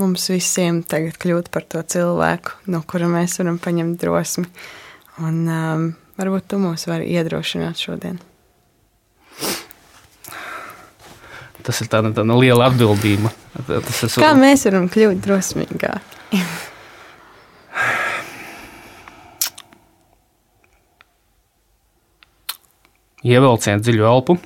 mums 0.00 0.26
visiem 0.32 0.82
tagad 0.86 1.18
kļūt 1.20 1.50
par 1.52 1.66
to 1.70 1.82
cilvēku, 1.84 2.56
no 2.72 2.82
kura 2.88 3.08
mēs 3.10 3.38
varam 3.40 3.60
paņemt 3.62 4.00
drosmi? 4.00 4.48
Un 5.20 5.44
um, 5.44 5.86
varbūt 6.20 6.48
tu 6.50 6.60
mūs 6.62 6.86
vari 6.88 7.10
iedrošināt 7.12 7.80
šodien. 7.80 8.20
Tas 11.60 11.82
ir 11.84 11.90
tāda, 11.92 12.10
tāda 12.16 12.36
liela 12.40 12.70
atbildība. 12.70 13.30
Tas 13.66 14.02
ir... 14.06 14.14
Kā 14.22 14.32
mēs 14.38 14.64
varam 14.66 14.88
kļūt 14.90 15.20
drosmīgāki? 15.26 16.18
Ievelciet 23.20 23.82
dziļu 23.84 24.06
elpu, 24.08 24.38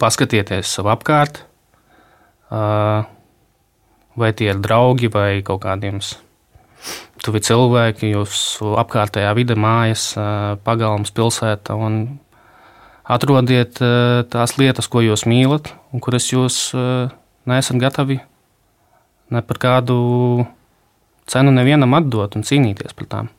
paskatieties 0.00 0.70
sev 0.76 0.88
apkārt, 0.92 1.42
vai 4.14 4.30
tie 4.36 4.50
ir 4.52 4.60
draugi 4.62 5.10
vai 5.12 5.42
kaut 5.46 5.62
kādiem 5.64 6.00
tuvi 7.24 7.40
cilvēki, 7.44 8.12
jūsu 8.12 8.74
apkārtējā 8.82 9.32
vide, 9.38 9.56
mājas, 9.56 10.12
pagalms, 10.66 11.14
pilsēta. 11.14 11.78
Atrodiet 13.04 13.80
tās 14.32 14.56
lietas, 14.60 14.88
ko 14.88 15.02
jūs 15.04 15.26
mīlat, 15.28 15.72
un 15.92 16.04
kuras 16.04 16.30
jūs 16.32 16.68
neesat 17.48 17.80
gatavi 17.80 18.20
ne 19.34 19.42
par 19.42 19.60
kādu 19.60 19.96
cenu 21.30 21.54
nevienam 21.54 21.96
atdot 21.96 22.36
un 22.36 22.44
cīnīties 22.46 22.96
par 22.96 23.08
tām. 23.10 23.30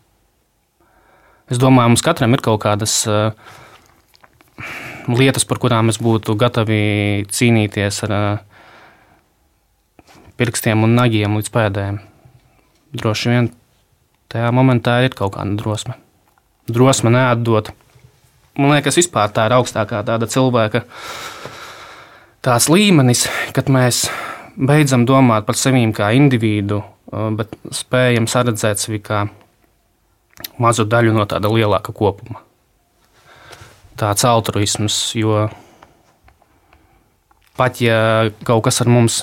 Es 1.52 1.62
domāju, 1.62 1.94
mums 1.94 2.06
katram 2.06 2.34
ir 2.34 2.42
kaut 2.46 2.64
kādas 2.64 3.04
uh, 3.10 3.30
lietas, 5.12 5.46
par 5.46 5.60
kurām 5.62 5.90
mēs 5.90 6.00
būtu 6.02 6.36
gatavi 6.40 7.26
cīnīties 7.30 8.02
ar 8.08 8.16
pirkstiem 10.40 10.84
un 10.86 10.96
nagiem 10.98 11.38
līdz 11.38 11.52
pēdējiem. 11.54 12.00
Droši 12.96 13.32
vien 13.32 13.50
tajā 14.32 14.52
momentā 14.56 14.98
ir 15.06 15.16
kaut 15.16 15.36
kāda 15.36 15.58
drosme. 15.60 15.98
Drosme 16.72 17.12
neatdot. 17.14 17.72
Man 18.58 18.72
liekas, 18.72 18.98
vispār 18.98 19.34
tā 19.36 19.50
ir 19.50 19.58
augstākā 19.58 20.02
tāda 20.08 20.30
cilvēka 20.32 20.86
tās 22.46 22.70
līmenis, 22.72 23.26
kad 23.54 23.70
mēs 23.74 24.06
beidzam 24.56 25.04
domāt 25.06 25.46
par 25.48 25.60
sevi 25.60 25.84
kā 25.94 26.14
individu, 26.16 26.82
bet 27.12 27.54
spējam 27.76 28.30
saredzēt 28.32 28.82
sevi 28.82 29.02
kā 29.04 29.26
mazu 30.62 30.88
daļu 30.88 31.14
no 31.16 31.28
tāda 31.30 31.52
lielāka 31.52 31.94
kopuma 31.96 32.45
tāds 34.00 34.26
altruisms. 34.28 35.00
Jo 35.16 35.48
pat 37.56 37.80
ja 37.84 38.30
kaut 38.48 38.66
kas 38.68 38.82
ar 38.84 38.92
mums 38.92 39.22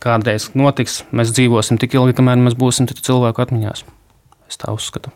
kādreiz 0.00 0.50
notiks, 0.56 1.02
mēs 1.12 1.34
dzīvosim 1.36 1.80
tik 1.82 1.96
ilgi, 1.98 2.16
kamēr 2.16 2.40
mēs 2.40 2.56
būsim 2.58 2.88
cilvēku 2.88 3.42
atmiņās. 3.44 3.84
Es 4.46 4.60
tā 4.60 4.72
uzskatu. 4.74 5.12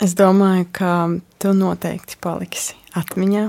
Es 0.00 0.14
domāju, 0.16 0.64
ka 0.72 0.92
tu 1.42 1.50
noteikti 1.52 2.16
paliksi 2.24 2.72
atmiņā. 2.96 3.42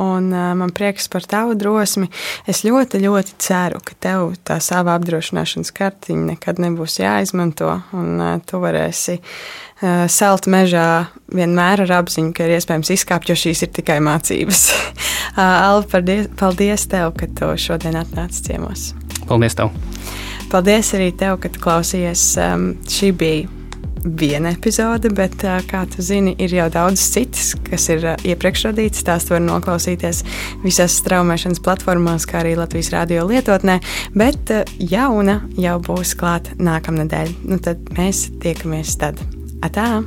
Un 0.00 0.30
man 0.32 0.72
prieks 0.74 1.10
par 1.12 1.26
tavu 1.28 1.52
drosmi. 1.60 2.08
Es 2.48 2.62
ļoti, 2.64 3.02
ļoti 3.02 3.36
ceru, 3.42 3.82
ka 3.84 3.96
tev 4.00 4.32
tā 4.48 4.56
sava 4.64 4.96
apdrošināšanas 4.96 5.74
kartiņa 5.76 6.24
nekad 6.32 6.62
nebūs 6.64 6.98
jāizmanto. 7.02 7.74
Un 7.92 8.40
tu 8.48 8.62
varēsi 8.62 9.18
salt 10.10 10.48
mežā 10.50 11.08
vienmēr 11.34 11.84
ar 11.84 11.94
apziņu, 12.00 12.32
ka 12.34 12.46
ir 12.46 12.56
iespējams 12.56 12.92
izkāpt, 12.96 13.30
jo 13.30 13.36
šīs 13.38 13.66
ir 13.66 13.74
tikai 13.78 13.98
mācības. 14.04 14.64
Alva, 15.38 15.84
paldies, 15.92 16.30
paldies 16.38 16.88
tev, 16.90 17.12
ka 17.18 17.28
tu 17.30 17.52
šodien 17.60 17.98
atnāci 18.00 18.48
ciemos. 18.48 18.90
Paldies 19.28 19.58
tev! 19.58 19.70
Paldies 20.48 20.94
arī 20.96 21.12
tev, 21.12 21.36
ka 21.42 21.52
klausījies. 21.52 22.24
Šī 22.88 23.12
bija 23.12 23.46
viena 23.98 24.52
epizode, 24.54 25.10
bet, 25.12 25.42
kā 25.68 25.82
tu 25.92 26.02
zini, 26.04 26.32
ir 26.40 26.54
jau 26.56 26.68
daudz 26.72 27.02
citas, 27.12 27.52
kas 27.68 27.88
ir 27.92 28.06
iepriekš 28.24 28.68
radītas. 28.70 29.04
Tās 29.04 29.28
var 29.28 29.42
noklausīties 29.44 30.22
visās 30.64 30.98
straumēšanas 31.02 31.62
platformās, 31.64 32.26
kā 32.28 32.42
arī 32.42 32.56
Latvijas 32.58 32.92
radio 32.94 33.26
lietotnē. 33.28 33.80
Bet 34.16 34.54
jauna 34.78 35.42
jau 35.60 35.78
būs 35.84 36.16
klāta 36.18 36.56
nākamnedēļ. 36.56 37.34
Nu, 37.50 37.60
tad 37.62 37.90
mēs 37.98 38.28
tiekamies 38.42 38.96
tad. 39.02 39.37
אתה? 39.66 39.98